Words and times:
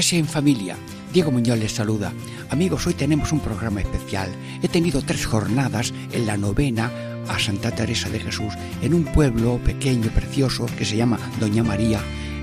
Catequesis 0.00 0.18
en 0.18 0.26
familia. 0.26 0.76
Diego 1.12 1.30
Muñoz 1.30 1.58
les 1.58 1.72
saluda. 1.72 2.10
Amigos, 2.48 2.86
hoy 2.86 2.94
tenemos 2.94 3.32
un 3.32 3.40
programa 3.40 3.82
especial. 3.82 4.30
He 4.62 4.68
tenido 4.68 5.02
tres 5.02 5.26
jornadas 5.26 5.92
en 6.10 6.24
la 6.24 6.38
novena 6.38 6.90
a 7.28 7.38
Santa 7.38 7.70
Teresa 7.70 8.08
de 8.08 8.18
Jesús 8.18 8.54
en 8.80 8.94
un 8.94 9.04
pueblo 9.04 9.60
pequeño, 9.62 10.08
precioso, 10.10 10.64
que 10.78 10.86
se 10.86 10.96
llama 10.96 11.18
Doña 11.38 11.62
María, 11.62 12.00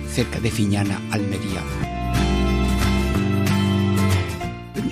cerca 0.07 0.39
de 0.39 0.51
Fiñana, 0.51 1.01
Almería. 1.09 1.63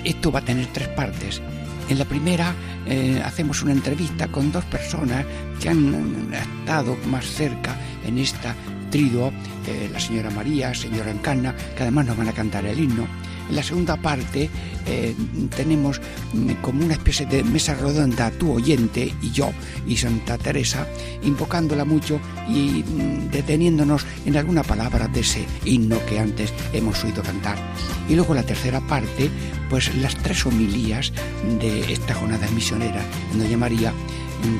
Esto 0.02 0.32
va 0.32 0.40
a 0.40 0.44
tener 0.44 0.66
tres 0.72 0.88
partes. 0.88 1.40
En 1.88 2.00
la 2.00 2.04
primera 2.04 2.52
eh, 2.86 3.22
hacemos 3.24 3.62
una 3.62 3.74
entrevista 3.74 4.26
con 4.26 4.50
dos 4.50 4.64
personas 4.64 5.24
que 5.60 5.68
han 5.68 6.34
estado 6.34 6.96
más 7.06 7.26
cerca 7.26 7.76
en 8.04 8.18
esta 8.18 8.56
trido, 8.90 9.32
eh, 9.66 9.88
la 9.92 10.00
señora 10.00 10.30
María, 10.30 10.74
señora 10.74 11.10
Encarna, 11.10 11.54
que 11.76 11.82
además 11.82 12.06
nos 12.06 12.16
van 12.16 12.28
a 12.28 12.32
cantar 12.32 12.64
el 12.66 12.78
himno. 12.78 13.06
En 13.48 13.54
la 13.54 13.62
segunda 13.62 13.96
parte 13.96 14.50
eh, 14.86 15.14
tenemos 15.56 16.00
mm, 16.32 16.52
como 16.62 16.84
una 16.84 16.94
especie 16.94 17.26
de 17.26 17.44
mesa 17.44 17.74
redonda, 17.74 18.30
tu 18.32 18.52
oyente 18.52 19.14
y 19.22 19.30
yo 19.30 19.52
y 19.86 19.96
Santa 19.96 20.36
Teresa, 20.36 20.86
invocándola 21.22 21.84
mucho 21.84 22.20
y 22.48 22.82
mm, 22.82 23.30
deteniéndonos 23.30 24.04
en 24.24 24.36
alguna 24.36 24.62
palabra 24.62 25.06
de 25.08 25.20
ese 25.20 25.44
himno 25.64 26.04
que 26.06 26.18
antes 26.18 26.52
hemos 26.72 27.02
oído 27.04 27.22
cantar. 27.22 27.56
Y 28.08 28.14
luego 28.14 28.34
la 28.34 28.42
tercera 28.42 28.80
parte, 28.80 29.30
pues 29.70 29.94
las 29.96 30.16
tres 30.16 30.44
homilías 30.46 31.12
de 31.60 31.92
esta 31.92 32.14
jornada 32.14 32.48
misionera 32.50 33.02
en 33.32 33.38
Doña 33.38 33.56
María 33.56 33.92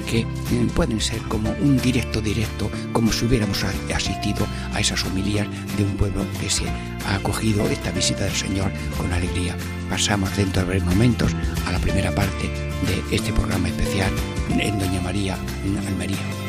que 0.07 0.21
eh, 0.21 0.27
pueden 0.75 1.01
ser 1.01 1.21
como 1.23 1.51
un 1.61 1.79
directo 1.79 2.21
directo, 2.21 2.71
como 2.93 3.13
si 3.13 3.27
hubiéramos 3.27 3.65
asistido 3.95 4.47
a 4.73 4.81
esas 4.81 5.05
homilías 5.05 5.47
de 5.77 5.85
un 5.85 5.97
pueblo 5.97 6.25
que 6.41 6.51
se 6.51 6.65
ha 6.69 7.15
acogido 7.15 7.67
esta 7.69 7.91
visita 7.91 8.25
del 8.25 8.35
Señor 8.35 8.71
con 8.97 9.13
alegría. 9.13 9.57
Pasamos 9.89 10.37
dentro 10.37 10.63
de 10.63 10.69
breves 10.69 10.85
momentos 10.85 11.33
a 11.67 11.73
la 11.73 11.79
primera 11.79 12.15
parte 12.15 12.49
de 12.49 13.17
este 13.17 13.33
programa 13.33 13.69
especial 13.69 14.13
en 14.51 14.79
Doña 14.79 15.01
María, 15.01 15.37
en 15.65 15.79
Almería. 15.87 16.46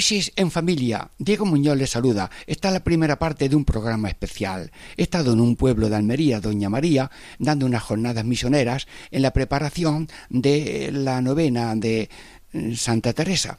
Catequesis 0.00 0.32
en 0.36 0.50
familia. 0.50 1.10
Diego 1.18 1.44
Muñoz 1.44 1.76
les 1.76 1.90
saluda. 1.90 2.30
Esta 2.46 2.68
es 2.68 2.74
la 2.74 2.82
primera 2.82 3.18
parte 3.18 3.50
de 3.50 3.54
un 3.54 3.66
programa 3.66 4.08
especial. 4.08 4.72
He 4.96 5.02
estado 5.02 5.34
en 5.34 5.40
un 5.40 5.56
pueblo 5.56 5.90
de 5.90 5.96
Almería, 5.96 6.40
Doña 6.40 6.70
María, 6.70 7.10
dando 7.38 7.66
unas 7.66 7.82
jornadas 7.82 8.24
misioneras 8.24 8.86
en 9.10 9.20
la 9.20 9.34
preparación 9.34 10.08
de 10.30 10.88
la 10.90 11.20
novena 11.20 11.74
de 11.74 12.08
Santa 12.76 13.12
Teresa. 13.12 13.58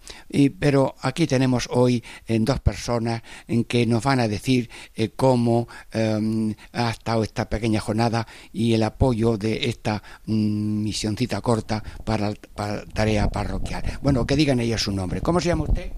Pero 0.60 0.96
aquí 1.02 1.28
tenemos 1.28 1.70
hoy 1.70 2.04
en 2.26 2.44
dos 2.44 2.60
personas 2.60 3.22
en 3.48 3.64
que 3.64 3.86
nos 3.86 4.02
van 4.04 4.20
a 4.20 4.28
decir 4.28 4.68
eh, 4.96 5.10
cómo 5.10 5.68
em, 5.92 6.56
ha 6.74 6.90
estado 6.90 7.22
esta 7.22 7.48
pequeña 7.48 7.82
jornada 7.82 8.26
y 8.52 8.74
el 8.74 8.82
apoyo 8.82 9.38
de 9.38 9.70
esta 9.70 10.02
mm, 10.26 10.82
misioncita 10.82 11.40
corta 11.40 11.84
para, 12.04 12.34
para 12.56 12.84
tarea 12.86 13.30
parroquial. 13.30 13.84
Bueno, 14.02 14.26
que 14.26 14.36
digan 14.36 14.60
ellos 14.60 14.82
su 14.82 14.92
nombre. 14.92 15.22
¿Cómo 15.22 15.40
se 15.40 15.50
llama 15.50 15.66
usted? 15.66 15.92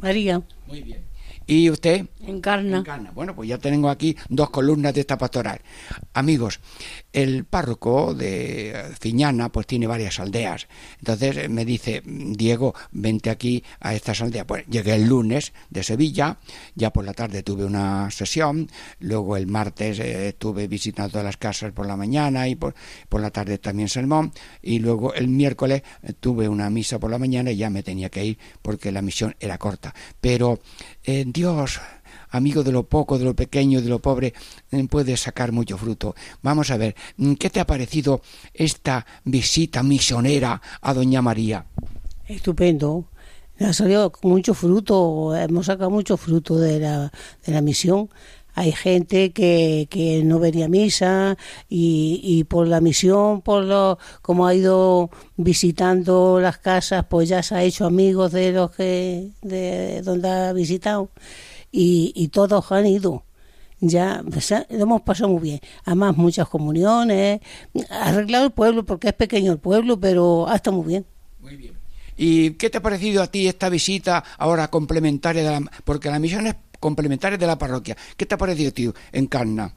María. 0.00 0.42
Muy 0.66 0.82
bien. 0.82 1.10
¿Y 1.46 1.68
usted? 1.68 2.06
Encarna. 2.26 2.78
Encarna. 2.78 3.10
Bueno, 3.10 3.34
pues 3.34 3.48
ya 3.48 3.58
tengo 3.58 3.88
aquí 3.90 4.16
dos 4.28 4.50
columnas 4.50 4.94
de 4.94 5.00
esta 5.00 5.18
pastoral. 5.18 5.60
Amigos, 6.14 6.60
el 7.12 7.44
párroco 7.44 8.14
de 8.14 8.74
Fiñana 9.00 9.50
pues 9.50 9.66
tiene 9.66 9.86
varias 9.86 10.20
aldeas. 10.20 10.68
Entonces 10.98 11.48
me 11.48 11.64
dice, 11.64 12.02
Diego, 12.04 12.74
vente 12.92 13.30
aquí 13.30 13.62
a 13.80 13.94
estas 13.94 14.20
aldeas. 14.20 14.44
Pues 14.46 14.66
llegué 14.66 14.94
el 14.94 15.08
lunes 15.08 15.52
de 15.70 15.82
Sevilla, 15.82 16.38
ya 16.74 16.92
por 16.92 17.04
la 17.04 17.14
tarde 17.14 17.42
tuve 17.42 17.64
una 17.64 18.10
sesión, 18.10 18.70
luego 19.00 19.36
el 19.36 19.46
martes 19.46 19.98
eh, 19.98 20.28
estuve 20.28 20.68
visitando 20.68 21.22
las 21.22 21.36
casas 21.36 21.72
por 21.72 21.86
la 21.86 21.96
mañana 21.96 22.48
y 22.48 22.54
por, 22.54 22.74
por 23.08 23.20
la 23.20 23.30
tarde 23.30 23.58
también 23.58 23.88
sermón, 23.88 24.32
y 24.62 24.78
luego 24.78 25.14
el 25.14 25.28
miércoles 25.28 25.82
eh, 26.02 26.12
tuve 26.18 26.48
una 26.48 26.70
misa 26.70 26.98
por 26.98 27.10
la 27.10 27.18
mañana 27.18 27.50
y 27.50 27.56
ya 27.56 27.70
me 27.70 27.82
tenía 27.82 28.08
que 28.08 28.24
ir 28.24 28.38
porque 28.62 28.92
la 28.92 29.02
misión 29.02 29.34
era 29.40 29.58
corta. 29.58 29.94
Pero 30.20 30.60
eh, 31.04 31.24
Dios 31.26 31.80
amigo 32.30 32.62
de 32.62 32.72
lo 32.72 32.84
poco, 32.84 33.18
de 33.18 33.24
lo 33.24 33.34
pequeño, 33.34 33.80
de 33.80 33.88
lo 33.88 33.98
pobre, 33.98 34.34
eh, 34.70 34.86
puede 34.88 35.16
sacar 35.16 35.52
mucho 35.52 35.76
fruto. 35.76 36.14
Vamos 36.42 36.70
a 36.70 36.76
ver, 36.76 36.94
mm, 37.16 37.34
¿qué 37.34 37.50
te 37.50 37.60
ha 37.60 37.66
parecido 37.66 38.22
esta 38.54 39.06
visita 39.24 39.82
misionera 39.82 40.60
a 40.80 40.94
Doña 40.94 41.22
María? 41.22 41.64
Estupendo. 42.26 43.06
Ha 43.58 43.74
salido 43.74 44.10
mucho 44.22 44.54
fruto, 44.54 45.36
hemos 45.36 45.66
sacado 45.66 45.90
mucho 45.90 46.16
fruto 46.16 46.56
de 46.58 46.80
la, 46.80 47.12
de 47.44 47.52
la 47.52 47.60
misión. 47.60 48.08
Hay 48.54 48.72
gente 48.72 49.32
que, 49.32 49.86
que 49.90 50.24
no 50.24 50.38
venía 50.38 50.64
a 50.64 50.68
misa 50.68 51.36
y, 51.68 52.20
y 52.22 52.44
por 52.44 52.66
la 52.68 52.80
misión, 52.80 53.42
por 53.42 53.64
lo 53.64 53.98
como 54.22 54.46
ha 54.46 54.54
ido 54.54 55.10
visitando 55.36 56.40
las 56.40 56.58
casas, 56.58 57.04
pues 57.08 57.28
ya 57.28 57.42
se 57.42 57.54
ha 57.54 57.62
hecho 57.62 57.86
amigos 57.86 58.32
de 58.32 58.52
los 58.52 58.70
que 58.72 59.30
de 59.42 60.02
donde 60.02 60.28
ha 60.28 60.52
visitado 60.52 61.10
y, 61.70 62.12
y 62.14 62.28
todos 62.28 62.70
han 62.72 62.86
ido 62.86 63.24
ya 63.80 64.22
pues, 64.30 64.50
lo 64.50 64.82
hemos 64.82 65.02
pasado 65.02 65.30
muy 65.30 65.40
bien. 65.42 65.60
Además, 65.84 66.16
muchas 66.16 66.48
comuniones, 66.48 67.40
arreglado 67.90 68.46
el 68.46 68.52
pueblo, 68.52 68.84
porque 68.84 69.08
es 69.08 69.14
pequeño 69.14 69.52
el 69.52 69.58
pueblo, 69.58 69.98
pero 69.98 70.48
ha 70.48 70.56
estado 70.56 70.76
muy 70.76 70.86
bien. 70.86 71.06
Muy 71.40 71.56
bien. 71.56 71.74
¿Y 72.16 72.50
qué 72.52 72.68
te 72.68 72.78
ha 72.78 72.82
parecido 72.82 73.22
a 73.22 73.28
ti 73.28 73.48
esta 73.48 73.70
visita 73.70 74.22
ahora 74.36 74.68
complementaria 74.68 75.42
de 75.42 75.50
la, 75.50 75.70
porque 75.84 76.10
la 76.10 76.18
misión 76.18 76.46
es 76.46 76.56
complementaria 76.78 77.38
de 77.38 77.46
la 77.46 77.56
parroquia? 77.56 77.96
¿Qué 78.16 78.26
te 78.26 78.34
ha 78.34 78.38
parecido, 78.38 78.72
tío, 78.72 78.94
Encarna? 79.12 79.74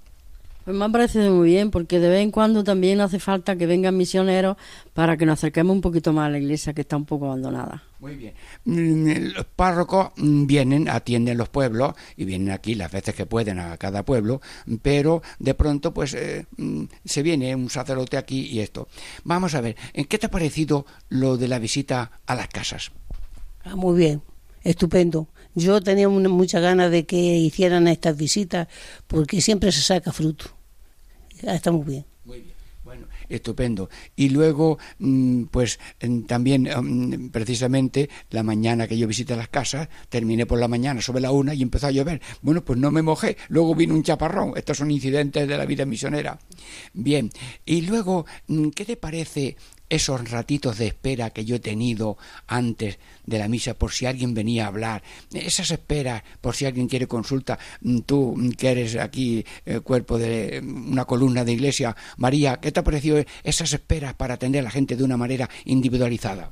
Pues 0.64 0.78
me 0.78 0.86
ha 0.86 0.90
parecido 0.90 1.34
muy 1.34 1.50
bien, 1.50 1.72
porque 1.72 2.00
de 2.00 2.08
vez 2.08 2.22
en 2.22 2.32
cuando 2.32 2.64
también 2.64 3.02
hace 3.02 3.20
falta 3.20 3.58
que 3.58 3.66
vengan 3.66 3.98
misioneros 3.98 4.56
para 4.94 5.18
que 5.18 5.26
nos 5.26 5.40
acerquemos 5.40 5.76
un 5.76 5.82
poquito 5.82 6.14
más 6.14 6.28
a 6.28 6.30
la 6.30 6.38
iglesia 6.38 6.74
que 6.74 6.82
está 6.82 6.96
un 6.96 7.06
poco 7.06 7.26
abandonada. 7.26 7.84
Muy 8.00 8.16
bien. 8.16 8.34
Mm, 8.64 9.34
los 9.36 9.46
párrocos 9.46 10.12
mm, 10.16 10.46
vienen, 10.46 10.90
atienden 10.90 11.38
los 11.38 11.50
pueblos 11.50 11.94
y 12.16 12.26
vienen 12.26 12.52
aquí 12.52 12.76
las 12.76 12.92
veces 12.92 13.14
que 13.14 13.26
pueden 13.26 13.60
a 13.60 13.78
cada 13.78 14.04
pueblo, 14.04 14.42
pero 14.82 15.22
de 15.40 15.54
pronto 15.54 15.94
pues 15.94 16.14
eh, 16.14 16.46
mm, 16.58 16.84
se 17.04 17.24
viene 17.24 17.56
un 17.56 17.70
sacerdote 17.70 18.16
aquí 18.16 18.48
y 18.48 18.60
esto. 18.62 18.88
Vamos 19.26 19.56
a 19.56 19.62
ver, 19.62 19.76
¿en 19.94 20.06
qué 20.06 20.18
te 20.18 20.28
ha 20.28 20.32
parecido 20.32 20.86
lo 21.10 21.36
de 21.36 21.50
la 21.50 21.60
visita 21.60 22.20
a 22.26 22.36
las 22.36 22.48
casas? 22.48 22.92
Ah, 23.66 23.76
muy 23.76 23.98
bien, 23.98 24.22
estupendo. 24.64 25.28
Yo 25.56 25.82
tenía 25.82 26.10
muchas 26.10 26.62
ganas 26.62 26.90
de 26.92 27.06
que 27.06 27.18
hicieran 27.18 27.88
estas 27.88 28.18
visitas 28.18 28.68
porque 29.08 29.42
siempre 29.42 29.72
se 29.72 29.82
saca 29.82 30.12
fruto. 30.12 30.46
Está 31.42 31.72
muy 31.72 31.86
bien. 31.86 32.06
Muy 32.26 32.42
bien. 32.42 32.54
Bueno, 32.84 33.08
estupendo. 33.30 33.90
Y 34.16 34.30
luego, 34.30 34.78
mm, 35.00 35.44
pues 35.46 35.80
también, 36.28 36.64
mm, 36.64 37.30
precisamente, 37.30 38.10
la 38.30 38.44
mañana 38.44 38.88
que 38.88 38.98
yo 38.98 39.08
visité 39.08 39.36
las 39.36 39.48
casas, 39.48 39.88
terminé 40.10 40.46
por 40.46 40.60
la 40.60 40.68
mañana 40.68 41.02
sobre 41.02 41.22
la 41.22 41.32
una 41.32 41.54
y 41.54 41.62
empezó 41.62 41.88
a 41.88 41.92
llover. 41.92 42.22
Bueno, 42.42 42.64
pues 42.64 42.78
no 42.78 42.92
me 42.92 43.02
mojé. 43.02 43.38
Luego 43.48 43.74
vino 43.74 43.94
un 43.94 44.04
chaparrón. 44.04 44.54
Estos 44.58 44.78
son 44.78 44.92
incidentes 44.92 45.48
de 45.48 45.58
la 45.58 45.66
vida 45.66 45.86
misionera. 45.86 46.40
Bien. 46.94 47.30
Y 47.66 47.82
luego, 47.82 48.26
mm, 48.48 48.70
¿qué 48.70 48.86
te 48.86 48.98
parece 48.98 49.56
esos 49.94 50.30
ratitos 50.32 50.80
de 50.80 50.88
espera 50.88 51.30
que 51.30 51.46
yo 51.46 51.58
he 51.58 51.60
tenido 51.60 52.18
antes 52.48 52.98
de 53.26 53.38
la 53.38 53.48
misa 53.48 53.76
por 53.76 53.92
si 53.92 54.08
alguien 54.08 54.34
venía 54.34 54.66
a 54.66 54.68
hablar, 54.68 55.04
esas 55.32 55.70
esperas 55.70 56.24
por 56.42 56.56
si 56.56 56.66
alguien 56.66 56.88
quiere 56.88 57.08
consulta, 57.08 57.60
mm, 57.82 58.00
tú 58.00 58.34
mm, 58.36 58.50
que 58.52 58.72
eres 58.72 58.96
aquí 58.96 59.46
eh, 59.66 59.82
cuerpo 59.82 60.18
de 60.18 60.62
mm, 60.62 60.92
una 60.92 61.06
columna 61.06 61.46
de 61.46 61.54
iglesia, 61.54 61.96
María, 62.18 62.58
¿qué 62.58 62.72
te 62.72 62.80
ha 62.80 62.84
parecido 62.84 63.24
esas 63.44 63.72
esperas 63.72 64.16
para 64.16 64.34
atender 64.34 64.62
a 64.62 64.64
la 64.64 64.72
gente 64.72 64.96
de 64.96 65.04
una 65.04 65.18
manera 65.18 65.48
individualizada? 65.66 66.50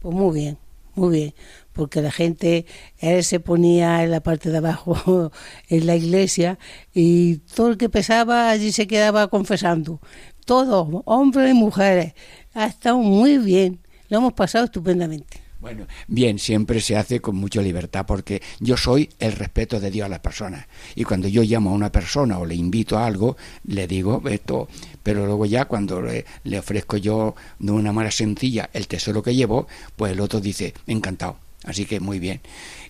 Pues 0.00 0.14
muy 0.14 0.38
bien, 0.38 0.58
muy 0.94 1.16
bien, 1.16 1.34
porque 1.72 2.02
la 2.02 2.10
gente, 2.10 2.66
él 2.98 3.24
se 3.24 3.40
ponía 3.40 4.04
en 4.04 4.10
la 4.10 4.20
parte 4.20 4.50
de 4.50 4.58
abajo 4.58 5.32
en 5.68 5.86
la 5.86 5.96
iglesia 5.96 6.58
y 6.92 7.36
todo 7.54 7.68
el 7.68 7.78
que 7.78 7.88
pesaba 7.88 8.50
allí 8.50 8.70
se 8.70 8.86
quedaba 8.86 9.28
confesando, 9.28 10.00
todos, 10.44 11.02
hombres 11.06 11.52
y 11.52 11.54
mujeres 11.54 12.14
ha 12.54 12.66
estado 12.66 12.98
muy 12.98 13.38
bien, 13.38 13.78
lo 14.08 14.18
hemos 14.18 14.32
pasado 14.32 14.64
estupendamente. 14.64 15.42
Bueno, 15.62 15.86
bien, 16.08 16.40
siempre 16.40 16.80
se 16.80 16.96
hace 16.96 17.20
con 17.20 17.36
mucha 17.36 17.62
libertad 17.62 18.04
porque 18.04 18.42
yo 18.58 18.76
soy 18.76 19.08
el 19.20 19.30
respeto 19.30 19.78
de 19.78 19.92
Dios 19.92 20.06
a 20.06 20.08
las 20.08 20.18
personas. 20.18 20.66
Y 20.96 21.04
cuando 21.04 21.28
yo 21.28 21.44
llamo 21.44 21.70
a 21.70 21.74
una 21.74 21.92
persona 21.92 22.40
o 22.40 22.44
le 22.44 22.56
invito 22.56 22.98
a 22.98 23.06
algo, 23.06 23.36
le 23.68 23.86
digo 23.86 24.20
esto, 24.28 24.68
pero 25.04 25.24
luego 25.24 25.46
ya 25.46 25.66
cuando 25.66 26.02
le, 26.02 26.24
ofrezco 26.58 26.96
yo 26.96 27.36
de 27.60 27.70
una 27.70 27.92
manera 27.92 28.10
sencilla 28.10 28.70
el 28.72 28.88
tesoro 28.88 29.22
que 29.22 29.36
llevo, 29.36 29.68
pues 29.94 30.10
el 30.10 30.20
otro 30.20 30.40
dice, 30.40 30.74
encantado. 30.88 31.36
Así 31.62 31.86
que 31.86 32.00
muy 32.00 32.18
bien. 32.18 32.40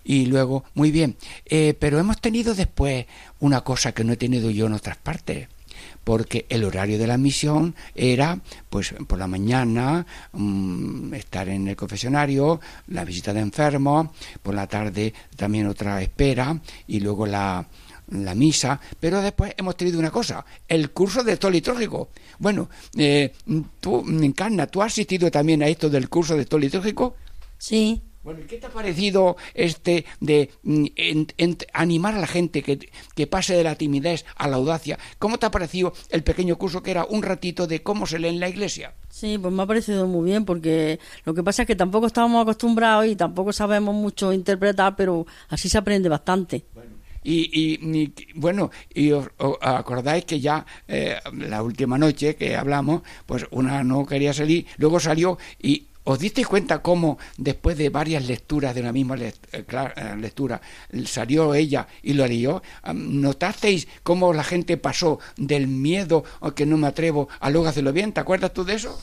Y 0.02 0.24
luego, 0.24 0.64
muy 0.72 0.90
bien. 0.90 1.16
Eh, 1.44 1.74
pero 1.78 1.98
hemos 1.98 2.22
tenido 2.22 2.54
después 2.54 3.04
una 3.38 3.60
cosa 3.60 3.92
que 3.92 4.02
no 4.02 4.14
he 4.14 4.16
tenido 4.16 4.48
yo 4.48 4.64
en 4.64 4.72
otras 4.72 4.96
partes 4.96 5.48
porque 6.04 6.46
el 6.48 6.64
horario 6.64 6.98
de 6.98 7.06
la 7.06 7.18
misión 7.18 7.74
era 7.94 8.38
pues 8.68 8.94
por 9.06 9.18
la 9.18 9.26
mañana 9.26 10.06
mm, 10.32 11.14
estar 11.14 11.48
en 11.48 11.68
el 11.68 11.76
confesionario, 11.76 12.60
la 12.88 13.04
visita 13.04 13.32
de 13.32 13.40
enfermos, 13.40 14.08
por 14.42 14.54
la 14.54 14.66
tarde 14.66 15.12
también 15.36 15.66
otra 15.66 16.02
espera 16.02 16.58
y 16.86 17.00
luego 17.00 17.26
la, 17.26 17.66
la 18.10 18.34
misa, 18.34 18.80
pero 18.98 19.20
después 19.20 19.54
hemos 19.56 19.76
tenido 19.76 19.98
una 19.98 20.10
cosa, 20.10 20.44
el 20.68 20.90
curso 20.90 21.22
de 21.22 21.32
esto 21.32 21.50
litúrgico. 21.50 22.10
Bueno, 22.38 22.68
eh, 22.96 23.32
tú, 23.80 24.04
Encarna, 24.06 24.66
¿tú 24.66 24.82
has 24.82 24.92
asistido 24.92 25.30
también 25.30 25.62
a 25.62 25.68
esto 25.68 25.88
del 25.88 26.08
curso 26.08 26.36
de 26.36 26.42
esto 26.42 26.58
litúrgico? 26.58 27.16
Sí. 27.58 28.02
Bueno, 28.22 28.40
¿qué 28.48 28.58
te 28.58 28.66
ha 28.66 28.70
parecido 28.70 29.36
este 29.54 30.04
de 30.20 30.50
mm, 30.62 30.86
animar 31.72 32.14
a 32.14 32.20
la 32.20 32.28
gente 32.28 32.62
que, 32.62 32.78
que, 33.16 33.26
pase 33.26 33.54
de 33.54 33.64
la 33.64 33.74
timidez 33.74 34.24
a 34.36 34.46
la 34.46 34.56
audacia? 34.56 34.96
¿Cómo 35.18 35.38
te 35.38 35.46
ha 35.46 35.50
parecido 35.50 35.92
el 36.08 36.22
pequeño 36.22 36.56
curso 36.56 36.82
que 36.82 36.92
era 36.92 37.04
un 37.04 37.22
ratito 37.22 37.66
de 37.66 37.82
cómo 37.82 38.06
se 38.06 38.20
lee 38.20 38.28
en 38.28 38.38
la 38.38 38.48
iglesia? 38.48 38.94
Sí, 39.08 39.38
pues 39.38 39.52
me 39.52 39.62
ha 39.64 39.66
parecido 39.66 40.06
muy 40.06 40.30
bien 40.30 40.44
porque 40.44 41.00
lo 41.24 41.34
que 41.34 41.42
pasa 41.42 41.62
es 41.62 41.66
que 41.66 41.74
tampoco 41.74 42.06
estábamos 42.06 42.42
acostumbrados 42.42 43.06
y 43.06 43.16
tampoco 43.16 43.52
sabemos 43.52 43.94
mucho 43.94 44.32
interpretar, 44.32 44.94
pero 44.94 45.26
así 45.48 45.68
se 45.68 45.78
aprende 45.78 46.08
bastante. 46.08 46.64
Bueno. 46.74 47.02
Y, 47.24 47.50
y, 47.52 48.12
bueno, 48.34 48.70
y 48.92 49.12
os, 49.12 49.28
acordáis 49.60 50.24
que 50.24 50.40
ya 50.40 50.66
eh, 50.88 51.16
la 51.38 51.62
última 51.62 51.96
noche 51.96 52.34
que 52.34 52.56
hablamos, 52.56 53.02
pues 53.26 53.46
una 53.52 53.84
no 53.84 54.04
quería 54.04 54.32
salir, 54.32 54.66
luego 54.76 54.98
salió 54.98 55.38
y 55.60 55.86
¿Os 56.04 56.18
disteis 56.18 56.46
cuenta 56.46 56.82
cómo 56.82 57.18
después 57.36 57.78
de 57.78 57.88
varias 57.88 58.26
lecturas 58.26 58.74
de 58.74 58.80
una 58.80 58.92
misma 58.92 59.16
eh, 59.18 59.32
eh, 59.52 60.16
lectura 60.18 60.60
salió 61.06 61.54
ella 61.54 61.86
y 62.02 62.14
lo 62.14 62.26
leyó? 62.26 62.62
¿Notasteis 62.92 63.86
cómo 64.02 64.32
la 64.32 64.42
gente 64.42 64.76
pasó 64.76 65.20
del 65.36 65.68
miedo 65.68 66.24
o 66.40 66.52
que 66.52 66.66
no 66.66 66.76
me 66.76 66.88
atrevo 66.88 67.28
a 67.40 67.50
luego 67.50 67.68
hacerlo 67.68 67.92
bien? 67.92 68.12
¿Te 68.12 68.20
acuerdas 68.20 68.52
tú 68.52 68.64
de 68.64 68.74
eso? 68.74 69.00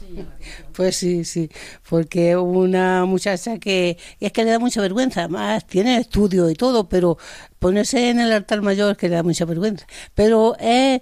Pues 0.74 0.98
sí, 0.98 1.24
sí, 1.24 1.50
porque 1.90 2.36
una 2.36 3.06
muchacha 3.06 3.60
que 3.60 3.98
y 4.20 4.26
es 4.26 4.32
que 4.34 4.44
le 4.44 4.52
da 4.52 4.60
mucha 4.60 4.82
vergüenza, 4.82 5.28
más 5.28 5.66
tiene 5.66 5.98
estudio 5.98 6.50
y 6.50 6.56
todo, 6.56 6.90
pero 6.90 7.18
ponerse 7.60 8.10
en 8.10 8.20
el 8.20 8.32
altar 8.32 8.62
mayor 8.62 8.98
que 8.98 9.10
le 9.10 9.16
da 9.16 9.24
mucha 9.24 9.46
vergüenza. 9.46 9.86
Pero 10.16 10.56
él 10.60 11.02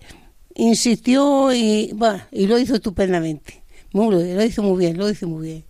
insistió 0.56 1.54
y, 1.54 1.92
bueno, 1.94 2.22
y 2.32 2.48
lo 2.48 2.60
hizo 2.60 2.76
estupendamente. 2.76 3.64
Muy, 3.94 4.34
lo 4.34 4.44
hizo 4.44 4.62
muy 4.64 4.78
bien, 4.78 4.98
lo 4.98 5.10
hizo 5.10 5.28
muy 5.28 5.48
bien. 5.48 5.66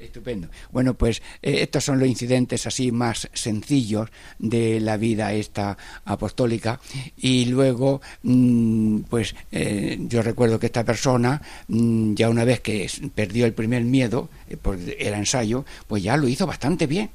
Estupendo. 0.00 0.48
Bueno, 0.72 0.94
pues 0.94 1.20
eh, 1.42 1.58
estos 1.60 1.84
son 1.84 1.98
los 1.98 2.08
incidentes 2.08 2.66
así 2.66 2.90
más 2.90 3.28
sencillos 3.34 4.08
de 4.38 4.80
la 4.80 4.96
vida 4.96 5.34
esta 5.34 5.76
apostólica 6.04 6.80
y 7.18 7.44
luego, 7.46 8.00
mm, 8.22 9.00
pues 9.10 9.34
eh, 9.52 9.98
yo 10.00 10.22
recuerdo 10.22 10.58
que 10.58 10.66
esta 10.66 10.84
persona, 10.84 11.42
mm, 11.68 12.14
ya 12.14 12.30
una 12.30 12.44
vez 12.44 12.60
que 12.60 12.90
perdió 13.14 13.44
el 13.44 13.52
primer 13.52 13.84
miedo, 13.84 14.30
eh, 14.48 14.56
porque 14.60 14.96
era 14.98 15.18
ensayo, 15.18 15.66
pues 15.86 16.02
ya 16.02 16.16
lo 16.16 16.28
hizo 16.28 16.46
bastante 16.46 16.86
bien. 16.86 17.10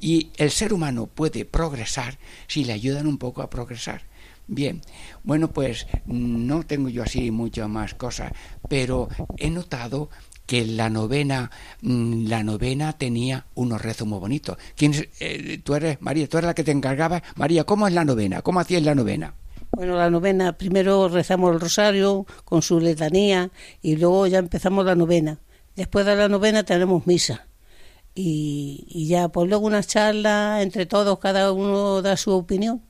Y 0.00 0.30
el 0.36 0.50
ser 0.50 0.72
humano 0.72 1.06
puede 1.06 1.44
progresar 1.44 2.18
si 2.48 2.64
le 2.64 2.72
ayudan 2.72 3.06
un 3.06 3.18
poco 3.18 3.40
a 3.40 3.48
progresar. 3.48 4.02
Bien, 4.48 4.80
bueno, 5.24 5.50
pues 5.50 5.88
no 6.06 6.62
tengo 6.62 6.88
yo 6.88 7.02
así 7.02 7.32
muchas 7.32 7.68
más 7.68 7.94
cosas, 7.94 8.32
pero 8.68 9.08
he 9.38 9.50
notado 9.50 10.08
que 10.46 10.64
la 10.64 10.88
novena, 10.88 11.50
mm, 11.82 12.26
la 12.28 12.42
novena 12.42 12.92
tenía 12.92 13.46
unos 13.54 13.82
rezos 13.82 14.06
muy 14.06 14.18
bonitos. 14.18 14.56
¿Quién, 14.76 14.94
eh, 15.20 15.60
tú 15.62 15.74
eres, 15.74 16.00
María, 16.00 16.28
tú 16.28 16.38
eres 16.38 16.46
la 16.46 16.54
que 16.54 16.64
te 16.64 16.70
encargabas. 16.70 17.22
María, 17.34 17.64
¿cómo 17.64 17.86
es 17.88 17.94
la 17.94 18.04
novena? 18.04 18.42
¿Cómo 18.42 18.60
hacías 18.60 18.82
la 18.82 18.94
novena? 18.94 19.34
Bueno, 19.72 19.96
la 19.96 20.08
novena, 20.08 20.56
primero 20.56 21.08
rezamos 21.08 21.52
el 21.52 21.60
rosario 21.60 22.26
con 22.44 22.62
su 22.62 22.80
letanía 22.80 23.50
y 23.82 23.96
luego 23.96 24.26
ya 24.26 24.38
empezamos 24.38 24.86
la 24.86 24.94
novena. 24.94 25.38
Después 25.74 26.06
de 26.06 26.16
la 26.16 26.28
novena 26.28 26.62
tenemos 26.62 27.06
misa. 27.06 27.46
Y, 28.14 28.86
y 28.88 29.08
ya, 29.08 29.28
pues 29.28 29.48
luego 29.48 29.66
una 29.66 29.82
charla 29.82 30.62
entre 30.62 30.86
todos, 30.86 31.18
cada 31.18 31.52
uno 31.52 32.00
da 32.00 32.16
su 32.16 32.30
opinión. 32.30 32.82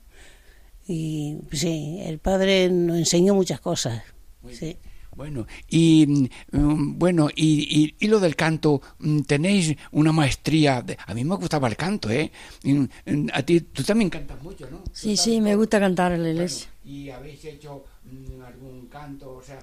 Y 0.87 1.39
sí, 1.51 1.99
el 2.05 2.21
padre 2.21 2.69
nos 2.71 2.99
enseñó 2.99 3.35
muchas 3.35 3.61
cosas. 3.61 4.03
Sí. 4.53 4.79
Bueno, 5.17 5.47
y 5.71 6.29
mm, 6.53 6.99
bueno, 6.99 7.29
y, 7.35 7.95
y, 7.99 8.07
lo 8.07 8.21
del 8.21 8.37
canto, 8.37 8.83
mm, 8.99 9.21
tenéis 9.23 9.75
una 9.93 10.13
maestría. 10.13 10.85
a 11.07 11.15
mí 11.15 11.25
me 11.25 11.37
gustaba 11.37 11.69
el 11.69 11.77
canto, 11.77 12.11
¿eh? 12.11 12.31
Mm, 12.63 12.85
a 13.33 13.43
ti, 13.43 13.63
tú 13.63 13.83
también 13.83 14.11
cantas 14.11 14.43
mucho, 14.43 14.69
¿no? 14.71 14.83
Sí, 14.93 15.17
sí, 15.17 15.41
me 15.41 15.57
gusta 15.57 15.81
cantar 15.81 16.13
en 16.13 16.23
la 16.23 16.31
iglesia. 16.31 16.69
y 16.85 17.09
habéis 17.11 17.45
hecho 17.47 17.85
algún 18.47 18.87
canto, 18.87 19.37
o 19.37 19.43
sea, 19.43 19.59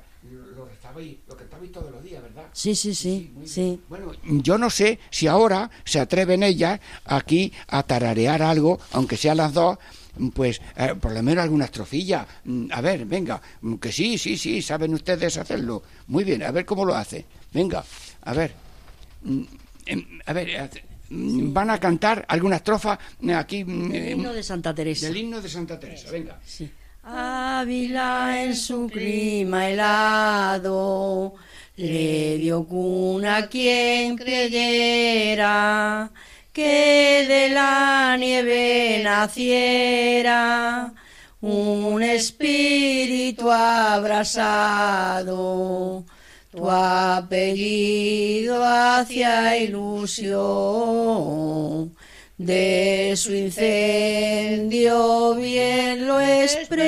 lo, 0.56 0.68
estabais, 0.70 1.18
lo 1.28 1.38
cantabais 1.38 1.72
todos 1.72 1.92
los 1.92 2.04
días, 2.04 2.22
¿verdad? 2.22 2.46
Sí, 2.52 2.76
sí, 2.76 2.94
sí, 2.96 3.32
sí, 3.46 3.80
Bueno, 3.88 4.12
yo 4.24 4.58
no 4.58 4.70
sé 4.70 5.00
si 5.10 5.28
ahora 5.28 5.70
se 5.86 6.00
atreven 6.00 6.44
ellas 6.44 6.80
aquí 7.06 7.54
a 7.68 7.84
tararear 7.84 8.42
algo, 8.42 8.80
aunque 8.92 9.18
sean 9.18 9.38
las 9.38 9.54
dos 9.54 9.78
pues 10.34 10.62
eh, 10.76 10.96
por 11.00 11.12
lo 11.12 11.24
menos 11.24 11.44
alguna 11.44 11.66
estrofilla. 11.66 12.26
Mm, 12.46 12.68
a 12.72 12.82
ver, 12.82 13.06
venga, 13.06 13.42
mm, 13.62 13.76
que 13.76 13.92
sí, 13.92 14.18
sí, 14.18 14.38
sí, 14.38 14.62
saben 14.62 14.94
ustedes 14.94 15.38
hacerlo. 15.38 15.84
Muy 16.08 16.24
bien, 16.24 16.44
a 16.44 16.52
ver 16.52 16.66
cómo 16.66 16.86
lo 16.86 16.96
hace. 16.96 17.26
Venga, 17.52 17.84
a 18.22 18.34
ver. 18.34 18.54
Mm, 19.24 19.44
em, 19.86 20.20
a 20.26 20.34
ver, 20.34 20.70
van 21.10 21.70
a 21.70 21.80
cantar 21.80 22.26
alguna 22.28 22.58
estrofa 22.58 22.98
aquí. 23.36 23.62
El 23.62 24.12
himno 24.12 24.34
de 24.34 24.44
Santa 24.44 24.74
Teresa. 24.74 25.08
Del 25.08 25.18
himno 25.18 25.42
de 25.42 25.50
Santa 25.50 25.80
Teresa, 25.80 26.10
venga. 26.12 26.40
Sí. 26.46 26.70
Ávila 27.04 28.44
en 28.44 28.56
su 28.56 28.88
clima 28.88 29.70
helado 29.70 31.34
le 31.76 32.38
dio 32.38 32.64
cuna 32.66 33.38
a 33.38 33.48
quien 33.50 34.16
creyera 34.16 36.10
que 36.54 37.26
de 37.28 37.50
la 37.50 38.16
nieve 38.18 39.02
naciera 39.04 40.94
un 41.42 42.02
espíritu 42.04 43.52
abrasado, 43.52 44.46
tu 46.52 46.70
apellido 46.70 48.64
hacia 48.64 49.58
ilusión. 49.58 50.32
De 52.38 53.14
su 53.16 53.34
incendio 53.34 55.34
bien 55.36 56.08
lo 56.08 56.22
expresa 56.22 56.84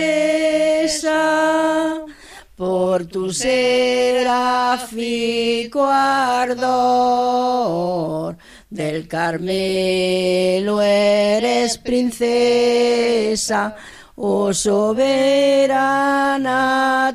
por 2.55 3.05
tu 3.05 3.31
seráfico 3.33 5.85
ardor. 5.85 8.37
Del 8.69 9.07
Carmelo 9.07 10.81
eres 10.81 11.77
princesa 11.77 13.75
oh 14.15 14.51
soberana 14.53 15.03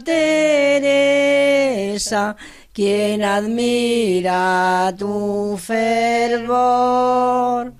Teresa, 0.05 2.37
quien 2.73 3.25
admira 3.25 4.95
tu 4.97 5.59
fervor. 5.59 7.75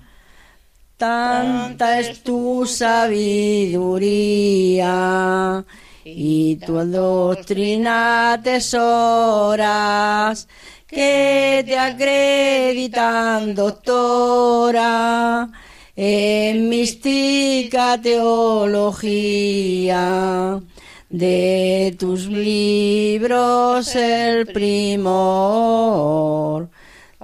Tanta 0.97 1.99
es 1.99 2.21
tu 2.21 2.65
sabiduría 2.65 5.63
y 6.03 6.57
tu 6.57 6.73
doctrina 6.85 8.37
tesoras 8.43 10.47
que 10.91 11.63
te 11.65 11.77
acreditan 11.77 13.55
doctora 13.55 15.49
en 15.95 16.67
mística 16.67 17.99
teología 18.01 19.31
de 21.09 21.95
tus 21.97 22.27
libros 22.27 23.95
el 23.95 24.47
primor. 24.47 25.91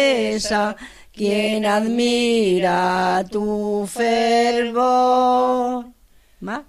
quien 1.12 1.64
admira 1.66 3.24
tu 3.30 3.86
fervor. 3.88 5.86
¿Más? 6.40 6.62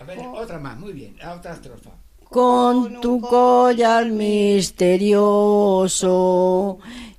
A 0.00 0.04
ver, 0.04 0.18
otra 0.20 0.58
más, 0.58 0.78
muy 0.78 0.94
bien, 0.94 1.16
otra 1.20 1.52
estrofa. 1.52 1.90
Con 2.24 2.98
tu 3.02 3.20
collar 3.20 4.06
misterioso 4.06 5.18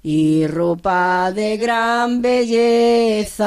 y 0.01 0.47
ropa 0.47 1.31
de 1.31 1.57
gran 1.57 2.21
belleza, 2.21 3.45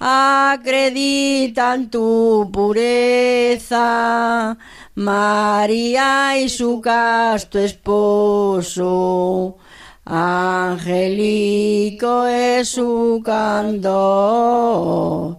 acreditan 0.00 1.90
tu 1.90 2.50
pureza. 2.52 4.56
María 4.94 6.38
y 6.38 6.48
su 6.48 6.80
casto 6.80 7.58
esposo, 7.58 9.58
angelico 10.04 12.26
es 12.26 12.70
su 12.70 13.20
candor, 13.24 15.38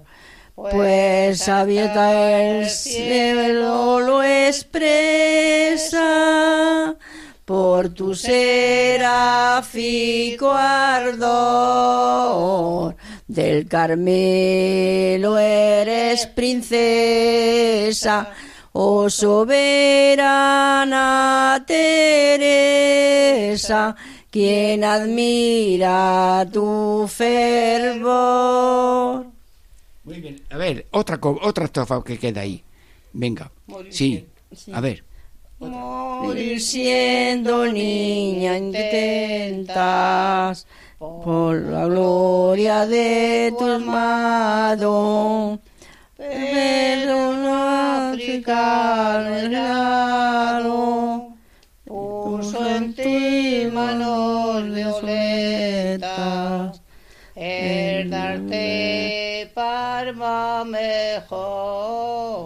pues 0.56 1.50
abierta 1.50 2.42
el 2.42 2.70
cielo 2.70 4.00
lo 4.00 4.24
expresa. 4.24 6.00
Por 7.44 7.90
tu 7.90 8.14
seráfico 8.16 10.52
ardor. 10.52 11.82
Del 13.32 13.66
Carmelo 13.66 15.38
eres 15.38 16.28
princesa 16.28 18.30
oh 18.74 19.10
soberana 19.10 20.84
Teresa, 21.66 23.96
quien 24.30 24.84
admira 24.84 26.46
tu 26.52 27.08
fervor. 27.08 29.28
Muy 30.04 30.20
bien, 30.20 30.42
a 30.50 30.58
ver, 30.58 30.88
otra, 30.92 31.18
otra 31.24 31.64
estrofa 31.64 32.04
que 32.04 32.20
queda 32.20 32.42
ahí. 32.42 32.62
Venga, 33.14 33.50
sí, 33.90 34.28
a 34.74 34.82
ver. 34.82 35.06
Morir 35.58 36.60
siendo 36.60 37.66
niña 37.68 38.58
intentas 38.58 40.68
por 41.02 41.56
la 41.56 41.86
gloria 41.86 42.86
de 42.86 43.52
tu 43.58 43.66
amado 43.66 45.60
no 47.08 48.10
africano 48.12 49.40
puso 51.86 52.68
en 52.68 52.94
ti 52.94 53.68
manos 53.74 54.64
violetas 54.76 56.04
el 57.36 58.08
darte 58.12 59.50
parma 59.56 60.64
mejor 60.66 62.41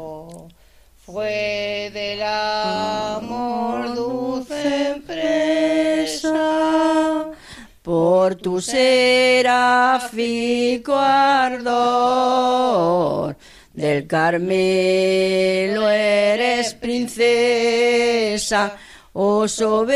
por 8.25 8.33
tu 8.37 8.59
seráfico 8.59 9.45
ardor 10.97 12.25
del 13.71 14.07
Carmelo 14.07 15.87
eres 15.87 16.73
princesa, 16.73 17.55
oh 19.13 19.47
soberana 19.47 19.93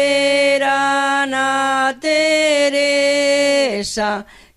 Teresa, 2.00 3.08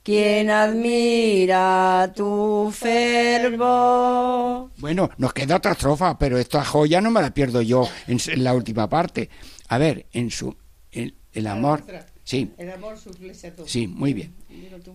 quien 0.02 0.50
admira 0.50 2.12
tu 2.14 2.70
fervor. 2.78 4.68
Bueno, 4.76 5.08
nos 5.16 5.32
queda 5.32 5.56
otra 5.56 5.72
estrofa, 5.72 6.18
pero 6.18 6.36
esta 6.36 6.62
joya 6.62 7.00
no 7.00 7.10
me 7.10 7.22
la 7.22 7.32
pierdo 7.32 7.62
yo 7.62 7.88
en, 8.06 8.18
la 8.44 8.52
última 8.52 8.86
parte. 8.90 9.30
A 9.68 9.78
ver, 9.78 10.04
en 10.12 10.30
su 10.30 10.54
el 10.90 11.46
amor 11.46 11.84
Sí. 12.32 12.50
El 12.56 12.70
amor 12.70 12.96
toma. 13.50 13.68
Sí, 13.68 13.86
muy 13.86 14.14
bien. 14.14 14.34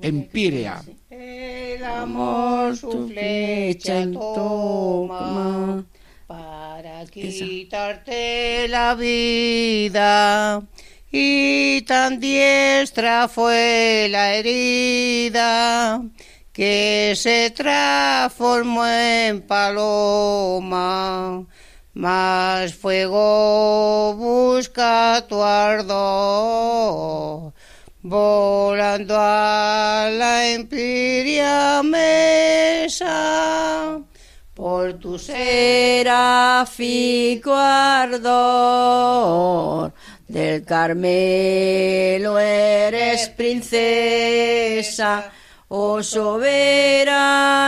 Empírea. 0.02 0.82
El 1.08 1.84
amor 1.84 2.76
su 2.76 3.08
flecha 3.08 4.12
toma 4.12 5.86
para 6.26 7.06
quitarte 7.06 8.68
la 8.70 8.96
vida. 8.96 10.64
Y 11.12 11.84
tan 11.84 12.20
diestra 12.20 13.28
fue 13.28 14.08
la 14.10 14.34
herida 14.34 16.04
que 16.52 17.14
se 17.16 17.52
transformó 17.52 18.84
en 18.88 19.44
paloma 19.44 21.46
más 21.98 22.74
fuego 22.76 24.14
busca 24.16 25.26
tu 25.28 25.42
ardor, 25.42 27.52
volando 28.04 29.16
a 29.18 30.08
la 30.12 30.48
empiria 30.50 31.82
mesa, 31.84 34.00
por 34.54 34.94
tu 35.00 35.18
seráfico 35.18 36.06
ardor. 37.56 39.92
Del 40.28 40.64
Carmelo 40.66 42.38
eres 42.38 43.30
princesa, 43.30 45.32
oh 45.70 46.04
soberana 46.04 47.64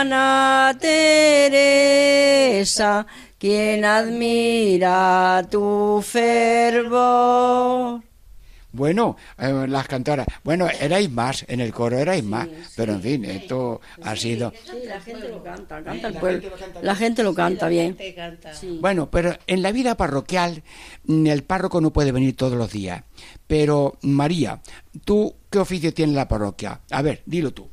Teresa, 0.80 3.04
quien 3.40 3.84
admira 3.86 5.46
tu 5.50 6.04
fervor. 6.04 8.02
Bueno, 8.72 9.16
eh, 9.38 9.66
las 9.66 9.88
cantoras. 9.88 10.26
Bueno, 10.44 10.68
erais 10.68 11.10
más, 11.10 11.44
en 11.48 11.60
el 11.60 11.72
coro 11.72 11.98
erais 11.98 12.22
más, 12.22 12.48
pero 12.76 12.92
en 12.92 13.02
fin, 13.02 13.24
esto 13.24 13.80
ha 14.02 14.14
sido. 14.14 14.52
Sí, 14.64 14.82
la 14.86 15.00
gente 15.00 15.28
lo 15.28 15.42
canta, 15.42 15.82
canta 15.82 16.08
el 16.08 16.14
pueblo. 16.14 16.50
La 16.82 16.94
gente 16.94 17.22
lo 17.22 17.34
canta 17.34 17.68
bien. 17.68 17.96
Sí. 18.52 18.78
Bueno, 18.80 19.10
pero 19.10 19.34
en 19.46 19.62
la 19.62 19.72
vida 19.72 19.96
parroquial 19.96 20.62
mm, 21.04 21.26
el 21.26 21.42
párroco 21.42 21.80
no 21.80 21.92
puede 21.92 22.12
venir 22.12 22.36
todos 22.36 22.56
los 22.58 22.70
días. 22.70 23.02
Pero, 23.46 23.96
María, 24.02 24.60
¿tú 25.04 25.34
qué 25.50 25.58
oficio 25.58 25.92
tiene 25.94 26.12
la 26.12 26.28
parroquia? 26.28 26.82
A 26.90 27.02
ver, 27.02 27.22
dilo 27.24 27.52
tú. 27.52 27.68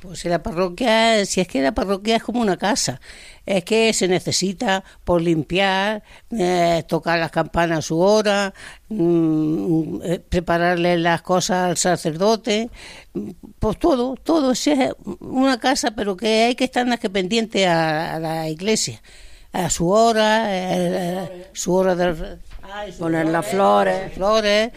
Pues 0.00 0.24
en 0.26 0.30
la 0.30 0.42
parroquia, 0.42 1.24
si 1.24 1.40
es 1.40 1.48
que 1.48 1.62
la 1.62 1.72
parroquia 1.72 2.16
es 2.16 2.22
como 2.22 2.42
una 2.42 2.58
casa, 2.58 3.00
es 3.46 3.64
que 3.64 3.94
se 3.94 4.08
necesita 4.08 4.84
por 5.04 5.22
limpiar, 5.22 6.02
eh, 6.32 6.84
tocar 6.86 7.18
las 7.18 7.30
campanas 7.30 7.78
a 7.78 7.82
su 7.82 7.98
hora, 7.98 8.52
mm, 8.88 10.02
eh, 10.02 10.18
prepararle 10.18 10.98
las 10.98 11.22
cosas 11.22 11.70
al 11.70 11.76
sacerdote, 11.78 12.68
mm, 13.14 13.30
pues 13.58 13.78
todo, 13.78 14.16
todo. 14.16 14.52
Es 14.52 14.68
una 15.20 15.58
casa, 15.58 15.92
pero 15.92 16.14
que 16.14 16.44
hay 16.44 16.54
que 16.56 16.64
estar 16.64 16.86
más 16.86 17.00
que 17.00 17.08
pendiente 17.08 17.66
a, 17.66 18.18
la 18.18 18.50
iglesia, 18.50 19.00
a 19.52 19.70
su 19.70 19.88
hora, 19.88 20.46
eh, 20.50 21.48
su 21.54 21.72
hora 21.74 21.94
de 21.94 22.38
Poner 22.98 23.26
las 23.26 23.46
flores. 23.46 24.12
flores, 24.12 24.72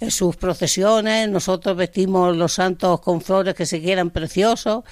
en 0.00 0.10
sus 0.10 0.36
procesiones, 0.36 1.28
nosotros 1.28 1.76
vestimos 1.76 2.36
los 2.36 2.52
santos 2.52 3.00
con 3.00 3.20
flores 3.20 3.54
que 3.54 3.66
se 3.66 3.80
quieran 3.80 4.10
preciosos 4.10 4.84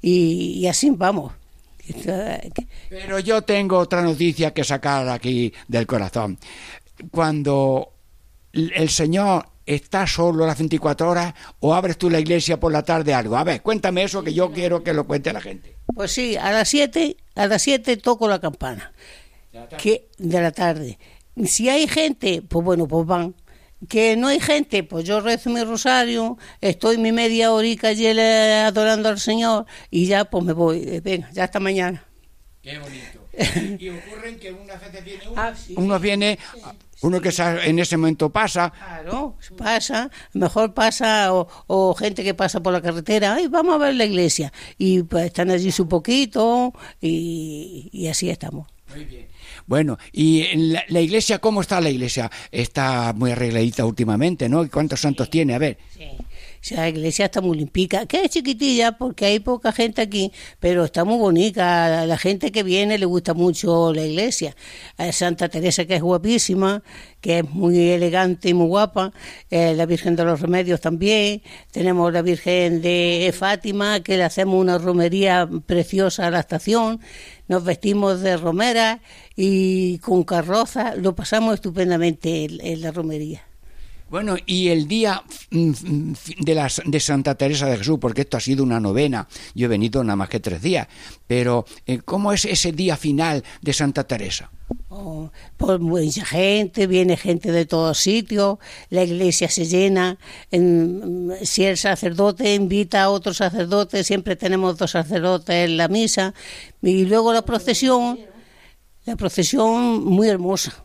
y, 0.00 0.58
y 0.60 0.66
así 0.66 0.90
vamos. 0.90 1.32
Pero 2.88 3.18
yo 3.18 3.42
tengo 3.42 3.78
otra 3.78 4.02
noticia 4.02 4.52
que 4.52 4.64
sacar 4.64 5.08
aquí 5.08 5.52
del 5.66 5.86
corazón. 5.86 6.38
Cuando 7.10 7.92
el 8.52 8.88
Señor 8.90 9.46
está 9.66 10.06
solo 10.06 10.46
las 10.46 10.58
24 10.58 11.08
horas 11.08 11.34
o 11.60 11.74
abres 11.74 11.96
tú 11.96 12.10
la 12.10 12.20
iglesia 12.20 12.58
por 12.58 12.72
la 12.72 12.82
tarde 12.82 13.14
algo. 13.14 13.36
A 13.36 13.44
ver, 13.44 13.62
cuéntame 13.62 14.02
eso 14.02 14.22
que 14.22 14.34
yo 14.34 14.52
quiero 14.52 14.82
que 14.82 14.92
lo 14.92 15.06
cuente 15.06 15.32
la 15.32 15.40
gente. 15.40 15.76
Pues 15.94 16.12
sí, 16.12 16.36
a 16.36 16.50
las 16.50 16.68
7, 16.68 17.16
a 17.36 17.46
las 17.46 17.62
7 17.62 17.96
toco 17.96 18.28
la 18.28 18.40
campana 18.40 18.92
que 19.78 20.08
de 20.18 20.40
la 20.40 20.52
tarde. 20.52 20.98
Si 21.46 21.68
hay 21.68 21.86
gente, 21.88 22.42
pues 22.42 22.64
bueno, 22.64 22.86
pues 22.86 23.06
van. 23.06 23.34
Que 23.88 24.14
no 24.14 24.28
hay 24.28 24.40
gente, 24.40 24.82
pues 24.84 25.04
yo 25.06 25.20
rezo 25.20 25.48
mi 25.48 25.62
rosario, 25.64 26.36
estoy 26.60 26.98
mi 26.98 27.12
media 27.12 27.50
horica 27.52 27.88
allí 27.88 28.06
eh, 28.06 28.62
adorando 28.66 29.08
al 29.08 29.18
Señor 29.18 29.64
y 29.90 30.04
ya 30.06 30.26
pues 30.26 30.44
me 30.44 30.52
voy. 30.52 30.82
Eh, 30.86 31.00
Venga, 31.00 31.30
ya 31.32 31.44
hasta 31.44 31.60
mañana. 31.60 32.04
Qué 32.62 32.78
bonito. 32.78 33.20
Y 33.78 33.88
ocurren 33.88 34.38
que 34.38 34.52
unas 34.52 34.78
veces 34.82 35.02
viene 35.02 35.22
uno, 35.30 35.40
Ah, 35.40 35.54
sí, 35.56 35.74
uno 35.78 35.98
viene, 35.98 36.38
uno 37.00 37.20
que 37.22 37.30
en 37.64 37.78
ese 37.78 37.96
momento 37.96 38.28
pasa, 38.28 38.70
Claro, 38.70 39.36
pasa, 39.56 40.10
mejor 40.34 40.74
pasa, 40.74 41.32
o, 41.32 41.48
o 41.68 41.94
gente 41.94 42.22
que 42.22 42.34
pasa 42.34 42.60
por 42.60 42.72
la 42.74 42.82
carretera, 42.82 43.36
ay, 43.36 43.46
vamos 43.46 43.76
a 43.76 43.78
ver 43.78 43.94
la 43.94 44.04
iglesia, 44.04 44.52
y 44.76 45.04
pues 45.04 45.26
están 45.26 45.50
allí 45.50 45.70
su 45.72 45.88
poquito, 45.88 46.74
y, 47.00 47.88
y 47.92 48.08
así 48.08 48.28
estamos. 48.28 48.66
Muy 48.94 49.04
bien. 49.04 49.29
Bueno, 49.70 49.98
y 50.10 50.40
en 50.46 50.72
la, 50.72 50.82
la 50.88 51.00
iglesia, 51.00 51.38
¿cómo 51.38 51.60
está 51.60 51.80
la 51.80 51.90
iglesia? 51.90 52.28
Está 52.50 53.12
muy 53.12 53.30
arregladita 53.30 53.84
últimamente, 53.84 54.48
¿no? 54.48 54.64
¿Y 54.64 54.68
¿Cuántos 54.68 54.98
santos 54.98 55.30
tiene? 55.30 55.54
A 55.54 55.58
ver. 55.58 55.78
O 56.62 56.62
sea, 56.62 56.80
la 56.80 56.88
iglesia 56.88 57.26
está 57.26 57.40
muy 57.40 57.56
limpica, 57.56 58.04
que 58.04 58.22
es 58.22 58.30
chiquitilla 58.30 58.98
porque 58.98 59.24
hay 59.24 59.38
poca 59.38 59.72
gente 59.72 60.02
aquí, 60.02 60.30
pero 60.58 60.84
está 60.84 61.04
muy 61.04 61.18
bonita. 61.18 62.02
A 62.02 62.06
la 62.06 62.18
gente 62.18 62.52
que 62.52 62.62
viene 62.64 62.98
le 62.98 63.06
gusta 63.06 63.32
mucho 63.32 63.94
la 63.94 64.02
iglesia. 64.02 64.54
A 64.98 65.10
Santa 65.12 65.48
Teresa, 65.48 65.86
que 65.86 65.94
es 65.94 66.02
guapísima, 66.02 66.82
que 67.20 67.38
es 67.38 67.48
muy 67.48 67.78
elegante 67.90 68.50
y 68.50 68.54
muy 68.54 68.66
guapa. 68.66 69.12
Eh, 69.50 69.74
la 69.74 69.86
Virgen 69.86 70.16
de 70.16 70.24
los 70.24 70.40
Remedios 70.40 70.80
también. 70.80 71.42
Tenemos 71.70 72.12
la 72.12 72.22
Virgen 72.22 72.82
de 72.82 73.32
Fátima, 73.38 74.00
que 74.00 74.18
le 74.18 74.24
hacemos 74.24 74.60
una 74.60 74.78
romería 74.78 75.48
preciosa 75.64 76.26
a 76.26 76.30
la 76.30 76.40
estación. 76.40 77.00
Nos 77.50 77.64
vestimos 77.64 78.20
de 78.20 78.36
romera 78.36 79.00
y 79.34 79.98
con 79.98 80.22
carroza. 80.22 80.94
Lo 80.94 81.16
pasamos 81.16 81.54
estupendamente 81.54 82.44
en- 82.44 82.64
en 82.64 82.80
la 82.80 82.92
romería. 82.92 83.42
Bueno, 84.10 84.36
y 84.44 84.68
el 84.68 84.88
día 84.88 85.22
mm, 85.50 85.70
mm, 85.70 86.14
de, 86.40 86.54
las, 86.56 86.82
de 86.84 86.98
Santa 86.98 87.36
Teresa 87.36 87.66
de 87.66 87.76
Jesús, 87.78 87.98
porque 88.00 88.22
esto 88.22 88.36
ha 88.36 88.40
sido 88.40 88.64
una 88.64 88.80
novena, 88.80 89.28
yo 89.54 89.66
he 89.66 89.68
venido 89.68 90.02
nada 90.02 90.16
más 90.16 90.28
que 90.28 90.40
tres 90.40 90.60
días, 90.60 90.88
pero 91.28 91.64
eh, 91.86 92.00
¿cómo 92.04 92.32
es 92.32 92.44
ese 92.44 92.72
día 92.72 92.96
final 92.96 93.44
de 93.62 93.72
Santa 93.72 94.02
Teresa? 94.04 94.50
Oh, 94.88 95.30
pues 95.56 95.78
mucha 95.78 96.24
gente, 96.24 96.88
viene 96.88 97.16
gente 97.16 97.52
de 97.52 97.66
todos 97.66 97.98
sitios, 97.98 98.58
la 98.88 99.04
iglesia 99.04 99.48
se 99.48 99.64
llena. 99.66 100.18
en- 100.50 101.32
si 101.44 101.64
el 101.64 101.76
sacerdote 101.76 102.54
invita 102.54 103.04
a 103.04 103.10
otro 103.10 103.32
sacerdote, 103.32 104.02
siempre 104.02 104.34
tenemos 104.34 104.76
dos 104.76 104.90
sacerdotes 104.90 105.68
en 105.68 105.76
la 105.76 105.86
misa. 105.88 106.34
Y 106.82 107.04
luego 107.04 107.32
la 107.32 107.42
procesión, 107.42 108.18
la 109.04 109.14
procesión 109.16 110.04
muy 110.04 110.28
hermosa. 110.28 110.84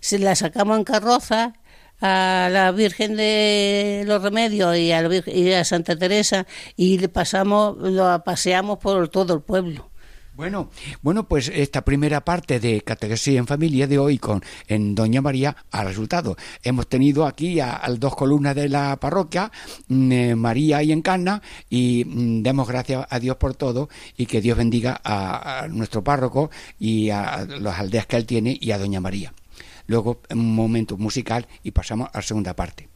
Se 0.00 0.18
la 0.18 0.34
sacamos 0.34 0.78
en 0.78 0.84
carroza 0.84 1.54
a 2.00 2.48
la 2.50 2.72
Virgen 2.72 3.16
de 3.16 4.04
los 4.06 4.22
Remedios 4.22 4.76
y 4.76 4.92
a, 4.92 5.02
la 5.02 5.22
y 5.26 5.52
a 5.52 5.64
Santa 5.64 5.96
Teresa 5.96 6.46
y 6.76 6.98
le 6.98 7.08
pasamos, 7.08 7.76
lo 7.78 8.22
paseamos 8.24 8.78
por 8.78 9.08
todo 9.08 9.34
el 9.34 9.40
pueblo. 9.40 9.90
Bueno, 10.36 10.68
bueno, 11.00 11.26
pues 11.26 11.48
esta 11.48 11.82
primera 11.82 12.22
parte 12.22 12.60
de 12.60 12.82
Catequesis 12.82 13.38
en 13.38 13.46
Familia 13.46 13.86
de 13.86 13.98
hoy 13.98 14.18
con 14.18 14.42
en 14.68 14.94
Doña 14.94 15.22
María 15.22 15.56
ha 15.70 15.82
resultado. 15.82 16.36
Hemos 16.62 16.88
tenido 16.88 17.24
aquí 17.24 17.58
a, 17.58 17.82
a 17.82 17.90
dos 17.94 18.14
columnas 18.14 18.54
de 18.54 18.68
la 18.68 18.98
parroquia, 18.98 19.50
mm, 19.88 20.12
eh, 20.12 20.36
María 20.36 20.82
y 20.82 20.92
Encarna, 20.92 21.40
y 21.70 22.04
mm, 22.04 22.42
demos 22.42 22.68
gracias 22.68 23.06
a 23.08 23.18
Dios 23.18 23.36
por 23.36 23.54
todo 23.54 23.88
y 24.18 24.26
que 24.26 24.42
Dios 24.42 24.58
bendiga 24.58 25.00
a 25.02 25.68
nuestro 25.70 26.04
párroco 26.04 26.50
y 26.78 27.08
a 27.08 27.46
las 27.46 27.80
aldeas 27.80 28.04
que 28.04 28.16
él 28.16 28.26
tiene 28.26 28.58
y 28.60 28.72
a 28.72 28.78
Doña 28.78 29.00
María. 29.00 29.32
Luego 29.86 30.20
un 30.30 30.54
momento 30.54 30.96
musical 30.96 31.46
y 31.62 31.70
pasamos 31.70 32.08
a 32.12 32.18
la 32.18 32.22
segunda 32.22 32.54
parte. 32.54 32.88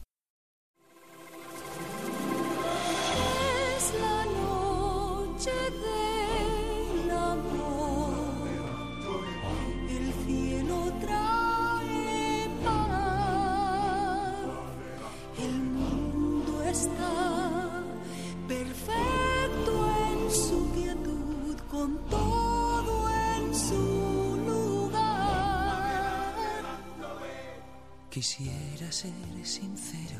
Quisiera 28.11 28.91
ser 28.91 29.13
sincero, 29.41 30.19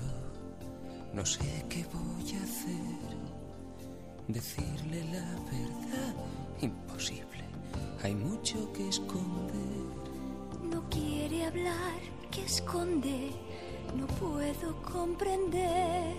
no 1.14 1.26
sé 1.26 1.66
qué 1.68 1.86
voy 1.92 2.24
a 2.40 2.42
hacer. 2.42 3.18
Decirle 4.30 5.04
la 5.12 5.26
verdad, 5.52 6.16
imposible, 6.62 7.44
hay 8.02 8.16
mucho 8.16 8.72
que 8.72 8.88
esconder. 8.88 9.92
No 10.64 10.90
quiere 10.90 11.48
hablar, 11.48 12.00
que 12.32 12.46
esconde, 12.46 13.32
no 13.98 14.08
puedo 14.08 14.82
comprender. 14.84 16.16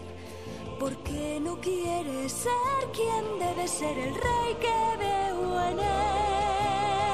¿Por 0.78 0.94
qué 1.04 1.40
no 1.40 1.58
quiere 1.58 2.28
ser 2.28 2.52
quien 2.92 3.38
debe 3.38 3.66
ser 3.66 3.96
el 3.96 4.14
rey 4.14 4.54
que 4.60 4.96
veo 4.98 5.62
en 5.70 5.78
él? 5.78 7.11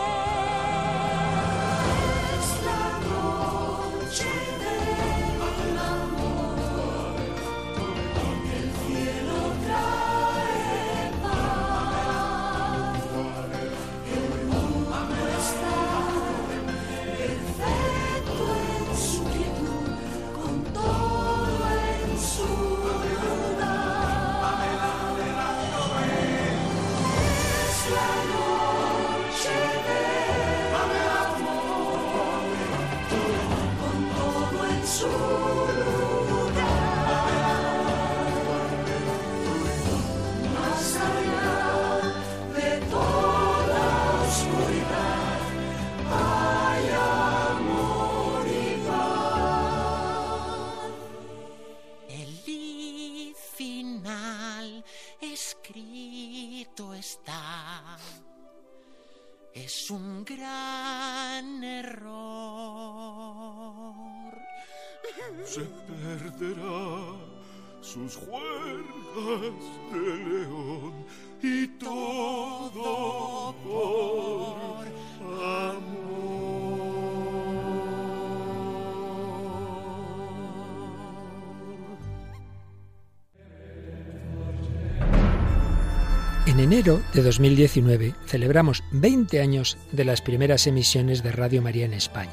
En 86.59 86.65
enero 86.73 87.01
de 87.15 87.23
2019 87.23 88.17
celebramos 88.27 88.83
20 88.91 89.41
años 89.41 89.79
de 89.93 90.05
las 90.05 90.21
primeras 90.21 90.67
emisiones 90.67 91.23
de 91.23 91.31
Radio 91.31 91.63
María 91.63 91.85
en 91.85 91.93
España. 91.93 92.33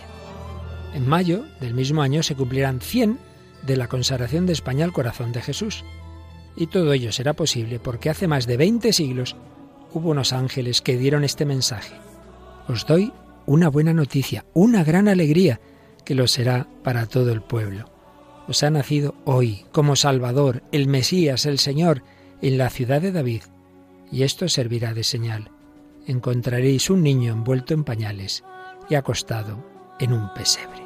En 0.95 1.07
mayo 1.07 1.45
del 1.61 1.75
mismo 1.75 2.01
año 2.01 2.23
se 2.23 2.33
cumplirán 2.33 2.81
100 2.81 3.19
de 3.67 3.77
la 3.77 3.87
consagración 3.87 4.47
de 4.47 4.53
España 4.53 4.83
al 4.83 4.93
corazón 4.93 5.31
de 5.31 5.43
Jesús. 5.43 5.83
Y 6.55 6.65
todo 6.65 6.91
ello 6.93 7.11
será 7.11 7.33
posible 7.33 7.77
porque 7.77 8.09
hace 8.09 8.27
más 8.27 8.47
de 8.47 8.57
20 8.57 8.93
siglos 8.93 9.35
hubo 9.93 10.09
unos 10.09 10.33
ángeles 10.33 10.81
que 10.81 10.97
dieron 10.97 11.23
este 11.23 11.45
mensaje. 11.45 11.93
Os 12.67 12.87
doy 12.87 13.13
una 13.45 13.69
buena 13.69 13.93
noticia, 13.93 14.43
una 14.55 14.83
gran 14.83 15.07
alegría, 15.07 15.61
que 16.03 16.15
lo 16.15 16.27
será 16.27 16.67
para 16.83 17.05
todo 17.05 17.31
el 17.31 17.43
pueblo. 17.43 17.91
Os 18.47 18.63
ha 18.63 18.71
nacido 18.71 19.13
hoy 19.23 19.65
como 19.71 19.95
Salvador, 19.95 20.63
el 20.71 20.87
Mesías, 20.87 21.45
el 21.45 21.59
Señor, 21.59 22.01
en 22.41 22.57
la 22.57 22.71
ciudad 22.71 23.03
de 23.03 23.11
David 23.11 23.43
y 24.11 24.23
esto 24.23 24.47
servirá 24.47 24.93
de 24.93 25.03
señal. 25.03 25.51
Encontraréis 26.07 26.89
un 26.89 27.03
niño 27.03 27.33
envuelto 27.33 27.73
en 27.73 27.83
pañales 27.83 28.43
y 28.89 28.95
acostado 28.95 29.63
en 29.99 30.13
un 30.13 30.33
pesebre. 30.33 30.83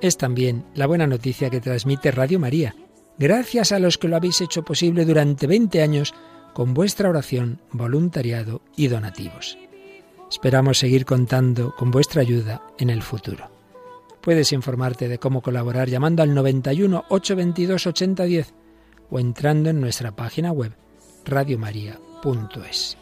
Es 0.00 0.16
también 0.16 0.64
la 0.74 0.86
buena 0.86 1.06
noticia 1.06 1.50
que 1.50 1.60
transmite 1.60 2.12
Radio 2.12 2.38
María, 2.38 2.74
gracias 3.18 3.72
a 3.72 3.80
los 3.80 3.98
que 3.98 4.06
lo 4.06 4.16
habéis 4.16 4.40
hecho 4.40 4.62
posible 4.62 5.04
durante 5.04 5.48
20 5.48 5.82
años 5.82 6.14
con 6.54 6.72
vuestra 6.72 7.08
oración, 7.08 7.60
voluntariado 7.72 8.62
y 8.76 8.88
donativos. 8.88 9.58
Esperamos 10.30 10.78
seguir 10.78 11.04
contando 11.04 11.74
con 11.76 11.90
vuestra 11.90 12.20
ayuda 12.20 12.62
en 12.78 12.90
el 12.90 13.02
futuro. 13.02 13.57
Puedes 14.28 14.52
informarte 14.52 15.08
de 15.08 15.18
cómo 15.18 15.40
colaborar 15.40 15.88
llamando 15.88 16.22
al 16.22 16.34
91 16.34 17.06
822 17.08 17.86
8010 17.86 18.54
o 19.08 19.18
entrando 19.20 19.70
en 19.70 19.80
nuestra 19.80 20.14
página 20.14 20.52
web 20.52 20.74
radiomaria.es. 21.24 22.98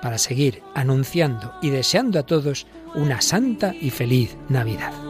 Para 0.00 0.16
seguir 0.16 0.62
anunciando 0.74 1.52
y 1.60 1.68
deseando 1.68 2.18
a 2.18 2.22
todos 2.22 2.66
una 2.94 3.20
santa 3.20 3.74
y 3.78 3.90
feliz 3.90 4.34
Navidad. 4.48 5.09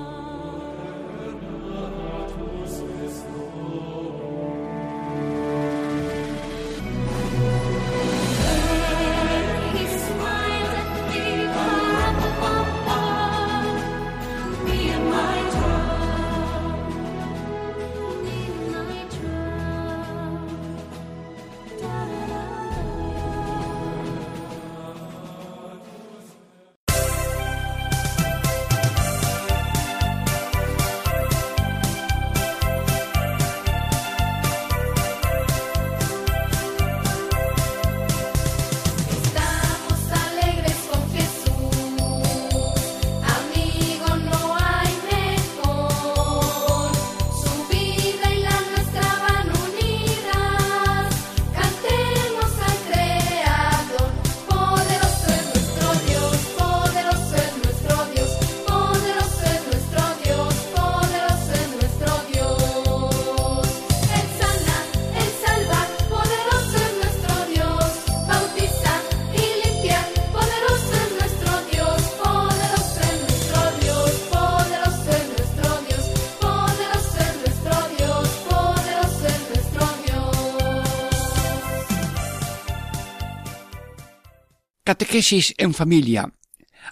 Catequesis 84.91 85.55
en 85.57 85.73
familia. 85.73 86.33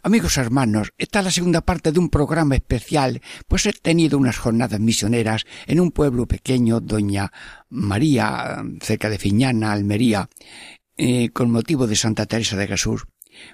Amigos 0.04 0.36
hermanos, 0.36 0.92
esta 0.98 1.18
es 1.18 1.24
la 1.24 1.30
segunda 1.32 1.62
parte 1.62 1.90
de 1.90 1.98
un 1.98 2.10
programa 2.10 2.54
especial, 2.54 3.20
pues 3.48 3.66
he 3.66 3.72
tenido 3.72 4.18
unas 4.18 4.38
jornadas 4.38 4.78
misioneras 4.78 5.46
en 5.66 5.80
un 5.80 5.90
pueblo 5.90 6.26
pequeño, 6.26 6.78
Doña 6.78 7.32
María, 7.70 8.62
cerca 8.80 9.10
de 9.10 9.18
Fiñana, 9.18 9.72
Almería, 9.72 10.28
eh, 10.96 11.30
con 11.30 11.50
motivo 11.50 11.88
de 11.88 11.96
Santa 11.96 12.26
Teresa 12.26 12.56
de 12.56 12.68
Jesús. 12.68 13.02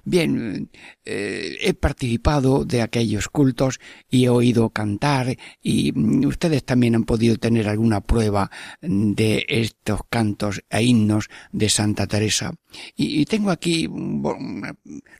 Bien, 0.05 0.71
eh, 1.05 1.57
he 1.61 1.75
participado 1.75 2.65
de 2.65 2.83
aquellos 2.83 3.29
cultos 3.29 3.81
y 4.11 4.25
he 4.25 4.29
oído 4.29 4.71
cantar 4.71 5.37
y 5.63 5.93
mm, 5.93 6.27
ustedes 6.27 6.65
también 6.65 6.95
han 6.95 7.05
podido 7.05 7.37
tener 7.37 7.69
alguna 7.69 8.01
prueba 8.01 8.51
de 8.81 9.45
estos 9.49 10.01
cantos 10.11 10.63
e 10.71 10.83
himnos 10.83 11.29
de 11.53 11.69
Santa 11.69 12.07
Teresa. 12.07 12.55
Y, 12.97 13.25
tengo 13.27 13.51
aquí, 13.51 13.89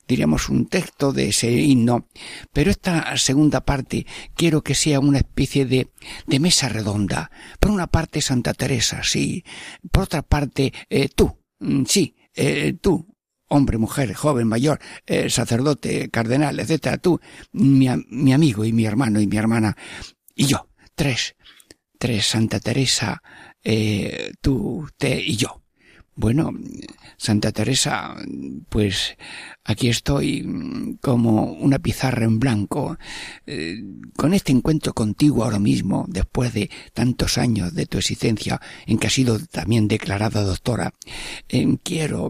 diríamos, 0.07 0.49
un 0.49 0.67
texto 0.67 1.13
de 1.13 1.29
ese 1.29 1.51
himno, 1.51 2.07
pero 2.51 2.71
esta 2.71 3.15
segunda 3.17 3.61
parte 3.61 4.05
quiero 4.35 4.61
que 4.61 4.75
sea 4.75 4.99
una 4.99 5.19
especie 5.19 5.65
de, 5.65 5.89
de 6.27 6.39
mesa 6.39 6.69
redonda. 6.69 7.31
Por 7.59 7.71
una 7.71 7.87
parte 7.87 8.21
Santa 8.21 8.53
Teresa, 8.53 9.01
sí. 9.03 9.43
Por 9.91 10.03
otra 10.03 10.21
parte, 10.21 10.73
eh, 10.89 11.09
tú, 11.13 11.37
mm, 11.59 11.83
sí, 11.85 12.15
eh, 12.33 12.73
tú, 12.81 13.14
hombre, 13.47 13.77
mujer, 13.77 14.13
joven, 14.13 14.47
mayor, 14.47 14.79
eh, 15.05 15.29
sacerdote, 15.29 16.09
cardenal, 16.09 16.59
etcétera, 16.59 16.97
tú, 16.97 17.19
mi, 17.51 17.87
mi, 18.09 18.33
amigo 18.33 18.65
y 18.65 18.73
mi 18.73 18.85
hermano 18.85 19.19
y 19.19 19.27
mi 19.27 19.37
hermana, 19.37 19.77
y 20.35 20.47
yo, 20.47 20.69
tres, 20.95 21.35
tres, 21.97 22.25
Santa 22.25 22.59
Teresa, 22.59 23.21
eh, 23.63 24.31
tú, 24.41 24.83
usted 24.85 25.19
y 25.19 25.35
yo. 25.35 25.61
Bueno, 26.17 26.51
Santa 27.17 27.51
Teresa, 27.51 28.15
pues 28.69 29.17
aquí 29.65 29.89
estoy 29.89 30.97
como 31.01 31.51
una 31.53 31.79
pizarra 31.79 32.23
en 32.23 32.39
blanco, 32.39 32.97
eh, 33.45 33.83
con 34.15 34.33
este 34.33 34.51
encuentro 34.51 34.93
contigo 34.93 35.43
ahora 35.43 35.59
mismo, 35.59 36.05
después 36.07 36.53
de 36.53 36.69
tantos 36.93 37.37
años 37.37 37.73
de 37.73 37.87
tu 37.87 37.97
existencia, 37.97 38.61
en 38.85 38.97
que 38.97 39.07
has 39.07 39.13
sido 39.13 39.39
también 39.39 39.87
declarada 39.87 40.43
doctora. 40.43 40.93
Eh, 41.49 41.77
quiero, 41.83 42.29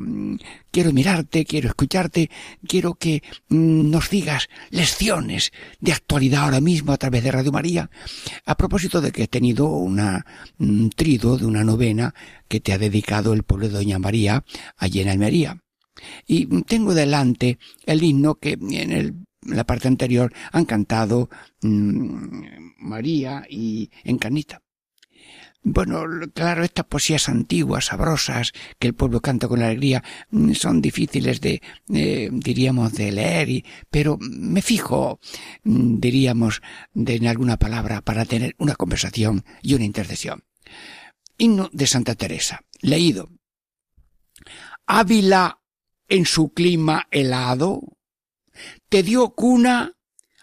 quiero 0.71 0.93
mirarte, 0.93 1.45
quiero 1.45 1.67
escucharte, 1.67 2.31
quiero 2.65 2.95
que 2.95 3.21
mm, 3.49 3.89
nos 3.91 4.09
digas 4.09 4.47
lecciones 4.69 5.51
de 5.79 5.91
actualidad 5.91 6.45
ahora 6.45 6.61
mismo 6.61 6.93
a 6.93 6.97
través 6.97 7.23
de 7.23 7.31
Radio 7.31 7.51
María, 7.51 7.89
a 8.45 8.55
propósito 8.55 9.01
de 9.01 9.11
que 9.11 9.23
he 9.23 9.27
tenido 9.27 9.67
una, 9.67 10.25
un 10.57 10.89
trido 10.89 11.37
de 11.37 11.45
una 11.45 11.65
novena 11.65 12.15
que 12.47 12.61
te 12.61 12.71
ha 12.71 12.77
dedicado 12.77 13.33
el 13.33 13.43
pueblo 13.43 13.67
de 13.67 13.73
Doña 13.73 13.99
María 13.99 14.45
allí 14.77 15.01
en 15.01 15.09
Almería. 15.09 15.64
Y 16.27 16.45
tengo 16.63 16.93
delante 16.93 17.57
el 17.85 18.03
himno 18.03 18.35
que 18.35 18.57
en 18.59 19.25
la 19.45 19.63
parte 19.63 19.87
anterior 19.87 20.33
han 20.51 20.65
cantado 20.65 21.29
mm, 21.61 22.45
María 22.79 23.45
y 23.49 23.89
Encarnita. 24.03 24.61
bueno, 25.63 26.03
claro, 26.33 26.63
estas 26.63 26.85
poesías 26.85 27.27
antiguas, 27.27 27.85
sabrosas, 27.85 28.51
que 28.77 28.87
el 28.87 28.93
pueblo 28.93 29.19
canta 29.21 29.47
con 29.47 29.61
alegría, 29.63 30.03
mm, 30.29 30.53
son 30.53 30.81
difíciles 30.81 31.41
de, 31.41 31.61
eh, 31.93 32.29
diríamos, 32.31 32.93
de 32.93 33.11
leer, 33.11 33.49
y, 33.49 33.65
pero 33.89 34.17
me 34.19 34.61
fijo, 34.61 35.19
mm, 35.63 35.99
diríamos, 35.99 36.61
de, 36.93 37.15
en 37.15 37.27
alguna 37.27 37.57
palabra 37.57 38.01
para 38.01 38.25
tener 38.25 38.55
una 38.59 38.75
conversación 38.75 39.43
y 39.61 39.73
una 39.73 39.85
intercesión. 39.85 40.43
Himno 41.37 41.69
de 41.73 41.87
Santa 41.87 42.15
Teresa, 42.15 42.61
leído. 42.81 43.29
Ávila 44.85 45.59
en 46.07 46.25
su 46.25 46.49
clima 46.49 47.07
helado, 47.11 47.81
te 48.89 49.03
dio 49.03 49.29
cuna 49.29 49.93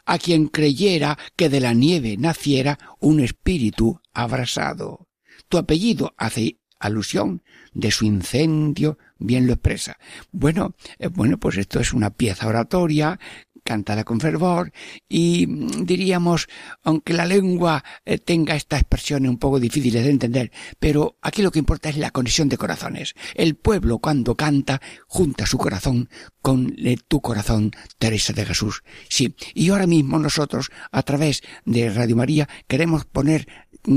a 0.04 0.18
quien 0.18 0.48
creyera 0.48 1.18
que 1.36 1.48
de 1.48 1.60
la 1.60 1.74
nieve 1.74 2.16
naciera 2.16 2.78
un 3.00 3.20
espíritu 3.20 4.00
abrasado. 4.12 5.08
Tu 5.48 5.58
apellido 5.58 6.14
hace 6.16 6.58
alusión 6.78 7.42
de 7.72 7.90
su 7.90 8.04
incendio 8.04 8.98
bien 9.18 9.46
lo 9.46 9.52
expresa. 9.52 9.98
Bueno, 10.32 10.74
eh, 10.98 11.06
bueno, 11.06 11.38
pues 11.38 11.56
esto 11.56 11.80
es 11.80 11.92
una 11.92 12.10
pieza 12.10 12.48
oratoria 12.48 13.18
cantada 13.62 14.04
con 14.04 14.20
fervor 14.20 14.72
y 15.08 15.46
mm, 15.46 15.84
diríamos, 15.84 16.48
aunque 16.82 17.12
la 17.12 17.26
lengua 17.26 17.84
eh, 18.04 18.18
tenga 18.18 18.54
estas 18.54 18.80
expresiones 18.80 19.30
un 19.30 19.38
poco 19.38 19.60
difíciles 19.60 20.04
de 20.04 20.10
entender, 20.10 20.52
pero 20.78 21.16
aquí 21.22 21.42
lo 21.42 21.50
que 21.50 21.58
importa 21.58 21.88
es 21.88 21.96
la 21.96 22.10
conexión 22.10 22.48
de 22.48 22.58
corazones. 22.58 23.14
El 23.34 23.56
pueblo 23.56 23.98
cuando 23.98 24.36
canta 24.36 24.80
junta 25.06 25.46
su 25.46 25.58
corazón 25.58 26.08
con 26.40 26.74
eh, 26.78 26.96
tu 27.06 27.20
corazón, 27.20 27.72
Teresa 27.98 28.32
de 28.32 28.46
Jesús. 28.46 28.82
Sí, 29.08 29.34
y 29.54 29.70
ahora 29.70 29.86
mismo 29.86 30.18
nosotros, 30.18 30.70
a 30.90 31.02
través 31.02 31.42
de 31.64 31.90
Radio 31.90 32.16
María, 32.16 32.48
queremos 32.66 33.04
poner 33.04 33.46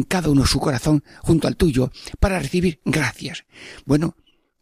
cada 0.07 0.29
uno 0.29 0.45
su 0.45 0.59
corazón 0.59 1.03
junto 1.21 1.47
al 1.47 1.57
tuyo 1.57 1.91
para 2.19 2.39
recibir 2.39 2.79
gracias. 2.85 3.45
Bueno, 3.85 4.15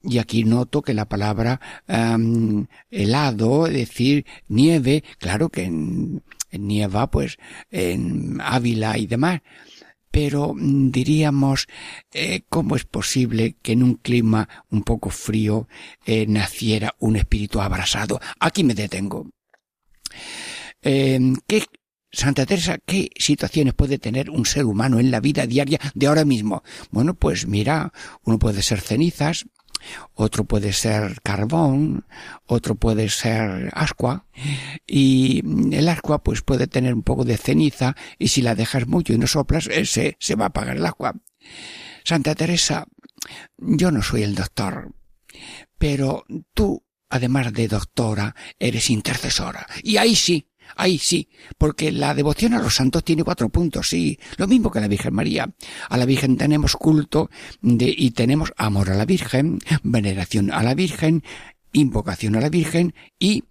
y 0.03 0.17
aquí 0.17 0.43
noto 0.43 0.81
que 0.81 0.93
la 0.93 1.07
palabra 1.07 1.59
helado, 2.91 3.67
es 3.67 3.73
decir, 3.73 4.25
nieve, 4.47 5.03
claro 5.17 5.49
que 5.49 5.63
en, 5.63 6.23
nieva, 6.51 7.09
pues 7.09 7.37
en 7.71 8.39
Ávila 8.41 8.97
y 8.97 9.07
demás, 9.07 9.41
pero 10.13 10.53
mm, 10.53 10.91
diríamos 10.91 11.67
eh, 12.11 12.43
cómo 12.47 12.75
es 12.75 12.85
posible 12.85 13.55
que 13.63 13.71
en 13.71 13.81
un 13.81 13.95
clima 13.95 14.47
un 14.69 14.83
poco 14.83 15.09
frío 15.09 15.67
eh, 16.05 16.27
naciera 16.27 16.93
un 16.99 17.15
espíritu 17.15 17.61
abrasado. 17.61 18.19
Aquí 18.39 18.63
me 18.63 18.75
detengo. 18.75 19.31
Eh, 20.83 21.19
¿Qué 21.47 21.63
Santa 22.11 22.45
Teresa, 22.45 22.77
¿qué 22.85 23.09
situaciones 23.17 23.73
puede 23.73 23.97
tener 23.97 24.29
un 24.29 24.45
ser 24.45 24.65
humano 24.65 24.99
en 24.99 25.09
la 25.09 25.19
vida 25.19 25.47
diaria 25.47 25.79
de 25.95 26.05
ahora 26.05 26.25
mismo? 26.25 26.61
Bueno, 26.91 27.15
pues 27.15 27.47
mira, 27.47 27.91
uno 28.23 28.37
puede 28.37 28.61
ser 28.61 28.81
cenizas, 28.81 29.45
otro 30.13 30.45
puede 30.45 30.73
ser 30.73 31.21
carbón, 31.21 32.05
otro 32.45 32.75
puede 32.75 33.09
ser 33.09 33.69
ascua, 33.73 34.25
y 34.87 35.43
el 35.75 35.89
ascua 35.89 36.23
pues 36.23 36.41
puede 36.41 36.67
tener 36.67 36.93
un 36.93 37.03
poco 37.03 37.25
de 37.25 37.37
ceniza, 37.37 37.95
y 38.17 38.29
si 38.29 38.41
la 38.41 38.55
dejas 38.55 38.87
mucho 38.87 39.13
y 39.13 39.17
no 39.17 39.27
soplas, 39.27 39.65
se, 39.65 40.17
se 40.19 40.35
va 40.35 40.45
a 40.45 40.47
apagar 40.49 40.77
el 40.77 40.85
agua. 40.85 41.15
Santa 42.03 42.35
Teresa, 42.35 42.85
yo 43.57 43.91
no 43.91 44.01
soy 44.01 44.23
el 44.23 44.35
doctor, 44.35 44.93
pero 45.77 46.25
tú, 46.53 46.85
además 47.09 47.53
de 47.53 47.67
doctora, 47.67 48.35
eres 48.59 48.89
intercesora, 48.89 49.67
y 49.81 49.97
ahí 49.97 50.15
sí, 50.15 50.49
Ahí 50.75 50.97
sí, 50.97 51.29
porque 51.57 51.91
la 51.91 52.13
devoción 52.13 52.53
a 52.53 52.61
los 52.61 52.75
santos 52.75 53.03
tiene 53.03 53.23
cuatro 53.23 53.49
puntos, 53.49 53.89
sí, 53.89 54.19
lo 54.37 54.47
mismo 54.47 54.71
que 54.71 54.79
a 54.79 54.81
la 54.81 54.87
Virgen 54.87 55.13
María. 55.13 55.53
A 55.89 55.97
la 55.97 56.05
Virgen 56.05 56.37
tenemos 56.37 56.75
culto 56.75 57.29
de, 57.61 57.93
y 57.95 58.11
tenemos 58.11 58.53
amor 58.57 58.89
a 58.89 58.95
la 58.95 59.05
Virgen, 59.05 59.59
veneración 59.83 60.51
a 60.51 60.63
la 60.63 60.73
Virgen, 60.73 61.23
invocación 61.71 62.35
a 62.35 62.41
la 62.41 62.49
Virgen 62.49 62.93
y 63.19 63.43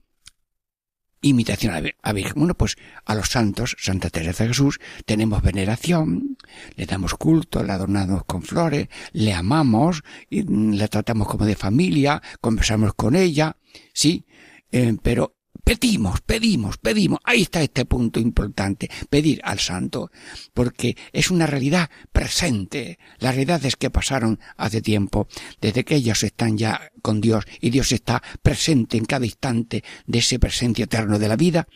imitación 1.23 1.73
a 1.73 1.81
la 1.81 2.13
Virgen. 2.13 2.35
Bueno, 2.37 2.55
pues 2.55 2.77
a 3.05 3.15
los 3.15 3.29
santos, 3.29 3.77
Santa 3.79 4.11
Teresa 4.11 4.45
de 4.45 4.51
Jesús, 4.51 4.81
tenemos 5.07 5.43
veneración, 5.43 6.37
le 6.77 6.87
damos 6.87 7.15
culto, 7.15 7.63
le 7.63 7.73
adornamos 7.73 8.25
con 8.25 8.43
flores, 8.43 8.89
le 9.13 9.33
amamos, 9.33 10.03
y 10.29 10.43
la 10.77 10.89
tratamos 10.89 11.29
como 11.29 11.47
de 11.47 11.55
familia, 11.55 12.21
conversamos 12.41 12.95
con 12.95 13.15
ella, 13.15 13.57
sí, 13.93 14.27
eh, 14.73 14.97
pero 15.03 15.37
pedimos, 15.65 16.21
pedimos, 16.21 16.79
pedimos. 16.79 17.21
Ahí 17.25 17.43
está 17.43 17.63
este 17.63 17.85
punto 17.85 18.21
importante, 18.21 18.91
pedir 19.09 19.41
al 19.45 19.59
santo, 19.59 20.11
porque 20.55 20.97
es 21.13 21.31
una 21.31 21.47
realidad 21.47 21.91
presente. 22.13 22.99
Las 23.19 23.35
realidades 23.35 23.77
que 23.77 23.91
pasaron 23.91 24.41
hace 24.57 24.83
tiempo, 24.83 25.29
desde 25.61 25.85
que 25.85 25.97
ellos 25.97 26.23
están 26.23 26.59
ya 26.59 26.91
con 27.03 27.21
Dios 27.21 27.45
y 27.61 27.71
Dios 27.71 27.93
está 27.93 28.23
presente 28.43 28.97
en 28.97 29.05
cada 29.05 29.27
instante 29.27 29.85
de 30.07 30.19
ese 30.19 30.39
presente 30.39 30.83
eterno 30.83 31.19
de 31.19 31.29
la 31.29 31.37
vida, 31.37 31.67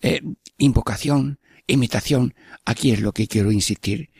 eh, 0.00 0.20
invocación, 0.58 1.38
imitación, 1.66 2.34
aquí 2.64 2.90
es 2.90 3.00
lo 3.00 3.12
que 3.12 3.28
quiero 3.28 3.52
insistir. 3.52 4.10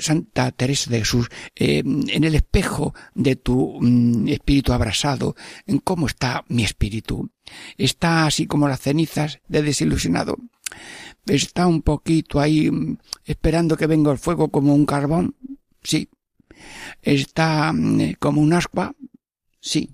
Santa 0.00 0.52
Teresa 0.52 0.90
de 0.90 1.00
Jesús, 1.00 1.28
eh, 1.54 1.82
en 1.84 2.24
el 2.24 2.34
espejo 2.34 2.94
de 3.14 3.36
tu 3.36 3.78
mm, 3.80 4.28
espíritu 4.28 4.72
abrasado, 4.72 5.36
cómo 5.84 6.06
está 6.06 6.44
mi 6.48 6.64
espíritu. 6.64 7.30
Está 7.76 8.26
así 8.26 8.46
como 8.46 8.68
las 8.68 8.80
cenizas 8.80 9.40
de 9.48 9.62
desilusionado. 9.62 10.36
Está 11.26 11.66
un 11.66 11.82
poquito 11.82 12.40
ahí 12.40 12.70
mm, 12.70 12.98
esperando 13.24 13.76
que 13.76 13.86
venga 13.86 14.12
el 14.12 14.18
fuego 14.18 14.48
como 14.48 14.74
un 14.74 14.86
carbón. 14.86 15.36
Sí. 15.82 16.08
Está 17.02 17.72
mm, 17.72 18.14
como 18.18 18.40
un 18.40 18.54
ascua. 18.54 18.94
Sí. 19.60 19.90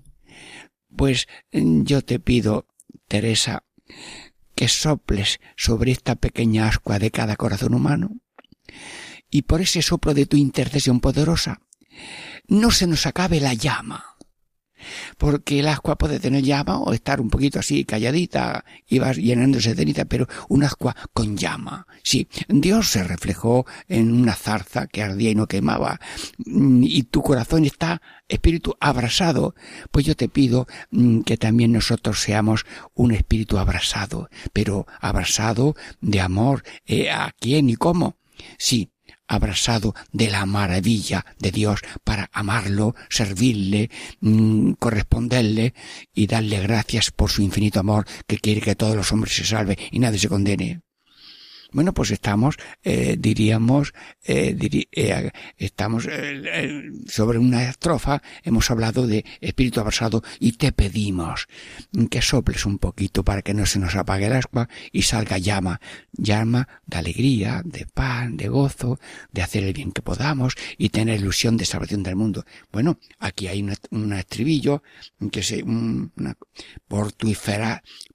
Pues 0.95 1.27
yo 1.51 2.03
te 2.03 2.19
pido, 2.19 2.67
Teresa, 3.07 3.63
que 4.53 4.67
soples 4.67 5.39
sobre 5.57 5.91
esta 5.91 6.15
pequeña 6.15 6.67
ascua 6.67 6.99
de 6.99 7.09
cada 7.09 7.35
corazón 7.35 7.73
humano 7.73 8.11
y 9.33 9.41
por 9.41 9.61
ese 9.61 9.81
soplo 9.81 10.13
de 10.13 10.27
tu 10.27 10.37
intercesión 10.37 10.99
poderosa, 10.99 11.59
no 12.47 12.69
se 12.69 12.85
nos 12.85 13.07
acabe 13.07 13.39
la 13.39 13.55
llama. 13.55 14.05
Porque 15.17 15.61
el 15.61 15.69
ascua 15.69 15.97
puede 15.97 16.19
tener 16.19 16.43
llama 16.43 16.77
o 16.77 16.93
estar 16.93 17.19
un 17.19 17.31
poquito 17.31 17.57
así 17.57 17.83
calladita 17.83 18.63
y 18.87 18.99
vas 18.99 19.17
llenándose 19.17 19.69
de 19.69 19.77
ceniza, 19.77 20.05
pero 20.05 20.27
un 20.49 20.63
ascua 20.63 20.95
con 21.13 21.35
llama. 21.35 21.87
Sí, 22.03 22.27
Dios 22.47 22.89
se 22.89 23.03
reflejó 23.03 23.65
en 23.87 24.13
una 24.13 24.35
zarza 24.35 24.85
que 24.85 25.01
ardía 25.01 25.31
y 25.31 25.35
no 25.35 25.47
quemaba, 25.47 25.99
y 26.37 27.03
tu 27.03 27.23
corazón 27.23 27.65
está, 27.65 28.03
espíritu, 28.27 28.75
abrasado. 28.79 29.55
Pues 29.89 30.05
yo 30.05 30.15
te 30.15 30.29
pido 30.29 30.67
mm, 30.91 31.21
que 31.21 31.37
también 31.37 31.71
nosotros 31.71 32.21
seamos 32.21 32.65
un 32.93 33.13
espíritu 33.13 33.57
abrasado, 33.57 34.29
pero 34.51 34.85
abrasado 35.01 35.75
de 36.01 36.21
amor. 36.21 36.63
Eh, 36.85 37.09
¿A 37.09 37.31
quién 37.39 37.69
y 37.69 37.77
cómo? 37.77 38.17
Sí, 38.59 38.92
abrasado 39.33 39.93
de 40.11 40.29
la 40.29 40.45
maravilla 40.45 41.25
de 41.39 41.51
Dios 41.51 41.81
para 42.03 42.29
amarlo, 42.31 42.95
servirle, 43.09 43.89
mm, 44.21 44.73
corresponderle 44.73 45.73
y 46.13 46.27
darle 46.27 46.59
gracias 46.61 47.11
por 47.11 47.29
su 47.29 47.41
infinito 47.41 47.79
amor 47.79 48.05
que 48.27 48.37
quiere 48.37 48.61
que 48.61 48.75
todos 48.75 48.95
los 48.95 49.11
hombres 49.11 49.35
se 49.35 49.45
salven 49.45 49.77
y 49.91 49.99
nadie 49.99 50.19
se 50.19 50.29
condene. 50.29 50.81
Bueno, 51.73 51.91
pues 51.93 52.11
estamos, 52.11 52.57
eh, 52.83 53.17
diríamos, 53.19 53.93
eh, 54.23 54.55
eh 54.91 55.31
estamos 55.57 56.07
eh, 56.09 56.91
sobre 57.07 57.39
una 57.39 57.67
estrofa, 57.67 58.21
hemos 58.43 58.69
hablado 58.69 59.07
de 59.07 59.25
espíritu 59.41 59.79
abrasado 59.79 60.23
y 60.39 60.53
te 60.53 60.71
pedimos 60.71 61.47
que 62.11 62.21
soples 62.21 62.67
un 62.67 62.77
poquito 62.77 63.23
para 63.23 63.41
que 63.41 63.55
no 63.55 63.65
se 63.65 63.79
nos 63.79 63.95
apague 63.95 64.27
el 64.27 64.33
agua 64.33 64.69
y 64.91 65.01
salga 65.01 65.39
llama, 65.39 65.81
llama 66.11 66.67
de 66.85 66.97
alegría, 66.97 67.63
de 67.65 67.87
pan, 67.87 68.37
de 68.37 68.49
gozo, 68.49 68.99
de 69.31 69.41
hacer 69.41 69.63
el 69.63 69.73
bien 69.73 69.91
que 69.91 70.03
podamos 70.03 70.53
y 70.77 70.89
tener 70.89 71.19
ilusión 71.19 71.57
de 71.57 71.65
salvación 71.65 72.03
del 72.03 72.15
mundo. 72.15 72.45
Bueno, 72.71 72.99
aquí 73.17 73.47
hay 73.47 73.67
un 73.89 74.13
estribillo 74.13 74.83
que 75.31 75.41
se, 75.41 75.63
una, 75.63 76.37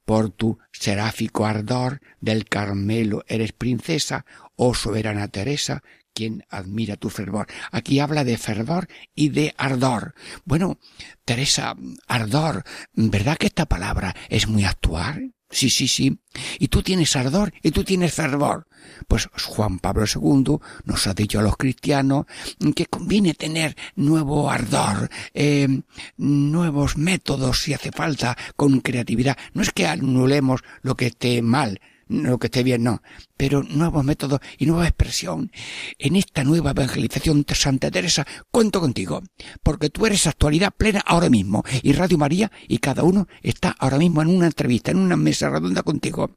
por 0.09 0.31
tu 0.31 0.59
seráfico 0.73 1.45
ardor 1.45 2.01
del 2.19 2.47
Carmelo 2.47 3.25
eres 3.29 3.53
princesa, 3.53 4.25
oh 4.57 4.73
soberana 4.73 5.29
Teresa, 5.29 5.83
quien 6.15 6.47
admira 6.49 6.97
tu 6.97 7.11
fervor. 7.11 7.47
Aquí 7.73 8.01
habla 8.01 8.25
de 8.25 8.39
fervor 8.39 8.89
y 9.15 9.29
de 9.29 9.55
ardor. 9.59 10.15
Bueno, 10.47 10.79
Teresa, 11.27 11.77
ardor, 12.07 12.65
¿verdad 12.95 13.37
que 13.37 13.49
esta 13.49 13.67
palabra 13.67 14.17
es 14.31 14.49
muy 14.49 14.65
actual? 14.65 15.35
Sí, 15.51 15.71
sí, 15.71 15.89
sí. 15.89 16.19
Y 16.59 16.69
tú 16.69 16.83
tienes 16.83 17.17
ardor 17.17 17.53
y 17.63 17.71
tú 17.71 17.83
tienes 17.83 18.13
fervor. 18.13 18.67
Pues 19.07 19.29
Juan 19.47 19.79
Pablo 19.79 20.05
II 20.05 20.59
nos 20.85 21.07
ha 21.07 21.15
dicho 21.15 21.39
a 21.39 21.43
los 21.43 21.57
cristianos 21.57 22.27
que 22.75 22.87
conviene 22.87 23.35
tener 23.35 23.77
nuevo 23.97 24.51
ardor, 24.51 25.11
eh, 25.33 25.83
nuevos 26.17 26.97
métodos 26.97 27.61
si 27.61 27.73
hace 27.73 27.91
falta, 27.93 28.37
con 28.57 28.81
creatividad. 28.81 29.39
No 29.55 29.63
es 29.63 29.73
que 29.73 29.87
anulemos 29.87 30.61
lo 30.83 30.97
que 30.97 31.07
esté 31.07 31.41
mal, 31.41 31.81
lo 32.09 32.39
que 32.39 32.47
esté 32.47 32.63
bien, 32.63 32.83
no, 32.83 33.03
pero 33.37 33.63
nuevos 33.63 34.05
métodos 34.05 34.41
y 34.59 34.67
nueva 34.67 34.87
expresión. 34.87 35.51
En 35.99 36.17
esta 36.17 36.45
nueva 36.45 36.71
evangelización 36.71 37.43
de 37.43 37.55
Santa 37.55 37.91
Teresa, 37.91 38.27
cuento 38.51 38.81
contigo, 38.81 39.23
porque 39.63 39.91
tú 39.91 40.07
eres 40.07 40.27
actualidad 40.27 40.75
plena 40.77 41.03
ahora 41.05 41.31
mismo, 41.31 41.65
y 41.83 41.93
Radio 41.93 42.19
María, 42.19 42.51
y 42.67 42.79
cada 42.79 43.03
uno 43.03 43.29
está 43.43 43.75
ahora 43.79 43.99
mismo 43.99 44.23
en 44.23 44.29
una 44.29 44.47
entrevista, 44.47 44.91
en 44.91 44.99
una 44.99 45.17
mesa 45.17 45.51
redonda 45.51 45.83
contigo. 45.83 46.37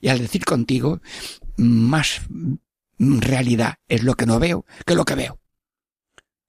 Y 0.00 0.08
al 0.08 0.18
decir 0.18 0.44
contigo, 0.44 1.00
más 1.56 2.22
realidad 2.98 3.74
es 3.88 4.02
lo 4.02 4.14
que 4.14 4.26
no 4.26 4.38
veo 4.38 4.64
que 4.84 4.94
lo 4.94 5.04
que 5.04 5.14
veo 5.14 5.38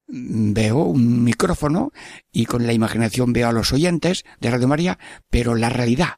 veo 0.10 0.78
un 0.78 1.24
micrófono 1.24 1.92
y 2.32 2.46
con 2.46 2.66
la 2.66 2.74
imaginación 2.74 3.32
veo 3.32 3.50
a 3.50 3.54
los 3.54 3.72
oyentes 3.74 4.26
de 4.40 4.50
Radio 4.50 4.68
María, 4.68 4.98
pero 5.30 5.56
la 5.56 5.70
realidad 5.70 6.16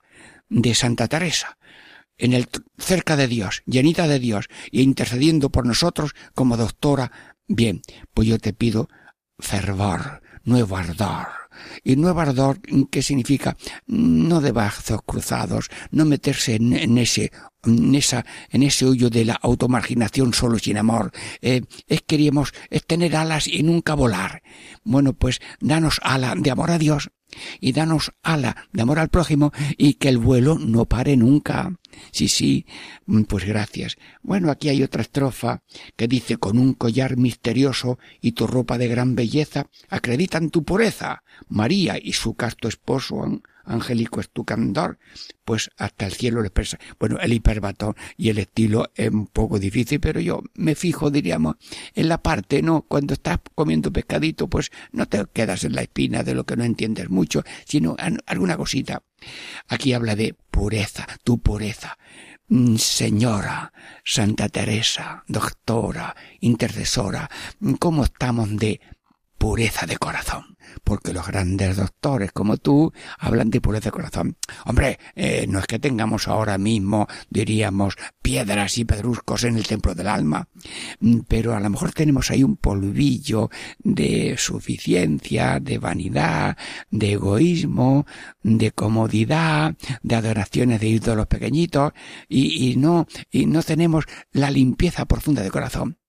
de 0.49 0.73
Santa 0.75 1.07
Teresa, 1.07 1.57
en 2.21 2.33
el 2.33 2.47
cerca 2.77 3.17
de 3.17 3.27
Dios, 3.27 3.63
llenita 3.65 4.07
de 4.07 4.19
Dios 4.19 4.47
y 4.69 4.81
intercediendo 4.83 5.49
por 5.49 5.65
nosotros 5.65 6.13
como 6.35 6.55
doctora, 6.55 7.11
bien, 7.47 7.81
pues 8.13 8.27
yo 8.27 8.37
te 8.37 8.53
pido 8.53 8.87
fervor, 9.39 10.21
nuevo 10.43 10.77
ardor. 10.77 11.27
Y 11.83 11.95
nuevo 11.95 12.21
ardor, 12.21 12.59
¿qué 12.89 13.01
significa? 13.01 13.57
No 13.87 14.39
de 14.39 14.51
brazos 14.51 15.01
cruzados, 15.05 15.69
no 15.89 16.05
meterse 16.05 16.55
en, 16.55 16.97
ese 16.97 17.31
en 17.63 17.93
esa, 17.93 18.25
en 18.49 18.63
ese 18.63 18.85
hoyo 18.85 19.09
de 19.09 19.25
la 19.25 19.33
automarginación 19.33 20.33
solo 20.33 20.59
sin 20.59 20.77
amor. 20.77 21.11
Eh, 21.41 21.61
es 21.87 22.01
queríamos 22.03 22.53
es 22.69 22.85
tener 22.85 23.15
alas 23.15 23.47
y 23.47 23.63
nunca 23.63 23.95
volar. 23.95 24.43
Bueno, 24.83 25.13
pues 25.13 25.41
danos 25.59 25.99
ala 26.03 26.35
de 26.37 26.51
amor 26.51 26.71
a 26.71 26.77
Dios 26.77 27.09
y 27.59 27.71
danos 27.71 28.11
ala 28.23 28.67
de 28.71 28.81
amor 28.81 28.99
al 28.99 29.09
prójimo 29.09 29.51
y 29.77 29.95
que 29.95 30.09
el 30.09 30.17
vuelo 30.17 30.57
no 30.59 30.85
pare 30.85 31.17
nunca. 31.17 31.73
Sí, 32.11 32.27
sí, 32.27 32.65
mm, 33.05 33.23
pues 33.23 33.45
gracias. 33.45 33.97
Bueno, 34.21 34.49
aquí 34.51 34.69
hay 34.69 34.83
otra 34.83 35.01
estrofa 35.01 35.63
que 35.95 36.07
dice 36.07 36.37
con 36.37 36.57
un 36.57 36.73
collar 36.73 37.17
misterioso 37.17 37.99
y 38.21 38.33
tu 38.33 38.47
ropa 38.47 38.77
de 38.77 38.87
gran 38.87 39.15
belleza 39.15 39.67
acreditan 39.89 40.49
tu 40.49 40.63
pureza. 40.63 41.23
María 41.49 41.97
y 42.01 42.13
su 42.13 42.33
casto 42.35 42.67
esposo 42.67 43.23
han 43.23 43.43
angélico 43.65 44.19
es 44.19 44.29
tu 44.29 44.45
candor, 44.45 44.99
pues 45.45 45.69
hasta 45.77 46.05
el 46.05 46.13
cielo 46.13 46.41
lo 46.41 46.47
expresa. 46.47 46.79
Bueno, 46.99 47.17
el 47.19 47.33
hiperbatón 47.33 47.95
y 48.17 48.29
el 48.29 48.37
estilo 48.37 48.91
es 48.95 49.09
un 49.09 49.27
poco 49.27 49.59
difícil, 49.59 49.99
pero 49.99 50.19
yo 50.19 50.41
me 50.55 50.75
fijo, 50.75 51.11
diríamos, 51.11 51.55
en 51.93 52.09
la 52.09 52.21
parte, 52.21 52.61
¿no? 52.61 52.83
Cuando 52.83 53.13
estás 53.13 53.39
comiendo 53.55 53.91
pescadito, 53.91 54.47
pues 54.47 54.71
no 54.91 55.07
te 55.07 55.25
quedas 55.33 55.63
en 55.63 55.73
la 55.73 55.81
espina 55.81 56.23
de 56.23 56.35
lo 56.35 56.45
que 56.45 56.55
no 56.55 56.63
entiendes 56.63 57.09
mucho, 57.09 57.43
sino 57.65 57.95
alguna 58.25 58.57
cosita. 58.57 59.03
Aquí 59.67 59.93
habla 59.93 60.15
de 60.15 60.35
pureza, 60.49 61.07
tu 61.23 61.39
pureza. 61.39 61.97
Mm, 62.53 62.75
señora, 62.75 63.71
Santa 64.03 64.49
Teresa, 64.49 65.23
doctora, 65.27 66.15
intercesora, 66.41 67.29
¿cómo 67.79 68.03
estamos 68.03 68.57
de 68.57 68.81
pureza 69.41 69.87
de 69.87 69.97
corazón? 69.97 70.51
porque 70.83 71.13
los 71.13 71.27
grandes 71.27 71.77
doctores 71.77 72.31
como 72.31 72.57
tú 72.57 72.93
hablan 73.19 73.49
de 73.49 73.61
pureza 73.61 73.85
de 73.85 73.91
corazón. 73.91 74.37
Hombre, 74.65 74.99
eh, 75.15 75.45
no 75.47 75.59
es 75.59 75.67
que 75.67 75.79
tengamos 75.79 76.27
ahora 76.27 76.57
mismo, 76.57 77.07
diríamos, 77.29 77.95
piedras 78.21 78.77
y 78.77 78.85
pedruscos 78.85 79.43
en 79.43 79.57
el 79.57 79.67
templo 79.67 79.95
del 79.95 80.07
alma, 80.07 80.47
mm, 80.99 81.19
pero 81.27 81.55
a 81.55 81.59
lo 81.59 81.69
mejor 81.69 81.91
tenemos 81.91 82.31
ahí 82.31 82.43
un 82.43 82.57
polvillo 82.57 83.49
de 83.79 84.35
suficiencia, 84.37 85.59
de 85.59 85.77
vanidad, 85.77 86.57
de 86.89 87.13
egoísmo, 87.13 88.05
de 88.43 88.71
comodidad, 88.71 89.75
de 90.03 90.15
adoraciones 90.15 90.79
de 90.79 90.87
ídolos 90.87 91.27
pequeñitos, 91.27 91.93
y, 92.29 92.71
y 92.71 92.75
no, 92.75 93.07
y 93.31 93.45
no 93.45 93.63
tenemos 93.63 94.05
la 94.31 94.51
limpieza 94.51 95.05
profunda 95.05 95.41
de 95.41 95.51
corazón. 95.51 96.00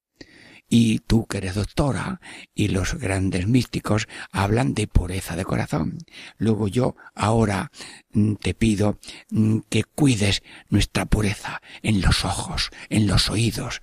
Y 0.75 1.01
tú 1.01 1.27
que 1.27 1.37
eres 1.37 1.55
doctora 1.55 2.19
y 2.55 2.69
los 2.69 2.95
grandes 2.95 3.47
místicos 3.47 4.09
hablan 4.31 4.73
de 4.73 4.87
pureza 4.87 5.37
de 5.37 5.45
corazón. 5.45 5.99
Luego 6.39 6.67
yo 6.67 6.97
ahora 7.15 7.71
mm, 8.15 8.37
te 8.37 8.55
pido 8.55 8.99
mm, 9.29 9.59
que 9.69 9.85
cuides 9.85 10.43
nuestra 10.71 11.05
pureza 11.05 11.61
en 11.83 12.01
los 12.01 12.25
ojos, 12.25 12.71
en 12.89 13.07
los 13.07 13.29
oídos, 13.29 13.83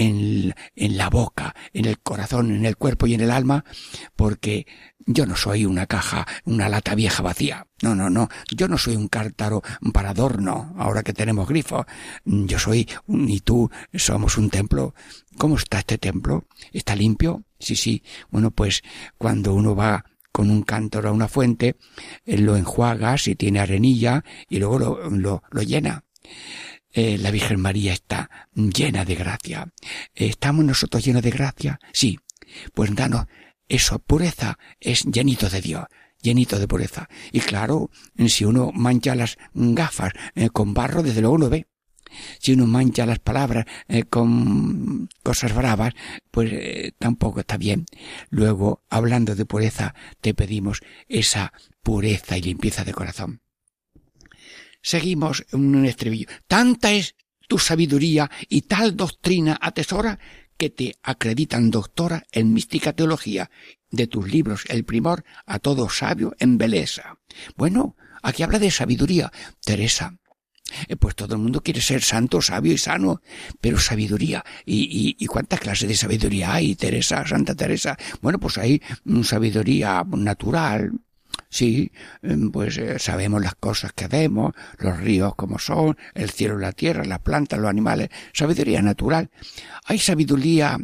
en, 0.00 0.54
en 0.74 0.96
la 0.96 1.10
boca, 1.10 1.54
en 1.74 1.84
el 1.84 1.98
corazón, 2.00 2.50
en 2.52 2.64
el 2.64 2.76
cuerpo 2.76 3.06
y 3.06 3.12
en 3.12 3.20
el 3.20 3.30
alma, 3.30 3.64
porque 4.16 4.66
yo 5.06 5.26
no 5.26 5.36
soy 5.36 5.66
una 5.66 5.86
caja, 5.86 6.26
una 6.44 6.70
lata 6.70 6.94
vieja 6.94 7.22
vacía. 7.22 7.66
No, 7.82 7.94
no, 7.94 8.08
no. 8.08 8.28
Yo 8.50 8.66
no 8.66 8.78
soy 8.78 8.96
un 8.96 9.08
cártaro 9.08 9.62
para 9.92 10.10
adorno, 10.10 10.74
ahora 10.78 11.02
que 11.02 11.12
tenemos 11.12 11.46
grifo. 11.46 11.84
Yo 12.24 12.58
soy, 12.58 12.88
y 13.08 13.40
tú 13.40 13.70
somos 13.92 14.38
un 14.38 14.48
templo. 14.48 14.94
¿Cómo 15.36 15.56
está 15.56 15.80
este 15.80 15.98
templo? 15.98 16.46
¿Está 16.72 16.96
limpio? 16.96 17.44
Sí, 17.58 17.76
sí. 17.76 18.02
Bueno, 18.30 18.50
pues 18.52 18.82
cuando 19.18 19.54
uno 19.54 19.76
va 19.76 20.04
con 20.32 20.50
un 20.50 20.62
cántaro 20.62 21.10
a 21.10 21.12
una 21.12 21.28
fuente, 21.28 21.76
eh, 22.24 22.38
lo 22.38 22.56
enjuaga 22.56 23.18
si 23.18 23.34
tiene 23.34 23.60
arenilla 23.60 24.24
y 24.48 24.60
luego 24.60 24.78
lo, 24.78 25.10
lo, 25.10 25.42
lo 25.50 25.62
llena. 25.62 26.04
Eh, 26.92 27.18
la 27.18 27.30
Virgen 27.30 27.60
María 27.60 27.92
está 27.92 28.30
llena 28.54 29.04
de 29.04 29.14
gracia. 29.14 29.72
¿Estamos 30.14 30.64
nosotros 30.64 31.04
llenos 31.04 31.22
de 31.22 31.30
gracia? 31.30 31.78
Sí. 31.92 32.18
Pues 32.74 32.94
danos 32.94 33.26
eso, 33.68 34.00
pureza, 34.00 34.58
es 34.80 35.04
llenito 35.04 35.48
de 35.48 35.60
Dios, 35.60 35.84
llenito 36.20 36.58
de 36.58 36.66
pureza. 36.66 37.08
Y 37.30 37.40
claro, 37.40 37.90
si 38.26 38.44
uno 38.44 38.72
mancha 38.74 39.14
las 39.14 39.38
gafas 39.54 40.12
eh, 40.34 40.50
con 40.50 40.74
barro, 40.74 41.04
desde 41.04 41.20
luego 41.20 41.38
no 41.38 41.48
ve. 41.48 41.66
Si 42.40 42.54
uno 42.54 42.66
mancha 42.66 43.06
las 43.06 43.20
palabras 43.20 43.66
eh, 43.86 44.02
con 44.02 45.08
cosas 45.22 45.54
bravas, 45.54 45.94
pues 46.32 46.92
tampoco 46.98 47.38
está 47.38 47.56
bien. 47.56 47.86
Luego, 48.30 48.82
hablando 48.90 49.36
de 49.36 49.46
pureza, 49.46 49.94
te 50.20 50.34
pedimos 50.34 50.80
esa 51.08 51.52
pureza 51.84 52.36
y 52.36 52.42
limpieza 52.42 52.84
de 52.84 52.92
corazón 52.92 53.42
seguimos 54.82 55.44
en 55.52 55.74
un 55.74 55.86
estribillo. 55.86 56.28
Tanta 56.46 56.92
es 56.92 57.14
tu 57.48 57.58
sabiduría 57.58 58.30
y 58.48 58.62
tal 58.62 58.96
doctrina 58.96 59.58
atesora 59.60 60.18
que 60.56 60.70
te 60.70 60.96
acreditan 61.02 61.70
doctora 61.70 62.24
en 62.32 62.52
mística 62.52 62.92
teología. 62.92 63.50
De 63.90 64.06
tus 64.06 64.30
libros 64.30 64.64
el 64.68 64.84
primor 64.84 65.24
a 65.46 65.58
todo 65.58 65.88
sabio 65.88 66.36
en 66.38 66.58
beleza. 66.58 67.18
Bueno, 67.56 67.96
aquí 68.22 68.44
habla 68.44 68.60
de 68.60 68.70
sabiduría. 68.70 69.32
Teresa, 69.64 70.20
eh, 70.88 70.96
pues 70.96 71.14
todo 71.14 71.34
el 71.34 71.40
mundo 71.40 71.62
quiere 71.62 71.80
ser 71.80 72.02
santo, 72.02 72.40
sabio 72.40 72.72
y 72.72 72.78
sano, 72.78 73.22
pero 73.60 73.78
sabiduría. 73.78 74.44
¿Y, 74.64 75.16
y, 75.18 75.26
cuántas 75.26 75.60
clases 75.60 75.88
de 75.88 75.96
sabiduría 75.96 76.54
hay, 76.54 76.74
Teresa, 76.74 77.26
Santa 77.26 77.54
Teresa? 77.54 77.96
Bueno, 78.20 78.38
pues 78.38 78.58
hay 78.58 78.80
mm, 79.04 79.22
sabiduría 79.22 80.04
natural, 80.08 80.92
Sí, 81.48 81.92
em, 82.22 82.50
pues 82.50 82.78
eh, 82.78 82.98
sabemos 82.98 83.42
las 83.42 83.54
cosas 83.54 83.92
que 83.92 84.08
vemos, 84.08 84.54
los 84.78 84.98
ríos 84.98 85.34
como 85.34 85.58
son, 85.58 85.96
el 86.14 86.30
cielo 86.30 86.58
la 86.58 86.72
tierra, 86.72 87.04
las 87.04 87.20
plantas, 87.20 87.58
los 87.58 87.70
animales, 87.70 88.10
sabiduría 88.32 88.82
natural. 88.82 89.30
Hay 89.84 89.98
sabiduría 89.98 90.78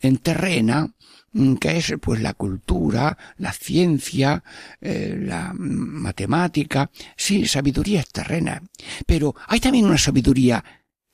en 0.00 0.18
terrena, 0.18 0.94
mm, 1.32 1.54
que 1.54 1.76
es 1.76 1.94
pues 2.00 2.20
la 2.20 2.34
cultura, 2.34 3.16
la 3.38 3.52
ciencia, 3.52 4.42
eh, 4.80 5.16
la 5.20 5.52
matemática, 5.54 6.90
sí, 7.16 7.46
sabiduría 7.46 8.00
es 8.00 8.08
terrena. 8.08 8.62
Pero 9.06 9.34
hay 9.46 9.60
también 9.60 9.86
una 9.86 9.98
sabiduría 9.98 10.64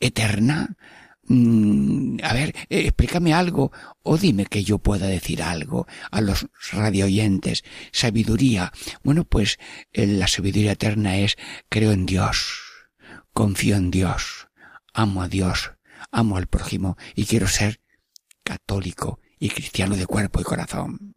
eterna, 0.00 0.76
Mm, 1.28 2.18
a 2.22 2.32
ver, 2.32 2.54
eh, 2.68 2.86
explícame 2.86 3.34
algo 3.34 3.72
o 4.02 4.16
dime 4.16 4.46
que 4.46 4.62
yo 4.62 4.78
pueda 4.78 5.06
decir 5.08 5.42
algo 5.42 5.86
a 6.10 6.20
los 6.20 6.46
radioyentes. 6.72 7.64
Sabiduría. 7.92 8.72
Bueno, 9.02 9.24
pues 9.24 9.58
eh, 9.92 10.06
la 10.06 10.28
sabiduría 10.28 10.72
eterna 10.72 11.18
es 11.18 11.36
creo 11.68 11.92
en 11.92 12.06
Dios, 12.06 12.62
confío 13.32 13.76
en 13.76 13.90
Dios, 13.90 14.48
amo 14.94 15.22
a 15.22 15.28
Dios, 15.28 15.72
amo 16.12 16.36
al 16.36 16.46
prójimo 16.46 16.96
y 17.14 17.24
quiero 17.24 17.48
ser 17.48 17.80
católico 18.44 19.20
y 19.38 19.50
cristiano 19.50 19.96
de 19.96 20.06
cuerpo 20.06 20.40
y 20.40 20.44
corazón. 20.44 21.15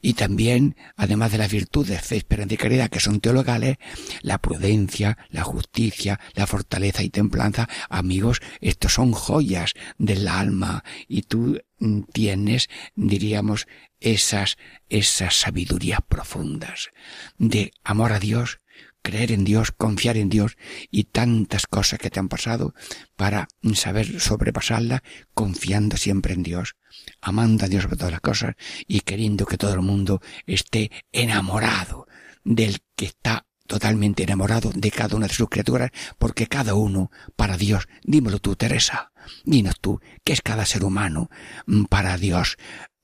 Y 0.00 0.14
también, 0.14 0.76
además 0.96 1.32
de 1.32 1.38
las 1.38 1.50
virtudes, 1.50 2.00
fe, 2.02 2.16
esperanza 2.16 2.54
y 2.54 2.58
caridad, 2.58 2.90
que 2.90 3.00
son 3.00 3.20
teologales, 3.20 3.76
la 4.22 4.38
prudencia, 4.38 5.18
la 5.30 5.44
justicia, 5.44 6.20
la 6.34 6.46
fortaleza 6.46 7.02
y 7.02 7.10
templanza, 7.10 7.68
amigos, 7.88 8.40
estos 8.60 8.94
son 8.94 9.12
joyas 9.12 9.74
del 9.98 10.28
alma. 10.28 10.84
Y 11.08 11.22
tú 11.22 11.60
mm, 11.78 12.02
tienes, 12.12 12.68
diríamos, 12.94 13.66
esas, 14.00 14.56
esas 14.88 15.34
sabidurías 15.34 16.00
profundas 16.06 16.90
de 17.38 17.72
amor 17.84 18.12
a 18.12 18.18
Dios, 18.18 18.60
creer 19.02 19.32
en 19.32 19.44
Dios, 19.44 19.72
confiar 19.72 20.16
en 20.16 20.28
Dios 20.28 20.56
y 20.90 21.04
tantas 21.04 21.66
cosas 21.66 21.98
que 21.98 22.10
te 22.10 22.20
han 22.20 22.28
pasado 22.28 22.74
para 23.16 23.48
saber 23.74 24.20
sobrepasarlas 24.20 25.02
confiando 25.34 25.96
siempre 25.96 26.34
en 26.34 26.42
Dios, 26.42 26.76
amando 27.20 27.64
a 27.64 27.68
Dios 27.68 27.82
sobre 27.82 27.96
todas 27.96 28.12
las 28.12 28.20
cosas 28.20 28.54
y 28.86 29.00
queriendo 29.00 29.46
que 29.46 29.58
todo 29.58 29.74
el 29.74 29.82
mundo 29.82 30.20
esté 30.46 30.90
enamorado 31.12 32.06
del 32.44 32.80
que 32.96 33.06
está 33.06 33.46
totalmente 33.66 34.24
enamorado 34.24 34.70
de 34.74 34.90
cada 34.90 35.16
una 35.16 35.28
de 35.28 35.34
sus 35.34 35.48
criaturas, 35.48 35.90
porque 36.18 36.46
cada 36.46 36.74
uno, 36.74 37.10
para 37.36 37.56
Dios, 37.56 37.88
dímelo 38.02 38.38
tú, 38.38 38.56
Teresa, 38.56 39.12
dinos 39.44 39.76
tú, 39.80 40.00
¿qué 40.24 40.32
es 40.32 40.42
cada 40.42 40.66
ser 40.66 40.84
humano 40.84 41.30
mm, 41.66 41.84
para 41.84 42.18
Dios? 42.18 42.56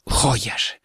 Joyas, 0.04 0.80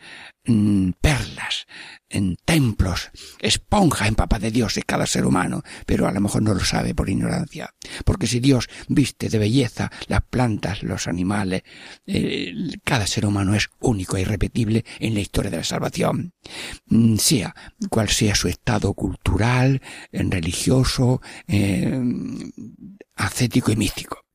mm, 0.45 0.91
perlas, 1.01 1.65
en 2.09 2.37
templos, 2.45 3.09
esponja 3.39 4.07
en 4.07 4.15
papa 4.15 4.39
de 4.39 4.51
Dios 4.51 4.75
de 4.75 4.83
cada 4.83 5.07
ser 5.07 5.25
humano, 5.25 5.63
pero 5.85 6.07
a 6.07 6.11
lo 6.11 6.21
mejor 6.21 6.43
no 6.43 6.53
lo 6.53 6.63
sabe 6.63 6.93
por 6.93 7.09
ignorancia. 7.09 7.73
Porque 8.05 8.27
si 8.27 8.39
Dios 8.39 8.69
viste 8.87 9.29
de 9.29 9.39
belleza 9.39 9.91
las 10.07 10.21
plantas, 10.21 10.83
los 10.83 11.07
animales, 11.07 11.63
eh, 12.05 12.53
cada 12.83 13.07
ser 13.07 13.25
humano 13.25 13.55
es 13.55 13.69
único 13.79 14.17
e 14.17 14.21
irrepetible 14.21 14.85
en 14.99 15.13
la 15.15 15.21
historia 15.21 15.51
de 15.51 15.57
la 15.57 15.63
salvación. 15.63 16.33
Mm, 16.85 17.17
sea 17.17 17.55
cual 17.89 18.09
sea 18.09 18.35
su 18.35 18.47
estado 18.47 18.93
cultural, 18.93 19.81
religioso, 20.11 21.21
eh, 21.47 21.99
ascético 23.15 23.71
y 23.71 23.75
místico. 23.75 24.25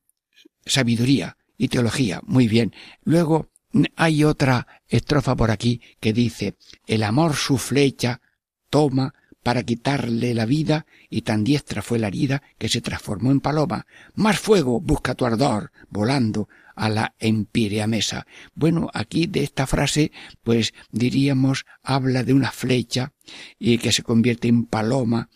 Sabiduría 0.65 1.37
y 1.57 1.67
teología, 1.67 2.21
muy 2.25 2.47
bien. 2.47 2.73
Luego, 3.03 3.51
hay 3.95 4.23
otra 4.23 4.67
estrofa 4.87 5.35
por 5.35 5.51
aquí 5.51 5.81
que 5.99 6.13
dice, 6.13 6.55
el 6.87 7.03
amor 7.03 7.35
su 7.35 7.57
flecha 7.57 8.21
toma 8.69 9.13
para 9.43 9.63
quitarle 9.63 10.33
la 10.33 10.45
vida 10.45 10.85
y 11.09 11.21
tan 11.21 11.43
diestra 11.43 11.81
fue 11.81 11.99
la 11.99 12.07
herida 12.07 12.41
que 12.57 12.69
se 12.69 12.81
transformó 12.81 13.31
en 13.31 13.39
paloma. 13.39 13.85
Más 14.15 14.39
fuego 14.39 14.81
busca 14.81 15.15
tu 15.15 15.25
ardor, 15.25 15.71
volando 15.89 16.49
a 16.75 16.89
la 16.89 17.13
empírea 17.19 17.87
mesa. 17.87 18.25
Bueno, 18.55 18.89
aquí 18.93 19.27
de 19.27 19.43
esta 19.43 19.67
frase, 19.67 20.11
pues 20.43 20.73
diríamos, 20.91 21.65
habla 21.83 22.23
de 22.23 22.33
una 22.33 22.51
flecha 22.51 23.11
y 23.57 23.77
que 23.79 23.91
se 23.91 24.03
convierte 24.03 24.47
en 24.47 24.65
paloma. 24.65 25.29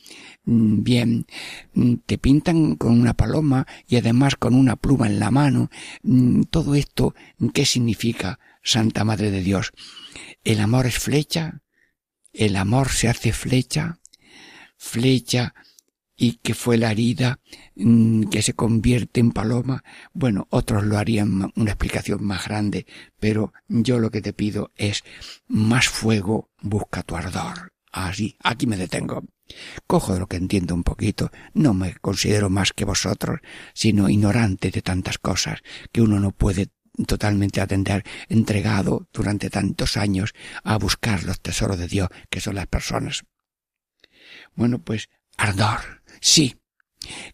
Mm, 0.45 0.83
bien, 0.83 1.25
mm, 1.73 1.95
te 2.05 2.17
pintan 2.17 2.75
con 2.75 2.99
una 2.99 3.13
paloma 3.13 3.65
y 3.87 3.95
además 3.95 4.35
con 4.35 4.55
una 4.55 4.75
pluma 4.75 5.07
en 5.07 5.19
la 5.19 5.31
mano. 5.31 5.69
Mm, 6.03 6.43
todo 6.43 6.75
esto, 6.75 7.15
¿qué 7.53 7.65
significa, 7.65 8.39
Santa 8.61 9.03
Madre 9.03 9.31
de 9.31 9.41
Dios? 9.41 9.71
El 10.43 10.59
amor 10.59 10.85
es 10.85 10.99
flecha, 10.99 11.61
el 12.33 12.55
amor 12.55 12.89
se 12.89 13.07
hace 13.07 13.31
flecha, 13.31 13.99
flecha 14.77 15.53
y 16.15 16.33
que 16.33 16.53
fue 16.53 16.77
la 16.77 16.91
herida 16.91 17.39
que 18.31 18.41
se 18.41 18.53
convierte 18.53 19.19
en 19.19 19.31
paloma. 19.31 19.83
Bueno, 20.13 20.47
otros 20.49 20.83
lo 20.83 20.97
harían 20.97 21.51
una 21.55 21.71
explicación 21.71 22.23
más 22.23 22.47
grande, 22.47 22.85
pero 23.19 23.53
yo 23.67 23.99
lo 23.99 24.11
que 24.11 24.21
te 24.21 24.33
pido 24.33 24.71
es 24.75 25.03
más 25.47 25.87
fuego 25.87 26.49
busca 26.61 27.03
tu 27.03 27.15
ardor. 27.15 27.73
Así, 27.91 28.37
aquí 28.43 28.67
me 28.67 28.77
detengo. 28.77 29.23
Cojo 29.87 30.13
de 30.13 30.19
lo 30.19 30.27
que 30.27 30.37
entiendo 30.37 30.73
un 30.73 30.83
poquito, 30.83 31.31
no 31.53 31.73
me 31.73 31.95
considero 31.95 32.49
más 32.49 32.73
que 32.73 32.85
vosotros, 32.85 33.39
sino 33.73 34.09
ignorante 34.09 34.71
de 34.71 34.81
tantas 34.81 35.17
cosas 35.17 35.61
que 35.91 36.01
uno 36.01 36.19
no 36.19 36.31
puede 36.31 36.69
totalmente 37.07 37.59
atender, 37.59 38.03
entregado 38.29 39.07
durante 39.11 39.49
tantos 39.49 39.97
años 39.97 40.33
a 40.63 40.77
buscar 40.77 41.23
los 41.23 41.41
tesoros 41.41 41.77
de 41.77 41.87
Dios, 41.87 42.09
que 42.29 42.39
son 42.39 42.55
las 42.55 42.67
personas. 42.67 43.23
Bueno, 44.55 44.79
pues 44.79 45.09
ardor, 45.37 46.03
sí, 46.21 46.55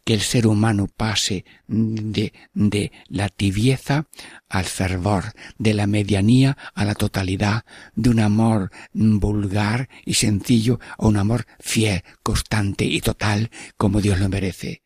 que 0.03 0.13
el 0.13 0.22
ser 0.22 0.47
humano 0.47 0.88
pase 0.88 1.45
de, 1.67 2.34
de 2.53 2.91
la 3.07 3.30
tibieza 3.30 4.07
al 4.47 4.65
fervor, 4.65 5.34
de 5.57 5.74
la 5.74 5.88
medianía 5.88 6.57
a 6.74 6.86
la 6.86 6.95
totalidad, 6.95 7.65
de 7.95 8.09
un 8.09 8.20
amor 8.20 8.72
vulgar 8.93 9.89
y 10.05 10.15
sencillo 10.15 10.80
a 10.97 11.07
un 11.07 11.17
amor 11.17 11.45
fiel, 11.59 12.03
constante 12.24 12.86
y 12.86 13.01
total 13.01 13.49
como 13.78 14.01
Dios 14.01 14.20
lo 14.20 14.30
merece. 14.30 14.84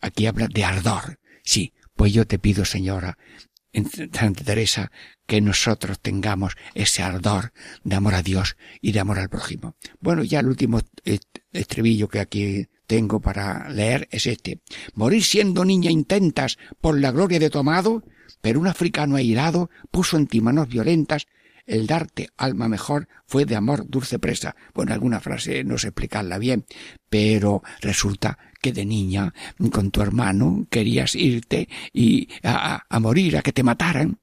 Aquí 0.00 0.26
habla 0.26 0.48
de 0.48 0.64
ardor. 0.64 1.18
Sí, 1.44 1.72
pues 1.94 2.12
yo 2.12 2.26
te 2.26 2.38
pido, 2.38 2.64
señora, 2.64 3.18
en 3.72 3.88
Santa 3.90 4.44
Teresa, 4.44 4.90
que 5.26 5.40
nosotros 5.40 6.00
tengamos 6.00 6.54
ese 6.74 7.02
ardor 7.02 7.52
de 7.84 7.96
amor 7.96 8.14
a 8.14 8.22
Dios 8.22 8.56
y 8.80 8.92
de 8.92 9.00
amor 9.00 9.18
al 9.18 9.28
prójimo. 9.28 9.76
Bueno, 10.00 10.22
ya 10.24 10.40
el 10.40 10.48
último 10.48 10.80
estribillo 11.52 12.08
que 12.08 12.20
aquí 12.20 12.68
tengo 12.86 13.20
para 13.20 13.68
leer 13.70 14.08
es 14.10 14.26
este. 14.26 14.60
Morir 14.94 15.24
siendo 15.24 15.64
niña 15.64 15.90
intentas 15.90 16.58
por 16.80 17.00
la 17.00 17.10
gloria 17.12 17.38
de 17.38 17.50
tu 17.50 17.58
amado, 17.58 18.04
pero 18.40 18.60
un 18.60 18.66
africano 18.66 19.16
airado 19.16 19.70
puso 19.90 20.16
en 20.16 20.26
ti 20.26 20.40
manos 20.40 20.68
violentas 20.68 21.26
el 21.66 21.86
darte 21.86 22.30
alma 22.36 22.68
mejor 22.68 23.08
fue 23.26 23.44
de 23.44 23.56
amor 23.56 23.88
dulce 23.88 24.18
presa. 24.18 24.54
Bueno, 24.74 24.92
alguna 24.92 25.20
frase 25.20 25.64
no 25.64 25.78
sé 25.78 25.88
explicarla 25.88 26.38
bien, 26.38 26.64
pero 27.08 27.62
resulta 27.80 28.38
que 28.62 28.72
de 28.72 28.86
niña 28.86 29.34
con 29.72 29.90
tu 29.90 30.00
hermano 30.00 30.66
querías 30.70 31.14
irte 31.14 31.68
y 31.92 32.28
a, 32.42 32.80
morir, 33.00 33.36
a 33.36 33.42
que 33.42 33.52
te 33.52 33.62
mataran. 33.62 34.18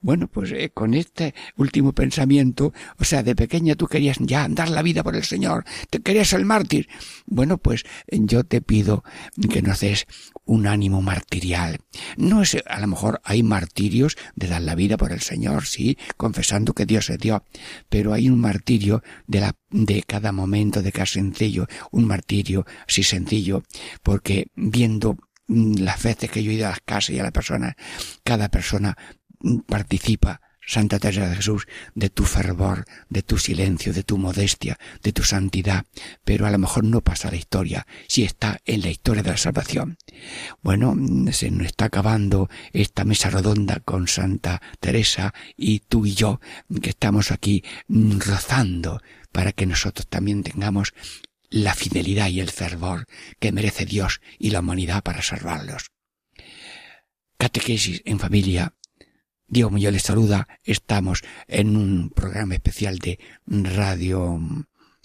Bueno, 0.00 0.28
pues 0.28 0.52
eh, 0.52 0.70
con 0.74 0.92
este 0.92 1.34
último 1.56 1.92
pensamiento, 1.92 2.74
o 2.98 3.04
sea, 3.04 3.22
de 3.22 3.34
pequeña 3.34 3.76
tú 3.76 3.86
querías 3.86 4.18
ya 4.20 4.46
dar 4.50 4.68
la 4.68 4.82
vida 4.82 5.02
por 5.02 5.16
el 5.16 5.24
Señor, 5.24 5.64
te 5.88 6.00
querías 6.00 6.32
el 6.34 6.44
mártir. 6.44 6.88
Bueno, 7.24 7.56
pues 7.56 7.84
yo 8.08 8.44
te 8.44 8.60
pido 8.60 9.04
que 9.50 9.62
nos 9.62 9.80
des 9.80 10.06
un 10.44 10.66
ánimo 10.66 11.02
martirial. 11.02 11.80
No 12.16 12.42
es, 12.42 12.56
a 12.66 12.80
lo 12.80 12.86
mejor 12.86 13.20
hay 13.24 13.42
martirios 13.42 14.16
de 14.34 14.48
dar 14.48 14.62
la 14.62 14.74
vida 14.74 14.96
por 14.96 15.12
el 15.12 15.20
Señor, 15.20 15.66
sí, 15.66 15.98
confesando 16.16 16.74
que 16.74 16.86
Dios 16.86 17.10
es 17.10 17.18
Dios, 17.18 17.42
pero 17.88 18.12
hay 18.12 18.28
un 18.28 18.40
martirio 18.40 19.02
de 19.26 19.40
la 19.40 19.56
de 19.70 20.02
cada 20.02 20.30
momento, 20.30 20.82
de 20.82 20.92
cada 20.92 21.06
sencillo, 21.06 21.66
un 21.90 22.06
martirio 22.06 22.64
así 22.88 23.02
sencillo, 23.02 23.64
porque 24.02 24.46
viendo 24.54 25.16
mm, 25.48 25.78
las 25.78 26.02
veces 26.02 26.30
que 26.30 26.42
yo 26.42 26.50
he 26.50 26.54
ido 26.54 26.66
a 26.66 26.70
las 26.70 26.80
casas 26.80 27.10
y 27.10 27.18
a 27.18 27.24
las 27.24 27.32
personas, 27.32 27.74
cada 28.22 28.48
persona 28.48 28.96
mm, 29.40 29.60
participa 29.60 30.40
Santa 30.66 30.98
Teresa 30.98 31.28
de 31.28 31.36
Jesús, 31.36 31.66
de 31.94 32.10
tu 32.10 32.24
fervor, 32.24 32.84
de 33.08 33.22
tu 33.22 33.38
silencio, 33.38 33.92
de 33.92 34.02
tu 34.02 34.18
modestia, 34.18 34.78
de 35.02 35.12
tu 35.12 35.22
santidad, 35.22 35.84
pero 36.24 36.46
a 36.46 36.50
lo 36.50 36.58
mejor 36.58 36.84
no 36.84 37.00
pasa 37.00 37.30
la 37.30 37.36
historia, 37.36 37.86
si 38.08 38.24
está 38.24 38.60
en 38.64 38.82
la 38.82 38.90
historia 38.90 39.22
de 39.22 39.30
la 39.30 39.36
salvación. 39.36 39.98
Bueno, 40.62 40.94
se 41.32 41.50
nos 41.50 41.66
está 41.66 41.86
acabando 41.86 42.48
esta 42.72 43.04
mesa 43.04 43.30
redonda 43.30 43.80
con 43.80 44.08
Santa 44.08 44.62
Teresa 44.80 45.34
y 45.56 45.80
tú 45.80 46.06
y 46.06 46.14
yo, 46.14 46.40
que 46.80 46.90
estamos 46.90 47.30
aquí 47.30 47.64
rozando 47.88 49.00
para 49.32 49.52
que 49.52 49.66
nosotros 49.66 50.06
también 50.06 50.42
tengamos 50.42 50.94
la 51.50 51.74
fidelidad 51.74 52.28
y 52.28 52.40
el 52.40 52.50
fervor 52.50 53.06
que 53.38 53.52
merece 53.52 53.84
Dios 53.84 54.20
y 54.38 54.50
la 54.50 54.60
humanidad 54.60 55.02
para 55.02 55.22
salvarlos. 55.22 55.90
Catequesis 57.36 58.02
en 58.04 58.18
familia 58.18 58.74
Diego 59.46 59.70
Muñoz 59.70 59.92
les 59.92 60.02
saluda. 60.02 60.48
Estamos 60.64 61.22
en 61.46 61.76
un 61.76 62.10
programa 62.10 62.54
especial 62.54 62.98
de 62.98 63.18
Radio 63.46 64.40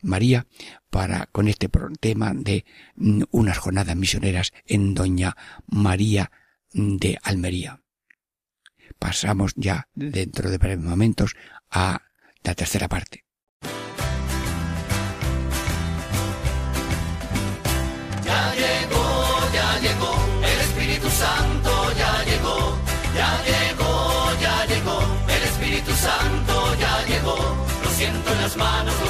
María 0.01 0.47
para 0.89 1.27
con 1.27 1.47
este 1.47 1.69
tema 1.99 2.33
de 2.33 2.65
unas 3.31 3.57
jornadas 3.57 3.95
misioneras 3.95 4.53
en 4.65 4.93
Doña 4.93 5.35
María 5.67 6.31
de 6.73 7.17
Almería. 7.23 7.81
Pasamos 8.97 9.53
ya 9.55 9.87
dentro 9.93 10.49
de 10.49 10.57
breves 10.57 10.83
momentos 10.83 11.35
a 11.69 12.01
la 12.43 12.55
tercera 12.55 12.87
parte. 12.87 13.28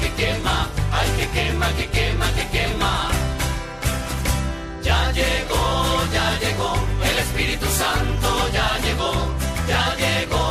que 0.00 0.08
quema, 0.20 0.68
ay 0.92 1.08
que 1.16 1.26
quema, 1.36 1.68
que 1.76 1.86
quema, 1.96 2.26
que 2.36 2.44
quema. 2.54 2.92
Ya 4.82 5.12
llegó, 5.12 5.64
ya 6.12 6.26
llegó, 6.42 6.72
el 7.10 7.18
Espíritu 7.18 7.66
Santo 7.66 8.28
ya 8.56 8.68
llegó, 8.84 9.12
ya 9.68 9.84
llegó, 10.02 10.44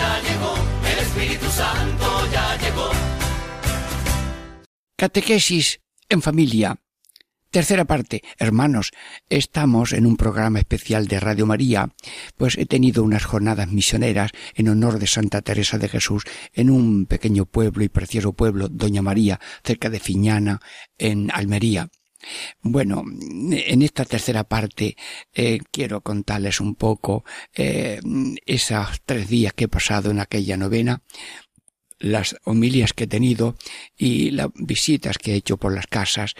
ya 0.00 0.10
llegó, 0.26 0.52
el 0.90 0.98
Espíritu 1.06 1.48
Santo 1.50 2.06
ya 2.32 2.56
llegó. 2.62 2.90
Catequesis 4.96 5.80
en 6.08 6.22
familia 6.22 6.76
Tercera 7.54 7.84
parte. 7.84 8.24
Hermanos, 8.36 8.90
estamos 9.28 9.92
en 9.92 10.06
un 10.06 10.16
programa 10.16 10.58
especial 10.58 11.06
de 11.06 11.20
Radio 11.20 11.46
María, 11.46 11.94
pues 12.36 12.58
he 12.58 12.66
tenido 12.66 13.04
unas 13.04 13.24
jornadas 13.24 13.68
misioneras 13.68 14.32
en 14.56 14.70
honor 14.70 14.98
de 14.98 15.06
Santa 15.06 15.40
Teresa 15.40 15.78
de 15.78 15.88
Jesús 15.88 16.24
en 16.52 16.68
un 16.68 17.06
pequeño 17.06 17.46
pueblo 17.46 17.84
y 17.84 17.88
precioso 17.88 18.32
pueblo, 18.32 18.66
Doña 18.68 19.02
María, 19.02 19.38
cerca 19.62 19.88
de 19.88 20.00
Fiñana, 20.00 20.60
en 20.98 21.30
Almería. 21.30 21.90
Bueno, 22.60 23.04
en 23.06 23.82
esta 23.82 24.04
tercera 24.04 24.44
parte 24.44 24.96
eh, 25.32 25.60
quiero 25.70 26.00
contarles 26.00 26.60
un 26.60 26.74
poco 26.74 27.24
eh, 27.54 28.00
esos 28.46 29.00
tres 29.04 29.28
días 29.28 29.52
que 29.52 29.64
he 29.64 29.68
pasado 29.68 30.10
en 30.10 30.18
aquella 30.18 30.56
novena, 30.56 31.02
las 32.04 32.36
homilias 32.44 32.92
que 32.92 33.04
he 33.04 33.06
tenido 33.06 33.56
y 33.96 34.30
las 34.30 34.48
visitas 34.54 35.16
que 35.16 35.32
he 35.32 35.36
hecho 35.36 35.56
por 35.56 35.74
las 35.74 35.86
casas 35.86 36.34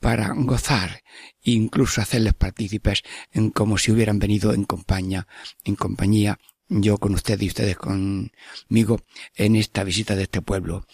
para 0.00 0.32
gozar 0.34 1.04
e 1.42 1.52
incluso 1.52 2.00
hacerles 2.00 2.34
partícipes 2.34 3.02
en 3.32 3.50
como 3.50 3.78
si 3.78 3.92
hubieran 3.92 4.18
venido 4.18 4.52
en 4.52 4.64
compañía, 4.64 5.28
en 5.62 5.76
compañía 5.76 6.38
yo 6.68 6.98
con 6.98 7.14
ustedes 7.14 7.42
y 7.42 7.48
ustedes 7.48 7.76
conmigo 7.76 9.02
en 9.34 9.56
esta 9.56 9.84
visita 9.84 10.16
de 10.16 10.24
este 10.24 10.42
pueblo. 10.42 10.86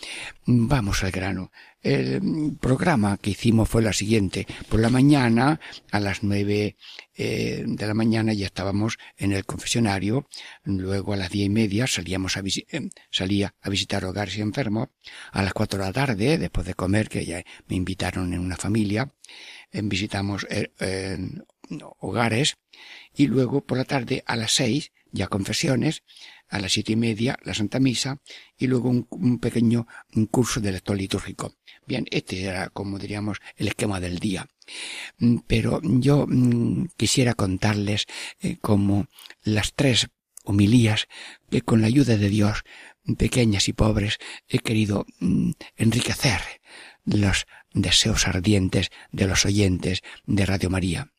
Vamos 0.46 1.04
al 1.04 1.10
grano. 1.10 1.52
El 1.82 2.56
programa 2.60 3.16
que 3.16 3.30
hicimos 3.30 3.68
fue 3.68 3.80
la 3.80 3.92
siguiente. 3.92 4.46
Por 4.68 4.80
la 4.80 4.90
mañana, 4.90 5.60
a 5.90 6.00
las 6.00 6.22
nueve 6.22 6.76
eh, 7.14 7.64
de 7.66 7.86
la 7.86 7.94
mañana 7.94 8.34
ya 8.34 8.46
estábamos 8.46 8.98
en 9.16 9.32
el 9.32 9.46
confesionario. 9.46 10.28
Luego 10.64 11.14
a 11.14 11.16
las 11.16 11.30
diez 11.30 11.46
y 11.46 11.50
media 11.50 11.86
salíamos 11.86 12.36
a 12.36 12.40
eh, 12.40 12.90
salía 13.10 13.54
a 13.62 13.70
visitar 13.70 14.04
hogares 14.04 14.36
y 14.36 14.42
enfermos. 14.42 14.88
A 15.32 15.42
las 15.42 15.54
cuatro 15.54 15.78
de 15.78 15.86
la 15.86 15.92
tarde, 15.92 16.36
después 16.36 16.66
de 16.66 16.74
comer, 16.74 17.08
que 17.08 17.24
ya 17.24 17.44
me 17.68 17.76
invitaron 17.76 18.34
en 18.34 18.40
una 18.40 18.56
familia, 18.56 19.14
visitamos 19.72 20.46
eh, 20.50 20.68
hogares. 22.00 22.58
Y 23.14 23.28
luego 23.28 23.64
por 23.64 23.78
la 23.78 23.84
tarde 23.84 24.22
a 24.26 24.36
las 24.36 24.52
seis 24.52 24.92
ya 25.12 25.28
confesiones, 25.28 26.02
a 26.48 26.58
las 26.58 26.72
siete 26.72 26.92
y 26.92 26.96
media 26.96 27.38
la 27.44 27.54
Santa 27.54 27.78
Misa 27.80 28.18
y 28.58 28.66
luego 28.66 28.90
un, 28.90 29.38
pequeño 29.38 29.86
curso 30.30 30.60
de 30.60 30.72
lector 30.72 30.96
litúrgico. 30.96 31.54
Bien, 31.86 32.06
este 32.10 32.42
era, 32.42 32.68
como 32.68 32.98
diríamos, 32.98 33.38
el 33.56 33.68
esquema 33.68 34.00
del 34.00 34.18
día. 34.18 34.48
Mm, 35.18 35.38
pero 35.46 35.80
yo 35.82 36.26
mm, 36.28 36.88
quisiera 36.96 37.34
contarles 37.34 38.06
eh, 38.40 38.58
como 38.60 39.06
las 39.42 39.74
tres 39.74 40.08
homilías 40.44 41.06
que 41.50 41.62
con 41.62 41.80
la 41.80 41.86
ayuda 41.86 42.16
de 42.16 42.28
Dios, 42.28 42.62
pequeñas 43.16 43.68
y 43.68 43.72
pobres, 43.72 44.18
he 44.48 44.58
querido 44.58 45.06
mm, 45.20 45.52
enriquecer 45.76 46.40
los 47.04 47.46
deseos 47.72 48.26
ardientes 48.26 48.90
de 49.12 49.26
los 49.26 49.44
oyentes 49.46 50.02
de 50.26 50.46
Radio 50.46 50.70
María, 50.70 51.12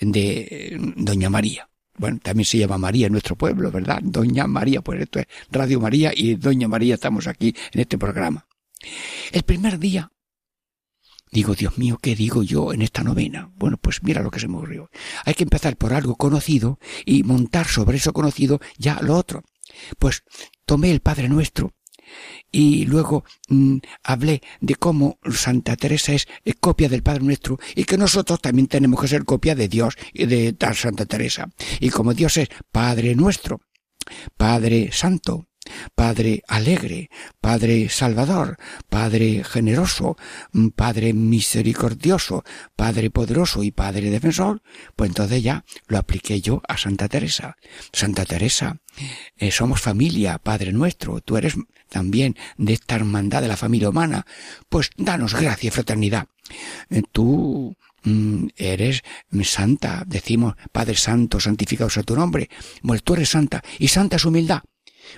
de 0.00 0.48
eh, 0.50 0.76
Doña 0.96 1.30
María. 1.30 1.68
Bueno, 1.98 2.18
también 2.22 2.44
se 2.44 2.58
llama 2.58 2.78
María 2.78 3.06
en 3.06 3.12
nuestro 3.12 3.36
pueblo, 3.36 3.70
¿verdad? 3.70 4.00
Doña 4.02 4.46
María, 4.46 4.82
pues 4.82 5.00
esto 5.00 5.18
es 5.18 5.26
Radio 5.50 5.80
María 5.80 6.12
y 6.14 6.34
Doña 6.34 6.68
María 6.68 6.94
estamos 6.94 7.26
aquí 7.26 7.54
en 7.72 7.80
este 7.80 7.98
programa. 7.98 8.46
El 9.32 9.42
primer 9.42 9.78
día, 9.78 10.10
digo, 11.30 11.54
Dios 11.54 11.78
mío, 11.78 11.98
¿qué 12.00 12.14
digo 12.14 12.42
yo 12.42 12.72
en 12.72 12.82
esta 12.82 13.02
novena? 13.02 13.50
Bueno, 13.56 13.78
pues 13.78 14.02
mira 14.02 14.22
lo 14.22 14.30
que 14.30 14.40
se 14.40 14.48
me 14.48 14.56
ocurrió. 14.56 14.90
Hay 15.24 15.34
que 15.34 15.44
empezar 15.44 15.76
por 15.76 15.92
algo 15.92 16.16
conocido 16.16 16.78
y 17.04 17.22
montar 17.22 17.66
sobre 17.66 17.96
eso 17.96 18.12
conocido 18.12 18.60
ya 18.78 19.00
lo 19.00 19.16
otro. 19.16 19.42
Pues 19.98 20.22
tomé 20.64 20.90
el 20.90 21.00
Padre 21.00 21.28
Nuestro 21.28 21.72
y 22.50 22.86
luego 22.86 23.24
mm, 23.48 23.78
hablé 24.02 24.42
de 24.60 24.74
cómo 24.76 25.18
Santa 25.32 25.76
Teresa 25.76 26.12
es, 26.12 26.26
copia 26.60 26.88
del 26.88 27.02
Padre 27.02 27.24
Nuestro 27.24 27.58
y 27.74 27.84
que 27.84 27.98
nosotros 27.98 28.40
también 28.40 28.66
tenemos 28.66 29.00
que 29.00 29.08
ser 29.08 29.24
copia 29.24 29.54
de 29.54 29.68
Dios 29.68 29.96
y 30.12 30.26
de 30.26 30.52
tal 30.52 30.74
Santa 30.74 31.06
Teresa. 31.06 31.50
Y 31.80 31.90
como 31.90 32.14
Dios 32.14 32.36
es 32.36 32.48
Padre 32.72 33.14
Nuestro, 33.14 33.60
Padre 34.36 34.90
Santo, 34.92 35.46
Padre 35.94 36.42
alegre, 36.48 37.10
Padre 37.40 37.88
salvador, 37.88 38.56
Padre 38.88 39.44
generoso, 39.44 40.16
mm, 40.52 40.68
Padre 40.68 41.12
misericordioso, 41.12 42.44
Padre 42.74 43.10
poderoso 43.10 43.62
y 43.62 43.70
Padre 43.70 44.10
defensor, 44.10 44.62
pues 44.94 45.10
entonces 45.10 45.42
ya 45.42 45.64
lo 45.86 45.98
apliqué 45.98 46.40
yo 46.40 46.62
a 46.68 46.76
Santa 46.76 47.08
Teresa. 47.08 47.56
Santa 47.92 48.24
Teresa, 48.24 48.80
eh, 49.36 49.50
somos 49.50 49.80
familia, 49.80 50.38
Padre 50.38 50.72
nuestro, 50.72 51.20
tú 51.20 51.36
eres 51.36 51.54
también 51.88 52.36
de 52.56 52.74
esta 52.74 52.96
hermandad 52.96 53.42
de 53.42 53.48
la 53.48 53.56
familia 53.56 53.90
humana, 53.90 54.26
pues 54.68 54.90
danos 54.96 55.34
gracia 55.34 55.68
y 55.68 55.70
fraternidad. 55.70 56.28
Eh, 56.90 57.02
tú 57.10 57.76
mm, 58.04 58.48
eres 58.56 59.02
santa, 59.44 60.04
decimos, 60.06 60.54
Padre 60.72 60.96
Santo, 60.96 61.40
santificado 61.40 61.90
sea 61.90 62.02
tu 62.02 62.16
nombre. 62.16 62.48
Pues 62.82 63.02
tú 63.02 63.14
eres 63.14 63.30
santa, 63.30 63.62
y 63.78 63.88
santa 63.88 64.16
es 64.16 64.24
humildad. 64.24 64.62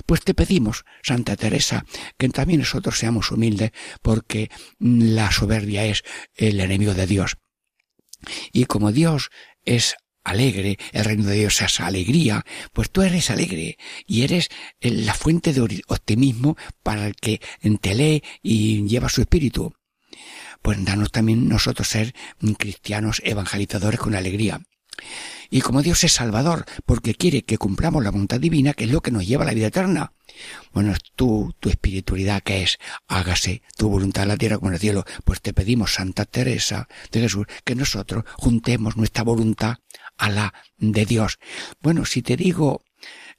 Pues 0.07 0.23
te 0.23 0.35
pedimos, 0.35 0.85
Santa 1.03 1.37
Teresa, 1.37 1.85
que 2.17 2.29
también 2.29 2.61
nosotros 2.61 2.99
seamos 2.99 3.31
humildes, 3.31 3.73
porque 4.03 4.51
la 4.79 5.31
soberbia 5.31 5.85
es 5.85 6.03
el 6.35 6.61
enemigo 6.61 6.95
de 6.95 7.07
Dios. 7.07 7.37
Y 8.53 8.65
como 8.67 8.93
Dios 8.93 9.31
es 9.65 9.97
alegre, 10.25 10.79
el 10.93 11.05
reino 11.05 11.25
de 11.25 11.37
Dios 11.37 11.61
es 11.63 11.81
alegría, 11.81 12.45
pues 12.73 12.91
tú 12.91 13.03
eres 13.03 13.31
alegre 13.31 13.79
y 14.07 14.23
eres 14.23 14.49
la 14.81 15.15
fuente 15.15 15.53
de 15.53 15.83
optimismo 15.87 16.57
para 16.83 17.07
el 17.07 17.15
que 17.15 17.41
te 17.81 17.95
lee 17.95 18.23
y 18.43 18.87
lleva 18.87 19.09
su 19.09 19.23
espíritu. 19.23 19.73
Pues 20.63 20.85
danos 20.85 21.13
también 21.13 21.49
nosotros 21.49 21.89
ser 21.89 22.15
cristianos 22.59 23.23
evangelizadores 23.25 24.01
con 24.01 24.15
alegría. 24.15 24.61
Y 25.51 25.61
como 25.61 25.83
Dios 25.83 26.05
es 26.05 26.13
salvador, 26.13 26.67
porque 26.85 27.15
quiere 27.15 27.43
que 27.43 27.59
cumplamos 27.59 28.05
la 28.05 28.11
voluntad 28.11 28.41
divina, 28.41 28.75
que 28.75 28.85
es 28.85 28.91
lo 28.91 29.01
que 29.01 29.11
nos 29.11 29.27
lleva 29.27 29.45
a 29.45 29.47
la 29.47 29.55
vida 29.55 29.69
eterna. 29.69 30.13
Bueno, 30.73 30.95
tú, 31.17 31.55
tu 31.59 31.69
espiritualidad 31.69 32.43
que 32.43 32.63
es, 32.63 32.79
hágase 33.07 33.63
tu 33.77 33.89
voluntad 33.89 34.25
en 34.25 34.29
la 34.29 34.37
tierra 34.37 34.59
como 34.59 34.69
en 34.69 34.75
el 34.75 34.81
cielo. 34.81 35.05
Pues 35.25 35.41
te 35.41 35.53
pedimos, 35.53 35.95
Santa 35.95 36.25
Teresa 36.25 36.89
de 37.11 37.21
Jesús, 37.21 37.47
que 37.65 37.75
nosotros 37.75 38.25
juntemos 38.35 38.97
nuestra 38.97 39.25
voluntad 39.25 39.77
a 40.19 40.29
la 40.29 40.55
de 40.77 41.07
Dios. 41.07 41.39
Bueno, 41.81 42.05
si 42.05 42.23
te 42.23 42.37
digo, 42.37 42.83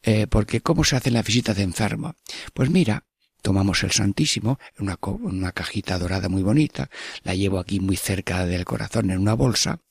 eh, 0.01 0.27
porque 0.27 0.61
¿cómo 0.61 0.83
se 0.83 0.95
hacen 0.95 1.13
las 1.13 1.25
visitas 1.25 1.57
de 1.57 1.63
enfermo? 1.63 2.15
Pues 2.53 2.69
mira, 2.69 3.05
tomamos 3.41 3.83
el 3.83 3.91
Santísimo 3.91 4.59
una 4.77 5.51
cajita 5.51 5.97
dorada 5.97 6.29
muy 6.29 6.43
bonita, 6.43 6.89
la 7.23 7.35
llevo 7.35 7.59
aquí 7.59 7.79
muy 7.79 7.97
cerca 7.97 8.45
del 8.45 8.65
corazón 8.65 9.11
en 9.11 9.19
una 9.19 9.33
bolsa, 9.33 9.81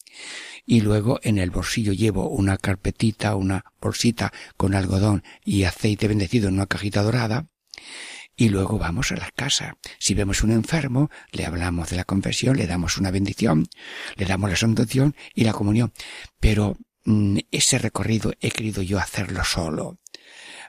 y 0.67 0.81
luego 0.81 1.19
en 1.23 1.39
el 1.39 1.51
bolsillo 1.51 1.93
llevo 1.93 2.29
una 2.29 2.59
carpetita, 2.59 3.37
una 3.37 3.65
bolsita 3.81 4.33
con 4.57 4.75
algodón 4.75 5.25
y 5.45 5.65
aceite 5.65 6.09
bendecido 6.09 6.49
en 6.49 6.55
una 6.55 6.67
cajita 6.67 7.03
dorada, 7.03 7.47
y 8.39 8.51
luego 8.51 8.79
vamos 8.79 9.11
a 9.11 9.17
la 9.17 9.31
casa. 9.33 9.77
Si 9.99 10.15
vemos 10.15 10.45
un 10.45 10.53
enfermo, 10.53 11.11
le 11.33 11.45
hablamos 11.45 11.91
de 11.91 11.97
la 11.97 12.05
confesión, 12.05 12.57
le 12.57 12.69
damos 12.69 12.97
una 12.97 13.11
bendición, 13.11 13.67
le 14.15 14.27
damos 14.27 14.49
la 14.49 14.57
sanción 14.57 15.17
y 15.35 15.43
la 15.43 15.53
comunión. 15.53 15.93
Pero 16.39 16.77
mm, 17.05 17.39
ese 17.51 17.79
recorrido 17.79 18.33
he 18.41 18.53
querido 18.53 18.81
yo 18.83 19.01
hacerlo 19.01 19.43
solo. 19.45 19.99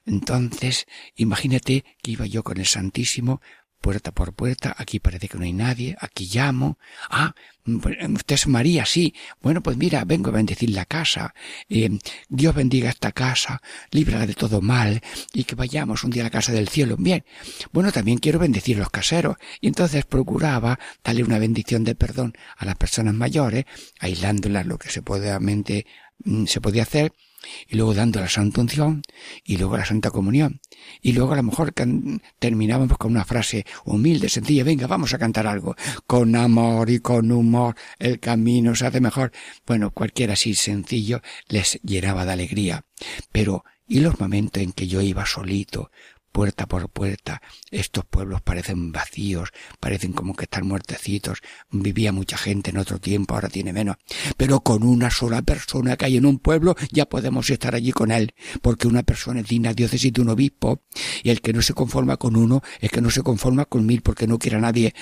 Entonces, 0.06 0.88
imagínate 1.16 1.86
que 2.02 2.12
iba 2.12 2.26
yo 2.26 2.44
con 2.44 2.58
el 2.58 2.66
Santísimo 2.66 3.42
puerta 3.80 4.12
por 4.12 4.34
puerta, 4.34 4.76
aquí 4.78 5.00
parece 5.00 5.28
que 5.28 5.38
no 5.38 5.44
hay 5.44 5.54
nadie, 5.54 5.96
aquí 6.00 6.30
llamo, 6.32 6.78
ah, 7.10 7.34
pues, 7.82 7.98
usted 8.10 8.36
es 8.36 8.48
María, 8.48 8.86
sí, 8.86 9.14
bueno, 9.42 9.62
pues 9.62 9.78
mira, 9.78 10.04
vengo 10.06 10.30
a 10.30 10.34
bendecir 10.34 10.70
la 10.72 10.86
casa, 10.86 11.34
eh, 11.70 11.90
Dios 12.28 12.54
bendiga 12.56 12.90
esta 12.90 13.12
casa, 13.12 13.62
líbrala 13.92 14.28
de 14.28 14.34
todo 14.34 14.62
mal, 14.62 15.02
y 15.34 15.44
que 15.46 15.56
vayamos 15.56 16.04
un 16.04 16.12
día 16.12 16.24
a 16.24 16.26
la 16.26 16.30
casa 16.30 16.52
del 16.52 16.68
cielo, 16.68 16.98
bien, 16.98 17.24
bueno, 17.72 17.92
también 17.92 18.18
quiero 18.20 18.40
bendecir 18.40 18.78
los 18.78 18.90
caseros, 18.90 19.38
y 19.62 19.68
entonces 19.68 20.06
procuraba 20.06 20.80
darle 21.04 21.24
una 21.24 21.40
bendición 21.40 21.84
de 21.84 21.96
perdón 21.96 22.34
a 22.58 22.66
las 22.66 22.76
personas 22.76 23.14
mayores, 23.14 23.66
aislándolas 24.00 24.66
lo 24.66 24.78
que 24.78 24.90
se, 24.90 25.02
mm, 25.02 26.46
se 26.46 26.62
podía 26.62 26.84
hacer, 26.84 27.14
y 27.68 27.76
luego 27.76 27.94
dando 27.94 28.20
la 28.20 28.30
Santa 28.30 28.62
Unción, 28.62 29.02
y 29.44 29.58
luego 29.58 29.78
la 29.78 29.86
Santa 29.86 30.12
Comunión, 30.12 30.62
y 31.02 31.14
luego 31.14 31.34
a 31.34 31.38
lo 31.38 31.44
mejor 31.44 31.74
terminábamos 32.40 32.98
con 32.98 33.12
una 33.12 33.26
frase 33.26 33.66
humilde, 33.86 34.30
sencilla, 34.30 34.64
venga, 34.64 34.88
vamos 34.88 35.14
a 35.14 35.18
cantar 35.18 35.48
algo, 35.48 35.76
con 36.06 36.36
amor 36.36 36.90
y 36.90 37.00
con 37.00 37.32
humor, 37.32 37.76
el 37.98 38.20
camino 38.20 38.76
se 38.76 38.86
hace 38.86 39.02
mejor. 39.02 39.32
Bueno, 39.66 39.92
cualquiera 39.92 40.34
así 40.34 40.54
sencillo 40.56 41.22
les 41.48 41.80
llenaba 41.84 42.26
de 42.26 42.34
alegría. 42.34 42.86
Pero, 43.32 43.64
¿y 43.88 44.00
los 44.00 44.20
momentos 44.20 44.62
en 44.62 44.72
que 44.72 44.88
yo 44.88 45.02
iba 45.02 45.26
solito, 45.26 45.92
puerta 46.32 46.68
por 46.68 46.90
puerta. 46.90 47.42
Estos 47.72 48.06
pueblos 48.06 48.42
parecen 48.42 48.92
vacíos, 48.92 49.50
parecen 49.80 50.14
como 50.14 50.36
que 50.36 50.44
están 50.44 50.68
muertecitos. 50.68 51.40
Vivía 51.72 52.12
mucha 52.12 52.38
gente 52.38 52.70
en 52.72 52.78
otro 52.78 53.00
tiempo, 53.00 53.36
ahora 53.36 53.50
tiene 53.50 53.74
menos. 53.74 53.98
Pero 54.38 54.62
con 54.62 54.84
una 54.84 55.12
sola 55.12 55.42
persona 55.42 55.98
que 55.98 56.06
hay 56.06 56.18
en 56.18 56.26
un 56.26 56.40
pueblo 56.40 56.76
ya 56.92 57.08
podemos 57.08 57.50
estar 57.50 57.76
allí 57.76 57.92
con 57.92 58.12
él, 58.12 58.34
porque 58.62 58.88
una 58.88 59.04
persona 59.04 59.42
es 59.42 59.48
digna 59.48 59.74
diócesis 59.74 60.14
de 60.14 60.22
un 60.22 60.30
obispo, 60.30 60.84
y 61.24 61.30
el 61.30 61.42
que 61.42 61.54
no 61.54 61.62
se 61.62 61.74
conforma 61.74 62.18
con 62.18 62.36
uno 62.36 62.62
es 62.80 62.92
que 62.92 63.02
no 63.02 63.10
se 63.10 63.22
conforma 63.22 63.66
con 63.66 63.86
mil 63.86 64.02
porque 64.02 64.28
no 64.28 64.40
quiere 64.40 64.58
a 64.58 64.62
nadie. 64.62 64.94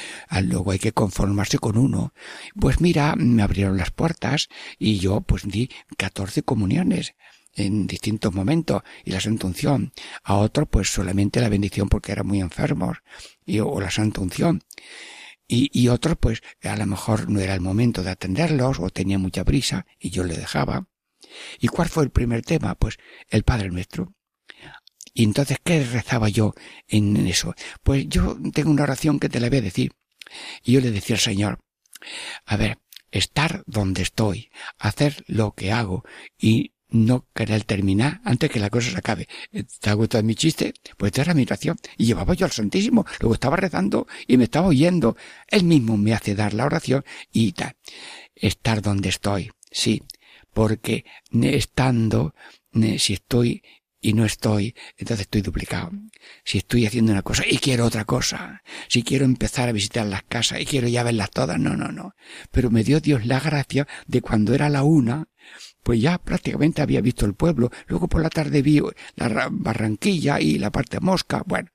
Luego 0.44 0.72
hay 0.72 0.80
que 0.80 0.92
conformarse 0.92 1.60
con 1.60 1.78
uno. 1.78 2.14
Pues 2.60 2.82
mira, 2.82 3.16
me 3.16 3.44
abrieron 3.44 3.78
las 3.78 3.92
puertas 3.92 4.50
y 4.80 5.00
yo 5.00 5.22
pues 5.22 5.44
di 5.48 5.70
catorce 5.98 6.44
comuniones 6.44 7.16
en 7.58 7.88
distintos 7.88 8.34
momentos 8.34 8.84
y 9.04 9.12
la 9.12 9.20
Santa 9.20 9.48
Unción. 9.48 9.92
A 10.24 10.36
otros 10.36 10.68
pues 10.70 10.90
solamente 10.90 11.42
la 11.42 11.50
bendición 11.50 11.90
porque 11.90 12.14
eran 12.14 12.28
muy 12.28 12.40
enfermos 12.40 13.00
y, 13.46 13.60
o 13.60 13.82
la 13.82 13.92
Santa 13.92 14.22
Unción. 14.22 14.64
Y, 15.48 15.70
y 15.74 15.90
otros 15.90 16.18
pues 16.20 16.42
a 16.64 16.78
lo 16.78 16.86
mejor 16.86 17.30
no 17.30 17.40
era 17.40 17.54
el 17.54 17.62
momento 17.62 18.04
de 18.04 18.12
atenderlos 18.12 18.80
o 18.80 18.90
tenía 18.90 19.18
mucha 19.18 19.44
prisa 19.44 19.86
y 20.00 20.12
yo 20.12 20.24
le 20.24 20.38
dejaba. 20.38 20.88
¿Y 21.60 21.68
cuál 21.68 21.90
fue 21.90 22.04
el 22.04 22.12
primer 22.12 22.44
tema? 22.44 22.76
Pues 22.76 22.98
el 23.30 23.44
Padre 23.44 23.70
Nuestro. 23.70 24.14
Y 25.14 25.24
entonces, 25.24 25.58
¿qué 25.64 25.84
rezaba 25.84 26.30
yo 26.30 26.54
en 26.88 27.26
eso? 27.26 27.56
Pues 27.82 28.08
yo 28.08 28.38
tengo 28.54 28.70
una 28.70 28.84
oración 28.84 29.20
que 29.20 29.30
te 29.30 29.40
la 29.40 29.50
voy 29.50 29.58
a 29.58 29.62
decir. 29.62 29.94
Y 30.64 30.74
yo 30.74 30.80
le 30.80 30.92
decía 30.92 31.16
al 31.16 31.22
Señor, 31.22 31.60
a 32.46 32.56
ver, 32.56 32.78
estar 33.12 33.64
donde 33.66 34.04
estoy, 34.04 34.52
hacer 34.78 35.24
lo 35.28 35.54
que 35.54 35.72
hago 35.72 36.04
y 36.38 36.74
no 36.90 37.28
querer 37.34 37.64
terminar 37.64 38.22
antes 38.24 38.50
que 38.50 38.60
la 38.60 38.70
cosa 38.70 38.92
se 38.92 38.98
acabe. 38.98 39.28
¿Te 39.80 39.90
ha 39.90 39.94
gustado 39.94 40.24
mi 40.24 40.36
chiste? 40.36 40.74
Pues 40.98 41.12
esta 41.12 41.24
era 41.24 41.34
mi 41.34 41.44
oración. 41.44 41.78
Y 41.98 42.06
llevaba 42.06 42.34
yo 42.34 42.46
al 42.46 42.52
Santísimo, 42.52 43.06
luego 43.20 43.34
estaba 43.34 43.58
rezando 43.58 44.08
y 44.28 44.38
me 44.38 44.46
estaba 44.46 44.68
oyendo. 44.68 45.18
Él 45.48 45.64
mismo 45.64 45.98
me 45.98 46.14
hace 46.14 46.36
dar 46.36 46.54
la 46.54 46.66
oración 46.66 47.04
y 47.32 47.52
tal. 47.54 47.76
Estar 48.36 48.82
donde 48.82 49.10
estoy, 49.10 49.52
sí, 49.72 50.04
porque 50.54 51.06
estando, 51.32 52.34
si 52.98 53.14
estoy 53.14 53.64
y 54.00 54.14
no 54.14 54.26
estoy, 54.26 54.76
entonces 54.98 55.26
estoy 55.26 55.42
duplicado. 55.42 55.92
Si 56.44 56.60
estoy 56.60 56.86
haciendo 56.86 57.12
una 57.12 57.24
cosa 57.24 57.44
y 57.48 57.58
quiero 57.58 57.86
otra 57.86 58.06
cosa, 58.06 58.62
si 58.88 59.04
quiero 59.04 59.26
empezar 59.26 59.70
a 59.70 59.72
visitar 59.72 60.06
las 60.06 60.24
casas 60.24 60.62
y 60.62 60.66
quiero 60.66 60.88
ya 60.88 61.04
verlas 61.04 61.32
todas, 61.32 61.60
no, 61.60 61.76
no, 61.76 61.92
no. 61.92 62.14
Pero 62.52 62.70
me 62.70 62.84
dio 62.84 63.00
Dios 63.00 63.26
la 63.26 63.40
gracia 63.40 63.88
de 64.06 64.22
cuando 64.22 64.54
era 64.54 64.70
la 64.70 64.84
una, 64.84 65.28
pues 65.84 66.02
ya 66.02 66.18
prácticamente 66.18 66.82
había 66.82 67.02
visto 67.02 67.26
el 67.26 67.34
pueblo, 67.34 67.72
luego 67.88 68.08
por 68.08 68.22
la 68.22 68.30
tarde 68.30 68.62
vi 68.62 68.82
la 69.16 69.50
Barranquilla 69.52 70.40
y 70.40 70.58
la 70.58 70.72
parte 70.72 71.00
Mosca, 71.00 71.44
bueno, 71.46 71.70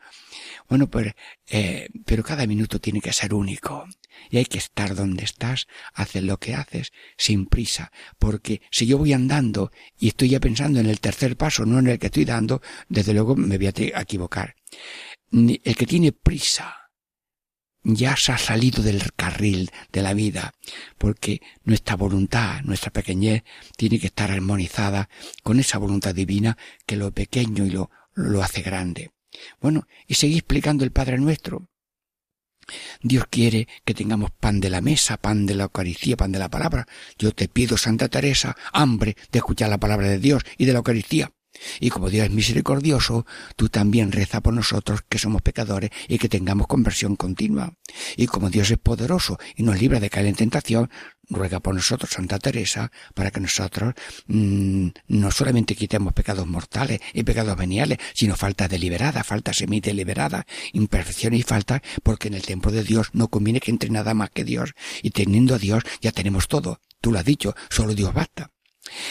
bueno, 0.68 0.88
pues, 0.88 1.12
eh, 1.50 1.88
pero 2.06 2.22
cada 2.22 2.46
minuto 2.46 2.80
tiene 2.80 3.00
que 3.00 3.12
ser 3.12 3.34
único. 3.34 3.84
Y 4.30 4.38
hay 4.38 4.44
que 4.44 4.58
estar 4.58 4.94
donde 4.94 5.24
estás, 5.24 5.66
hacer 5.92 6.22
lo 6.22 6.38
que 6.38 6.54
haces, 6.54 6.92
sin 7.16 7.46
prisa. 7.46 7.92
Porque 8.18 8.62
si 8.70 8.86
yo 8.86 8.98
voy 8.98 9.12
andando 9.12 9.70
y 9.98 10.08
estoy 10.08 10.30
ya 10.30 10.40
pensando 10.40 10.80
en 10.80 10.86
el 10.86 11.00
tercer 11.00 11.36
paso, 11.36 11.66
no 11.66 11.78
en 11.78 11.88
el 11.88 11.98
que 11.98 12.06
estoy 12.06 12.24
dando, 12.24 12.62
desde 12.88 13.12
luego 13.12 13.36
me 13.36 13.58
voy 13.58 13.66
a 13.66 14.00
equivocar. 14.00 14.54
El 15.30 15.76
que 15.76 15.86
tiene 15.86 16.12
prisa, 16.12 16.82
ya 17.85 18.16
se 18.16 18.33
ha 18.33 18.39
salido 18.39 18.83
del 18.83 19.12
carril 19.14 19.70
de 19.93 20.03
la 20.03 20.14
vida, 20.14 20.55
porque 20.99 21.43
nuestra 21.64 21.97
voluntad, 21.97 22.62
nuestra 22.62 22.93
pequeñez, 22.93 23.43
tiene 23.76 23.99
que 23.99 24.07
estar 24.07 24.30
armonizada 24.30 25.09
con 25.43 25.59
esa 25.59 25.78
voluntad 25.78 26.14
divina 26.14 26.57
que 26.87 26.97
lo 26.97 27.11
pequeño 27.12 27.66
y 27.66 27.70
lo, 27.70 27.91
lo 28.14 28.43
hace 28.43 28.62
grande. 28.62 29.11
Bueno, 29.61 29.87
y 30.07 30.14
seguí 30.14 30.39
explicando 30.39 30.85
el 30.85 30.93
Padre 30.93 31.18
Nuestro. 31.18 31.68
Dios 33.03 33.24
quiere 33.28 33.66
que 33.85 33.95
tengamos 33.95 34.30
pan 34.30 34.61
de 34.61 34.70
la 34.70 34.80
mesa, 34.80 35.16
pan 35.16 35.47
de 35.47 35.57
la 35.57 35.64
Eucaristía, 35.64 36.16
pan 36.16 36.30
de 36.30 36.39
la 36.39 36.49
palabra. 36.49 36.87
Yo 37.18 37.33
te 37.33 37.49
pido, 37.49 37.76
Santa 37.76 38.09
Teresa, 38.09 38.57
hambre 38.72 39.16
de 39.33 39.39
escuchar 39.39 39.68
la 39.68 39.78
palabra 39.78 40.09
de 40.09 40.18
Dios 40.18 40.45
y 40.57 40.64
de 40.64 40.72
la 40.72 40.78
Eucaristía. 40.78 41.33
Y 41.80 41.90
como 41.90 42.11
Dios 42.11 42.26
es 42.26 42.32
misericordioso, 42.32 43.26
tú 43.57 43.68
también 43.68 44.12
reza 44.12 44.40
por 44.40 44.55
nosotros 44.55 45.03
que 45.09 45.18
somos 45.18 45.42
pecadores 45.42 45.90
y 46.09 46.18
que 46.18 46.28
tengamos 46.28 46.66
conversión 46.66 47.16
continua. 47.16 47.74
Y 48.16 48.26
como 48.26 48.50
Dios 48.50 48.70
es 48.70 48.78
poderoso 48.78 49.38
y 49.57 49.62
nos 49.62 49.80
libra 49.80 50.00
de 50.00 50.11
caer 50.11 50.26
en 50.26 50.34
tentación, 50.34 50.90
ruega 51.28 51.61
por 51.61 51.74
nosotros 51.74 52.11
Santa 52.11 52.38
Teresa 52.38 52.90
para 53.14 53.30
que 53.30 53.40
nosotros 53.40 53.94
mmm, 54.26 54.88
no 55.09 55.30
solamente 55.30 55.74
quitemos 55.74 56.12
pecados 56.12 56.46
mortales 56.46 57.00
y 57.12 57.22
pecados 57.22 57.57
veniales, 57.57 57.98
sino 58.14 58.36
falta 58.36 58.68
deliberada, 58.68 59.24
falta 59.24 59.53
semi 59.53 59.80
deliberada, 59.80 60.46
imperfección 60.72 61.34
y 61.34 61.42
falta, 61.42 61.82
porque 62.03 62.28
en 62.28 62.34
el 62.34 62.42
templo 62.42 62.70
de 62.70 62.84
Dios 62.84 63.11
no 63.12 63.28
conviene 63.28 63.61
que 63.61 63.70
entre 63.70 63.90
nada 63.90 64.14
más 64.14 64.30
que 64.30 64.44
Dios. 64.44 64.74
Y 65.03 65.11
teniendo 65.11 65.55
a 65.55 65.59
Dios 65.59 65.82
ya 66.00 66.12
tenemos 66.12 66.48
todo. 66.48 66.80
Tú 67.00 67.12
lo 67.12 67.18
has 67.18 67.24
dicho, 67.24 67.55
solo 67.68 67.94
Dios 67.94 68.14
basta. 68.14 68.50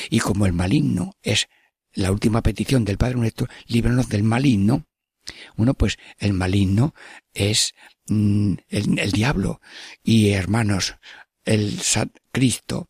Y 0.10 0.20
como 0.20 0.46
el 0.46 0.54
maligno 0.54 1.16
es 1.24 1.48
la 1.94 2.12
última 2.12 2.42
petición 2.42 2.86
del 2.86 2.98
Padre 2.98 3.16
Nuestro, 3.16 3.48
líbranos 3.68 4.10
del 4.10 4.24
maligno. 4.24 4.86
Bueno, 5.56 5.74
pues 5.74 5.98
el 6.18 6.34
maligno 6.34 6.94
es 7.34 7.74
mm, 8.08 8.54
el, 8.70 9.00
el, 9.00 9.12
diablo. 9.12 9.62
Y 10.04 10.32
hermanos, 10.32 10.96
el 11.46 11.80
Cristo, 12.32 12.90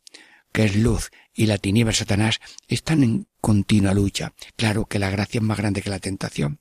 que 0.52 0.66
es 0.66 0.76
luz, 0.76 1.12
y 1.34 1.46
la 1.46 1.58
tiniebla 1.58 1.94
Satanás, 1.94 2.40
están 2.68 3.04
en 3.04 3.28
continua 3.40 3.94
lucha. 3.94 4.34
Claro 4.56 4.86
que 4.86 5.00
la 5.00 5.10
gracia 5.10 5.40
es 5.40 5.44
más 5.44 5.58
grande 5.58 5.82
que 5.82 5.90
la 5.90 6.00
tentación. 6.00 6.60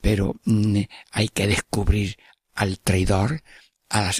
Pero 0.00 0.36
mm, 0.44 0.80
hay 1.10 1.28
que 1.28 1.46
descubrir 1.46 2.16
al 2.54 2.78
traidor, 2.80 3.42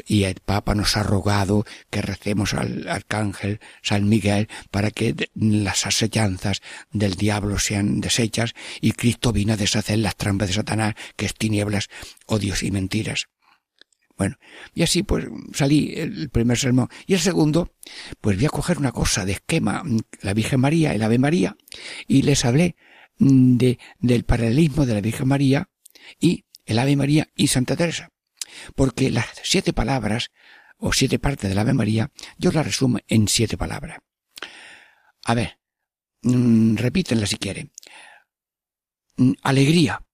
y 0.06 0.24
el 0.24 0.36
Papa 0.36 0.74
nos 0.74 0.96
ha 0.96 1.02
rogado 1.02 1.64
que 1.90 2.02
recemos 2.02 2.54
al 2.54 2.88
Arcángel 2.88 3.60
San 3.82 4.08
Miguel 4.08 4.48
para 4.70 4.90
que 4.90 5.14
las 5.34 5.86
asechanzas 5.86 6.62
del 6.92 7.14
diablo 7.14 7.58
sean 7.58 8.00
deshechas 8.00 8.54
y 8.80 8.92
Cristo 8.92 9.32
vino 9.32 9.54
a 9.54 9.56
deshacer 9.56 9.98
las 9.98 10.16
trampas 10.16 10.48
de 10.48 10.54
Satanás, 10.54 10.94
que 11.16 11.26
es 11.26 11.34
tinieblas, 11.34 11.88
odios 12.26 12.62
y 12.62 12.70
mentiras. 12.70 13.26
Bueno, 14.16 14.36
y 14.74 14.82
así 14.82 15.02
pues 15.02 15.26
salí 15.52 15.92
el 15.96 16.30
primer 16.30 16.56
sermón. 16.56 16.88
Y 17.06 17.14
el 17.14 17.20
segundo, 17.20 17.74
pues 18.20 18.36
voy 18.36 18.46
a 18.46 18.50
coger 18.50 18.78
una 18.78 18.92
cosa 18.92 19.26
de 19.26 19.32
esquema, 19.32 19.82
la 20.22 20.32
Virgen 20.32 20.60
María, 20.60 20.94
el 20.94 21.02
Ave 21.02 21.18
María, 21.18 21.56
y 22.06 22.22
les 22.22 22.44
hablé 22.46 22.76
de, 23.18 23.78
del 23.98 24.24
paralelismo 24.24 24.86
de 24.86 24.94
la 24.94 25.00
Virgen 25.02 25.28
María 25.28 25.68
y 26.18 26.44
el 26.64 26.78
Ave 26.78 26.96
María 26.96 27.28
y 27.34 27.48
Santa 27.48 27.76
Teresa 27.76 28.10
porque 28.74 29.10
las 29.10 29.26
siete 29.42 29.72
palabras 29.72 30.30
o 30.78 30.92
siete 30.92 31.18
partes 31.18 31.48
de 31.48 31.54
la 31.54 31.62
Ave 31.62 31.74
María 31.74 32.10
yo 32.38 32.52
las 32.52 32.66
resumo 32.66 32.98
en 33.08 33.28
siete 33.28 33.56
palabras. 33.56 33.98
A 35.24 35.34
ver, 35.34 35.58
mmm, 36.22 36.76
si 37.26 37.36
quieren. 37.36 37.72
Mm, 39.16 39.32
alegría, 39.42 40.04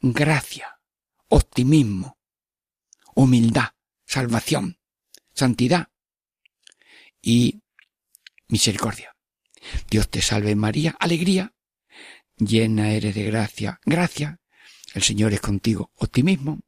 gracia, 0.00 0.80
optimismo, 1.28 2.18
humildad, 3.14 3.70
salvación, 4.04 4.78
santidad 5.32 5.88
y 7.22 7.62
misericordia. 8.48 9.14
Dios 9.90 10.08
te 10.08 10.22
salve 10.22 10.54
María, 10.56 10.96
alegría, 10.98 11.54
llena 12.36 12.92
eres 12.92 13.14
de 13.14 13.24
gracia, 13.24 13.80
gracia, 13.84 14.40
el 14.94 15.02
Señor 15.02 15.32
es 15.32 15.40
contigo, 15.40 15.90
optimismo, 15.94 16.60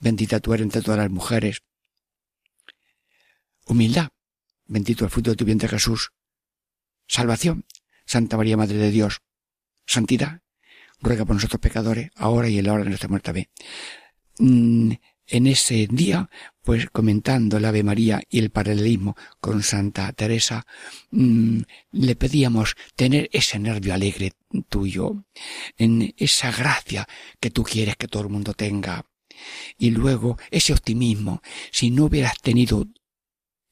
Bendita 0.00 0.40
tú 0.40 0.54
eres 0.54 0.64
entre 0.64 0.82
todas 0.82 0.98
las 0.98 1.10
mujeres. 1.10 1.62
Humildad. 3.66 4.08
Bendito 4.66 5.04
el 5.04 5.10
fruto 5.10 5.30
de 5.30 5.36
tu 5.36 5.44
vientre 5.44 5.68
Jesús. 5.68 6.12
Salvación. 7.06 7.64
Santa 8.04 8.36
María, 8.36 8.56
Madre 8.56 8.76
de 8.76 8.90
Dios. 8.90 9.20
Santidad. 9.86 10.40
Ruega 11.00 11.24
por 11.24 11.36
nosotros 11.36 11.60
pecadores, 11.60 12.10
ahora 12.16 12.48
y 12.48 12.58
en 12.58 12.66
la 12.66 12.72
hora 12.72 12.84
de 12.84 12.90
nuestra 12.90 13.08
muerte. 13.08 13.50
Mm, 14.38 14.92
en 15.28 15.46
ese 15.46 15.86
día, 15.90 16.30
pues 16.62 16.88
comentando 16.90 17.58
el 17.58 17.64
Ave 17.66 17.82
María 17.82 18.20
y 18.28 18.38
el 18.38 18.50
paralelismo 18.50 19.16
con 19.40 19.62
Santa 19.62 20.10
Teresa, 20.12 20.66
mm, 21.10 21.60
le 21.92 22.16
pedíamos 22.16 22.76
tener 22.96 23.28
ese 23.32 23.58
nervio 23.58 23.94
alegre 23.94 24.32
tuyo, 24.68 25.24
en 25.76 26.14
esa 26.16 26.50
gracia 26.50 27.06
que 27.40 27.50
tú 27.50 27.62
quieres 27.62 27.96
que 27.96 28.08
todo 28.08 28.22
el 28.22 28.30
mundo 28.30 28.54
tenga, 28.54 29.04
y 29.76 29.90
luego 29.90 30.38
ese 30.50 30.72
optimismo, 30.72 31.42
si 31.70 31.90
no 31.90 32.04
hubieras 32.04 32.38
tenido 32.40 32.86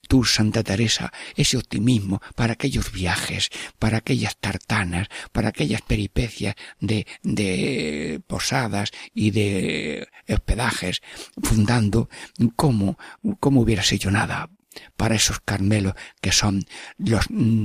tú, 0.09 0.25
Santa 0.25 0.63
Teresa, 0.63 1.13
ese 1.35 1.57
optimismo 1.57 2.21
para 2.35 2.55
aquellos 2.55 2.93
viajes, 2.93 3.51
para 3.79 3.99
aquellas 3.99 4.37
tartanas, 4.37 5.09
para 5.33 5.49
aquellas 5.49 5.83
peripecias 5.83 6.55
de, 6.81 7.07
de 7.23 8.21
posadas 8.27 8.93
y 9.15 9.31
de 9.33 10.09
hospedajes, 10.29 11.03
fundando, 11.43 12.09
¿cómo, 12.55 12.99
cómo 13.41 13.63
hubieras 13.63 13.93
hecho 13.93 14.11
nada 14.11 14.51
para 14.97 15.15
esos 15.15 15.41
Carmelos 15.41 15.95
que 16.21 16.33
son 16.33 16.65
los 16.99 17.25
mm, 17.31 17.65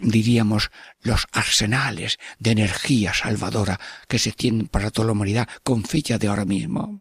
diríamos, 0.00 0.70
los 1.00 1.26
arsenales 1.32 2.18
de 2.38 2.50
energía 2.50 3.14
salvadora 3.14 3.80
que 4.06 4.18
se 4.18 4.32
tienen 4.32 4.66
para 4.66 4.90
toda 4.90 5.06
la 5.06 5.12
humanidad 5.12 5.48
con 5.62 5.84
fecha 5.84 6.18
de 6.18 6.28
ahora 6.28 6.44
mismo. 6.44 7.00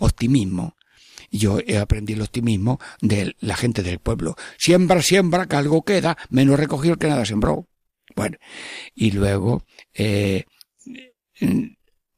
Optimismo. 0.00 0.76
Yo 1.30 1.58
he 1.66 1.78
aprendido 1.78 2.18
el 2.18 2.24
optimismo 2.24 2.80
de 3.00 3.34
la 3.40 3.56
gente 3.56 3.82
del 3.82 3.98
pueblo. 3.98 4.36
Siembra, 4.58 5.02
siembra, 5.02 5.46
que 5.46 5.56
algo 5.56 5.84
queda, 5.84 6.16
menos 6.30 6.58
recogido 6.58 6.96
que 6.96 7.08
nada 7.08 7.24
sembró. 7.24 7.68
Bueno, 8.14 8.36
y 8.94 9.10
luego, 9.10 9.64
eh, 9.92 10.44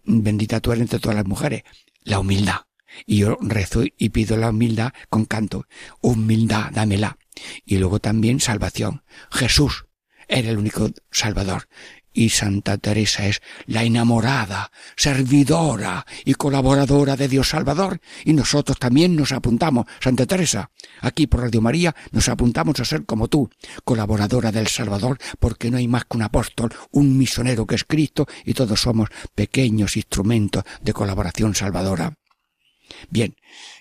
bendita 0.05 0.61
tú 0.61 0.73
eres 0.73 0.83
entre 0.83 0.99
todas 0.99 1.17
las 1.17 1.27
mujeres, 1.27 1.63
la 2.03 2.19
humildad. 2.19 2.63
Y 3.05 3.19
yo 3.19 3.37
rezo 3.41 3.85
y 3.85 4.09
pido 4.11 4.37
la 4.37 4.51
humildad 4.51 4.93
con 5.09 5.25
canto. 5.25 5.67
Humildad, 6.01 6.71
dámela. 6.73 7.19
Y 7.65 7.79
luego 7.79 7.99
también 8.01 8.41
salvación. 8.41 9.03
Jesús 9.31 9.87
era 10.29 10.51
el 10.51 10.59
único 10.59 10.91
Salvador. 11.11 11.69
Y 12.17 12.31
Santa 12.31 12.79
Teresa 12.79 13.27
es 13.27 13.43
la 13.67 13.85
enamorada, 13.85 14.73
servidora 14.97 16.07
y 16.25 16.33
colaboradora 16.33 17.15
de 17.15 17.29
Dios 17.29 17.51
Salvador. 17.51 18.01
Y 18.25 18.33
nosotros 18.33 18.79
también 18.79 19.15
nos 19.15 19.33
apuntamos, 19.33 19.85
Santa 20.01 20.25
Teresa, 20.25 20.71
aquí 21.03 21.27
por 21.27 21.43
Radio 21.43 21.61
María 21.61 21.95
nos 22.13 22.31
apuntamos 22.31 22.81
a 22.81 22.87
ser 22.87 23.05
como 23.05 23.29
tú, 23.29 23.51
colaboradora 23.85 24.51
del 24.51 24.67
Salvador, 24.67 25.19
porque 25.39 25.71
no 25.71 25.77
hay 25.77 25.89
más 25.89 26.07
que 26.07 26.17
un 26.17 26.23
apóstol, 26.23 26.75
un 26.91 27.19
misionero 27.19 27.67
que 27.67 27.75
es 27.75 27.85
Cristo, 27.85 28.27
y 28.47 28.55
todos 28.55 28.81
somos 28.81 29.11
pequeños 29.35 29.99
instrumentos 29.99 30.65
de 30.81 30.95
colaboración 30.95 31.55
salvadora. 31.55 32.15
Bien, 33.11 33.37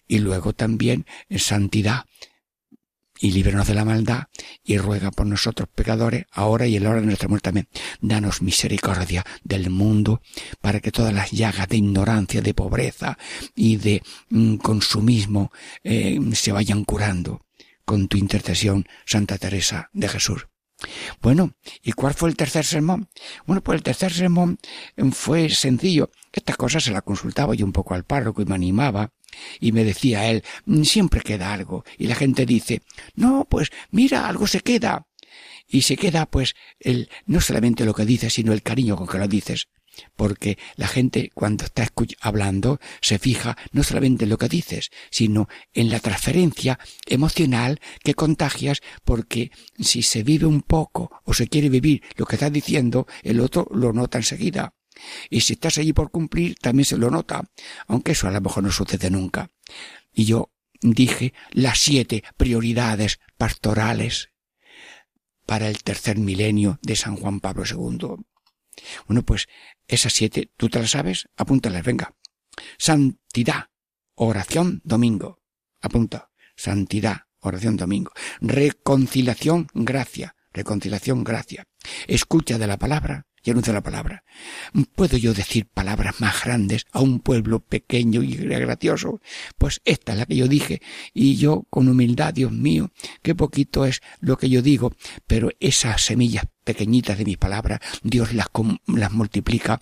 y 0.09 0.19
luego 0.19 0.51
también 0.51 1.05
en 1.29 1.39
santidad, 1.39 2.03
y 3.19 3.31
líbranos 3.31 3.67
de 3.67 3.73
la 3.73 3.85
maldad, 3.85 4.23
y 4.63 4.77
ruega 4.77 5.11
por 5.11 5.25
nosotros 5.25 5.69
pecadores, 5.73 6.25
ahora 6.31 6.67
y 6.67 6.75
en 6.75 6.83
la 6.83 6.89
hora 6.91 7.01
de 7.01 7.07
nuestra 7.07 7.27
muerte 7.27 7.45
también. 7.45 7.67
Danos 8.01 8.41
misericordia 8.41 9.25
del 9.43 9.69
mundo, 9.69 10.21
para 10.61 10.79
que 10.79 10.91
todas 10.91 11.13
las 11.13 11.31
llagas 11.31 11.67
de 11.69 11.77
ignorancia, 11.77 12.41
de 12.41 12.53
pobreza 12.53 13.17
y 13.55 13.77
de 13.77 14.03
mm, 14.29 14.55
consumismo 14.57 15.51
eh, 15.83 16.19
se 16.33 16.51
vayan 16.51 16.83
curando 16.83 17.45
con 17.85 18.07
tu 18.07 18.17
intercesión, 18.17 18.85
Santa 19.05 19.37
Teresa 19.37 19.89
de 19.93 20.09
Jesús. 20.09 20.47
Bueno, 21.21 21.53
¿y 21.81 21.93
cuál 21.93 22.13
fue 22.13 22.29
el 22.29 22.35
tercer 22.35 22.65
sermón? 22.65 23.09
Bueno, 23.45 23.63
pues 23.63 23.77
el 23.77 23.83
tercer 23.83 24.11
sermón 24.11 24.59
fue 25.11 25.49
sencillo. 25.49 26.11
Estas 26.33 26.57
cosas 26.57 26.83
se 26.83 26.91
las 26.91 27.03
consultaba 27.03 27.55
yo 27.55 27.65
un 27.65 27.71
poco 27.71 27.93
al 27.93 28.03
párroco 28.03 28.41
y 28.41 28.45
me 28.45 28.55
animaba. 28.55 29.13
Y 29.59 29.71
me 29.71 29.83
decía 29.83 30.29
él, 30.29 30.43
mm, 30.65 30.83
siempre 30.83 31.21
queda 31.21 31.53
algo. 31.53 31.83
Y 31.97 32.07
la 32.07 32.15
gente 32.15 32.45
dice, 32.45 32.81
no, 33.15 33.45
pues 33.49 33.69
mira, 33.91 34.27
algo 34.27 34.47
se 34.47 34.61
queda. 34.61 35.07
Y 35.67 35.81
se 35.81 35.97
queda, 35.97 36.25
pues, 36.25 36.55
el, 36.79 37.09
no 37.25 37.41
solamente 37.41 37.85
lo 37.85 37.93
que 37.93 38.05
dices, 38.05 38.33
sino 38.33 38.53
el 38.53 38.61
cariño 38.61 38.95
con 38.95 39.07
que 39.07 39.17
lo 39.17 39.27
dices. 39.27 39.67
Porque 40.15 40.57
la 40.75 40.87
gente, 40.87 41.31
cuando 41.33 41.65
está 41.65 41.87
hablando, 42.21 42.79
se 43.01 43.17
fija 43.17 43.57
no 43.71 43.83
solamente 43.83 44.25
en 44.25 44.29
lo 44.29 44.37
que 44.37 44.49
dices, 44.49 44.91
sino 45.09 45.47
en 45.73 45.89
la 45.89 45.99
transferencia 45.99 46.79
emocional 47.05 47.79
que 48.03 48.13
contagias, 48.13 48.81
porque 49.03 49.51
si 49.79 50.03
se 50.03 50.23
vive 50.23 50.45
un 50.45 50.61
poco 50.61 51.21
o 51.23 51.33
se 51.33 51.47
quiere 51.47 51.69
vivir 51.69 52.03
lo 52.17 52.25
que 52.25 52.35
estás 52.35 52.51
diciendo, 52.51 53.07
el 53.23 53.39
otro 53.39 53.67
lo 53.71 53.93
nota 53.93 54.17
enseguida. 54.17 54.74
Y 55.29 55.41
si 55.41 55.53
estás 55.53 55.77
allí 55.77 55.93
por 55.93 56.11
cumplir, 56.11 56.55
también 56.55 56.85
se 56.85 56.97
lo 56.97 57.09
nota, 57.09 57.49
aunque 57.87 58.13
eso 58.13 58.27
a 58.27 58.31
lo 58.31 58.41
mejor 58.41 58.63
no 58.63 58.71
sucede 58.71 59.09
nunca. 59.09 59.51
Y 60.13 60.25
yo 60.25 60.51
dije 60.81 61.33
las 61.51 61.79
siete 61.79 62.23
prioridades 62.37 63.19
pastorales 63.37 64.29
para 65.45 65.67
el 65.67 65.83
tercer 65.83 66.17
milenio 66.17 66.79
de 66.81 66.95
San 66.95 67.15
Juan 67.15 67.39
Pablo 67.39 67.63
II. 67.69 68.25
Bueno, 69.07 69.23
pues 69.23 69.47
esas 69.87 70.13
siete, 70.13 70.51
¿tú 70.57 70.69
te 70.69 70.79
las 70.79 70.91
sabes? 70.91 71.29
Apúntalas, 71.37 71.83
venga. 71.83 72.15
Santidad, 72.77 73.69
oración, 74.15 74.81
domingo. 74.83 75.41
Apunta. 75.81 76.31
Santidad, 76.55 77.23
oración, 77.39 77.77
domingo. 77.77 78.11
Reconciliación, 78.41 79.67
gracia. 79.73 80.35
Reconciliación, 80.51 81.23
gracia. 81.23 81.67
Escucha 82.07 82.57
de 82.57 82.67
la 82.67 82.77
palabra, 82.77 83.27
y 83.45 83.51
anuncio 83.51 83.71
la 83.71 83.83
palabra. 83.83 84.23
¿Puedo 84.95 85.17
yo 85.17 85.33
decir 85.33 85.67
palabras 85.67 86.19
más 86.19 86.43
grandes 86.43 86.85
a 86.91 87.01
un 87.01 87.19
pueblo 87.19 87.59
pequeño 87.59 88.23
y 88.23 88.35
gracioso? 88.35 89.21
Pues 89.57 89.81
esta 89.85 90.13
es 90.13 90.17
la 90.17 90.25
que 90.25 90.35
yo 90.35 90.47
dije, 90.47 90.81
y 91.13 91.35
yo 91.35 91.65
con 91.69 91.87
humildad, 91.87 92.33
Dios 92.33 92.51
mío, 92.51 92.91
qué 93.21 93.35
poquito 93.35 93.85
es 93.85 94.01
lo 94.19 94.37
que 94.37 94.49
yo 94.49 94.61
digo, 94.61 94.93
pero 95.27 95.51
esas 95.59 96.01
semillas 96.01 96.47
pequeñitas 96.63 97.17
de 97.17 97.25
mis 97.25 97.37
palabras, 97.37 97.79
Dios 98.01 98.33
las, 98.33 98.47
las 98.87 99.11
multiplica 99.11 99.81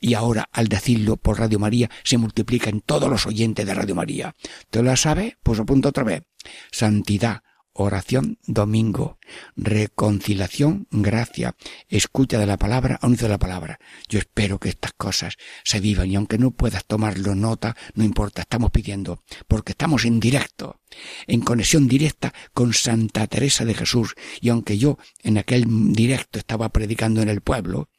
y 0.00 0.14
ahora 0.14 0.48
al 0.52 0.68
decirlo 0.68 1.16
por 1.16 1.38
Radio 1.38 1.58
María 1.58 1.90
se 2.04 2.18
multiplica 2.18 2.70
en 2.70 2.80
todos 2.80 3.08
los 3.08 3.26
oyentes 3.26 3.64
de 3.64 3.74
Radio 3.74 3.94
María. 3.94 4.34
¿Te 4.70 4.82
lo 4.82 4.94
sabes? 4.96 5.36
Pues 5.42 5.60
apunto 5.60 5.88
otra 5.88 6.04
vez. 6.04 6.24
Santidad, 6.70 7.42
oración 7.76 8.38
domingo, 8.46 9.18
reconciliación, 9.56 10.86
gracia, 10.90 11.56
escucha 11.88 12.38
de 12.38 12.46
la 12.46 12.56
palabra, 12.56 12.98
anuncio 13.02 13.26
de 13.26 13.32
la 13.32 13.38
palabra. 13.38 13.78
Yo 14.08 14.18
espero 14.18 14.58
que 14.58 14.68
estas 14.68 14.92
cosas 14.92 15.36
se 15.64 15.80
vivan 15.80 16.10
y 16.10 16.16
aunque 16.16 16.38
no 16.38 16.50
puedas 16.50 16.84
tomarlo 16.84 17.34
nota, 17.34 17.76
no 17.94 18.04
importa, 18.04 18.42
estamos 18.42 18.70
pidiendo, 18.70 19.22
porque 19.48 19.72
estamos 19.72 20.04
en 20.04 20.20
directo, 20.20 20.80
en 21.26 21.40
conexión 21.40 21.88
directa 21.88 22.32
con 22.52 22.72
Santa 22.72 23.26
Teresa 23.26 23.64
de 23.64 23.74
Jesús 23.74 24.14
y 24.40 24.48
aunque 24.48 24.78
yo 24.78 24.98
en 25.22 25.38
aquel 25.38 25.64
directo 25.92 26.38
estaba 26.38 26.70
predicando 26.70 27.22
en 27.22 27.28
el 27.28 27.40
pueblo, 27.40 27.90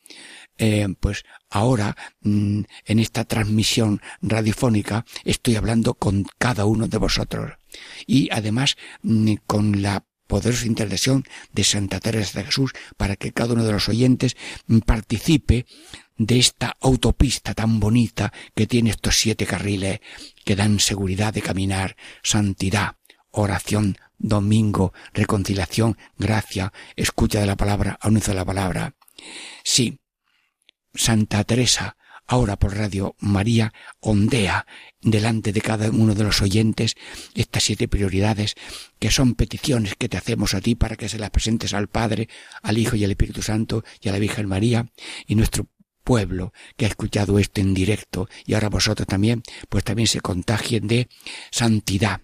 eh, 0.57 0.87
pues 0.99 1.23
ahora 1.49 1.95
mm, 2.21 2.61
en 2.85 2.99
esta 2.99 3.25
transmisión 3.25 4.01
radiofónica 4.21 5.05
estoy 5.23 5.55
hablando 5.55 5.93
con 5.93 6.25
cada 6.37 6.65
uno 6.65 6.87
de 6.87 6.97
vosotros 6.97 7.53
y 8.05 8.29
además 8.31 8.77
mm, 9.03 9.35
con 9.45 9.81
la 9.81 10.05
poderosa 10.27 10.65
intercesión 10.65 11.23
de 11.53 11.63
Santa 11.63 11.99
Teresa 11.99 12.39
de 12.39 12.45
Jesús 12.45 12.73
para 12.97 13.15
que 13.15 13.31
cada 13.31 13.53
uno 13.53 13.63
de 13.63 13.71
los 13.71 13.89
oyentes 13.89 14.35
mm, 14.67 14.79
participe 14.79 15.65
de 16.17 16.39
esta 16.39 16.75
autopista 16.81 17.53
tan 17.53 17.79
bonita 17.79 18.33
que 18.55 18.67
tiene 18.67 18.89
estos 18.89 19.17
siete 19.17 19.45
carriles 19.45 20.01
que 20.43 20.55
dan 20.55 20.79
seguridad 20.79 21.33
de 21.33 21.41
caminar, 21.41 21.95
santidad, 22.23 22.95
oración, 23.31 23.97
domingo, 24.17 24.93
reconciliación, 25.13 25.97
gracia, 26.17 26.73
escucha 26.95 27.39
de 27.39 27.45
la 27.45 27.55
palabra, 27.55 27.97
anuncio 28.01 28.33
de 28.33 28.39
la 28.39 28.45
palabra. 28.45 28.95
Sí, 29.63 29.99
Santa 30.97 31.43
Teresa, 31.43 31.95
ahora 32.25 32.57
por 32.57 32.75
Radio 32.75 33.15
María, 33.19 33.73
ondea 33.99 34.65
delante 35.01 35.53
de 35.53 35.61
cada 35.61 35.89
uno 35.89 36.15
de 36.15 36.23
los 36.23 36.41
oyentes 36.41 36.95
estas 37.33 37.63
siete 37.63 37.87
prioridades 37.87 38.55
que 38.99 39.11
son 39.11 39.35
peticiones 39.35 39.95
que 39.95 40.09
te 40.09 40.17
hacemos 40.17 40.53
a 40.53 40.61
ti 40.61 40.75
para 40.75 40.95
que 40.97 41.07
se 41.07 41.19
las 41.19 41.29
presentes 41.29 41.73
al 41.73 41.87
Padre, 41.87 42.27
al 42.61 42.77
Hijo 42.77 42.95
y 42.95 43.05
al 43.05 43.11
Espíritu 43.11 43.41
Santo 43.41 43.83
y 44.01 44.09
a 44.09 44.11
la 44.11 44.19
Virgen 44.19 44.47
María 44.47 44.91
y 45.25 45.35
nuestro 45.35 45.67
pueblo 46.03 46.53
que 46.75 46.85
ha 46.85 46.89
escuchado 46.89 47.37
esto 47.39 47.61
en 47.61 47.73
directo 47.73 48.27
y 48.45 48.53
ahora 48.53 48.69
vosotros 48.69 49.07
también, 49.07 49.43
pues 49.69 49.83
también 49.83 50.07
se 50.07 50.21
contagien 50.21 50.87
de 50.87 51.09
santidad, 51.51 52.21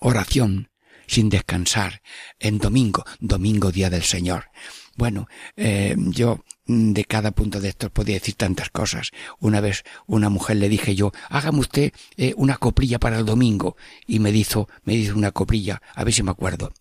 oración 0.00 0.70
sin 1.06 1.28
descansar 1.28 2.02
en 2.38 2.58
domingo, 2.58 3.04
domingo 3.18 3.72
día 3.72 3.90
del 3.90 4.04
Señor. 4.04 4.50
Bueno, 4.96 5.26
eh, 5.56 5.96
yo 5.96 6.44
de 6.70 7.04
cada 7.04 7.32
punto 7.32 7.60
de 7.60 7.68
estos 7.68 7.90
podía 7.90 8.14
decir 8.14 8.34
tantas 8.34 8.70
cosas. 8.70 9.10
Una 9.40 9.60
vez 9.60 9.82
una 10.06 10.28
mujer 10.28 10.56
le 10.56 10.68
dije 10.68 10.94
yo, 10.94 11.12
hágame 11.28 11.58
usted 11.58 11.92
eh, 12.16 12.32
una 12.36 12.56
coprilla 12.56 12.98
para 12.98 13.18
el 13.18 13.24
domingo. 13.24 13.76
Y 14.06 14.20
me 14.20 14.30
dijo, 14.30 14.68
me 14.84 14.94
dijo 14.94 15.18
una 15.18 15.32
coprilla, 15.32 15.82
a 15.94 16.04
ver 16.04 16.14
si 16.14 16.22
me 16.22 16.30
acuerdo. 16.30 16.72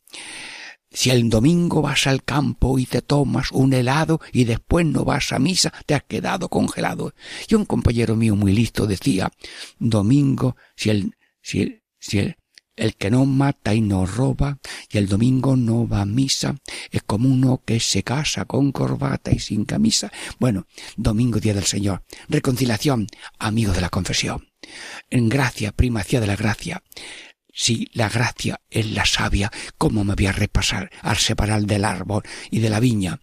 Si 0.92 1.10
el 1.12 1.30
domingo 1.30 1.82
vas 1.82 2.08
al 2.08 2.24
campo 2.24 2.80
y 2.80 2.86
te 2.86 3.02
tomas 3.02 3.52
un 3.52 3.74
helado 3.74 4.20
y 4.32 4.46
después 4.46 4.86
no 4.86 5.06
vas 5.06 5.32
a 5.32 5.40
misa, 5.40 5.72
te 5.86 5.94
has 5.94 6.04
quedado 6.04 6.50
congelado. 6.50 7.14
Y 7.48 7.56
un 7.56 7.66
compañero 7.66 8.16
mío 8.16 8.36
muy 8.36 8.54
listo 8.54 8.88
decía, 8.88 9.32
domingo, 9.78 10.56
si 10.76 10.90
el, 10.90 11.16
si 11.42 11.62
el, 11.62 11.84
si 12.00 12.20
el, 12.20 12.39
el 12.80 12.96
que 12.96 13.12
no 13.12 13.26
mata 13.26 13.74
y 13.74 13.82
no 13.82 14.06
roba, 14.06 14.58
y 14.92 14.98
el 14.98 15.08
domingo 15.08 15.56
no 15.56 15.88
va 15.88 16.02
a 16.02 16.06
misa, 16.06 16.56
es 16.92 17.04
como 17.04 17.30
uno 17.30 17.62
que 17.66 17.80
se 17.80 18.04
casa 18.04 18.46
con 18.46 18.72
corbata 18.72 19.32
y 19.32 19.40
sin 19.40 19.66
camisa. 19.66 20.12
Bueno, 20.40 20.66
domingo, 20.96 21.40
día 21.40 21.54
del 21.54 21.66
Señor. 21.66 22.04
Reconciliación, 22.28 23.08
amigo 23.38 23.74
de 23.74 23.82
la 23.82 23.90
confesión. 23.90 24.48
En 25.10 25.30
gracia, 25.30 25.72
primacía 25.72 26.22
de 26.22 26.28
la 26.28 26.36
gracia. 26.36 26.84
Si 27.52 27.90
la 27.94 28.08
gracia 28.08 28.62
es 28.70 28.90
la 28.92 29.06
sabia, 29.06 29.52
¿cómo 29.78 30.06
me 30.06 30.16
voy 30.16 30.28
a 30.28 30.32
repasar 30.32 30.90
al 31.02 31.18
separar 31.18 31.64
del 31.64 31.84
árbol 31.84 32.24
y 32.50 32.60
de 32.60 32.70
la 32.70 32.80
viña? 32.80 33.20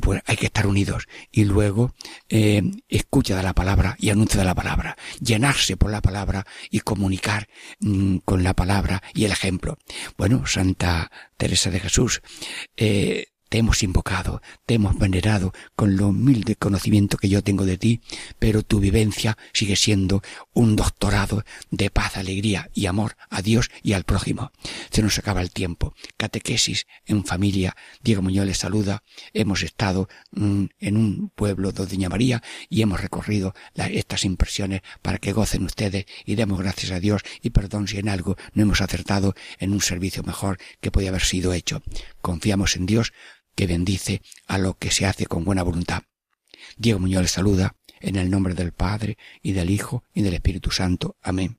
Pues 0.00 0.22
hay 0.26 0.36
que 0.36 0.46
estar 0.46 0.66
unidos 0.66 1.06
y 1.30 1.44
luego 1.44 1.94
eh, 2.28 2.62
escucha 2.88 3.36
de 3.36 3.42
la 3.42 3.54
palabra 3.54 3.96
y 3.98 4.10
anuncio 4.10 4.38
de 4.38 4.46
la 4.46 4.54
palabra, 4.54 4.96
llenarse 5.20 5.76
por 5.76 5.90
la 5.90 6.02
palabra 6.02 6.46
y 6.70 6.80
comunicar 6.80 7.48
mm, 7.80 8.18
con 8.18 8.42
la 8.42 8.54
palabra 8.54 9.02
y 9.14 9.24
el 9.24 9.32
ejemplo. 9.32 9.78
Bueno, 10.16 10.46
Santa 10.46 11.10
Teresa 11.36 11.70
de 11.70 11.80
Jesús, 11.80 12.22
eh, 12.76 13.26
te 13.54 13.60
hemos 13.60 13.84
invocado, 13.84 14.42
te 14.66 14.74
hemos 14.74 14.98
venerado 14.98 15.52
con 15.76 15.96
lo 15.96 16.08
humilde 16.08 16.56
conocimiento 16.56 17.16
que 17.18 17.28
yo 17.28 17.40
tengo 17.40 17.64
de 17.64 17.78
ti, 17.78 18.00
pero 18.40 18.64
tu 18.64 18.80
vivencia 18.80 19.38
sigue 19.52 19.76
siendo 19.76 20.24
un 20.54 20.74
doctorado 20.74 21.44
de 21.70 21.88
paz, 21.88 22.16
alegría 22.16 22.68
y 22.74 22.86
amor 22.86 23.16
a 23.30 23.42
Dios 23.42 23.70
y 23.84 23.92
al 23.92 24.02
prójimo. 24.02 24.50
Se 24.90 25.02
nos 25.02 25.20
acaba 25.20 25.40
el 25.40 25.52
tiempo. 25.52 25.94
Catequesis 26.16 26.88
en 27.06 27.24
familia. 27.24 27.76
Diego 28.02 28.22
Muñoz 28.22 28.44
les 28.44 28.58
saluda. 28.58 29.04
Hemos 29.32 29.62
estado 29.62 30.08
mm, 30.32 30.64
en 30.80 30.96
un 30.96 31.30
pueblo 31.32 31.70
de 31.70 31.86
Doña 31.86 32.08
María 32.08 32.42
y 32.68 32.82
hemos 32.82 33.00
recorrido 33.00 33.54
estas 33.76 34.24
impresiones 34.24 34.80
para 35.00 35.18
que 35.18 35.32
gocen 35.32 35.62
ustedes 35.62 36.06
y 36.26 36.34
demos 36.34 36.58
gracias 36.58 36.90
a 36.90 36.98
Dios 36.98 37.22
y 37.40 37.50
perdón 37.50 37.86
si 37.86 37.98
en 37.98 38.08
algo 38.08 38.36
no 38.52 38.64
hemos 38.64 38.80
acertado 38.80 39.36
en 39.60 39.72
un 39.72 39.80
servicio 39.80 40.24
mejor 40.24 40.58
que 40.80 40.90
podía 40.90 41.10
haber 41.10 41.22
sido 41.22 41.52
hecho. 41.52 41.84
Confiamos 42.20 42.74
en 42.74 42.86
Dios 42.86 43.12
que 43.54 43.66
bendice 43.66 44.22
a 44.46 44.58
lo 44.58 44.78
que 44.78 44.90
se 44.90 45.06
hace 45.06 45.26
con 45.26 45.44
buena 45.44 45.62
voluntad. 45.62 46.02
Diego 46.76 46.98
Muñoz 46.98 47.22
les 47.22 47.30
saluda 47.30 47.76
en 48.00 48.16
el 48.16 48.30
nombre 48.30 48.54
del 48.54 48.72
Padre 48.72 49.16
y 49.42 49.52
del 49.52 49.70
Hijo 49.70 50.04
y 50.12 50.22
del 50.22 50.34
Espíritu 50.34 50.70
Santo. 50.70 51.16
Amén. 51.22 51.58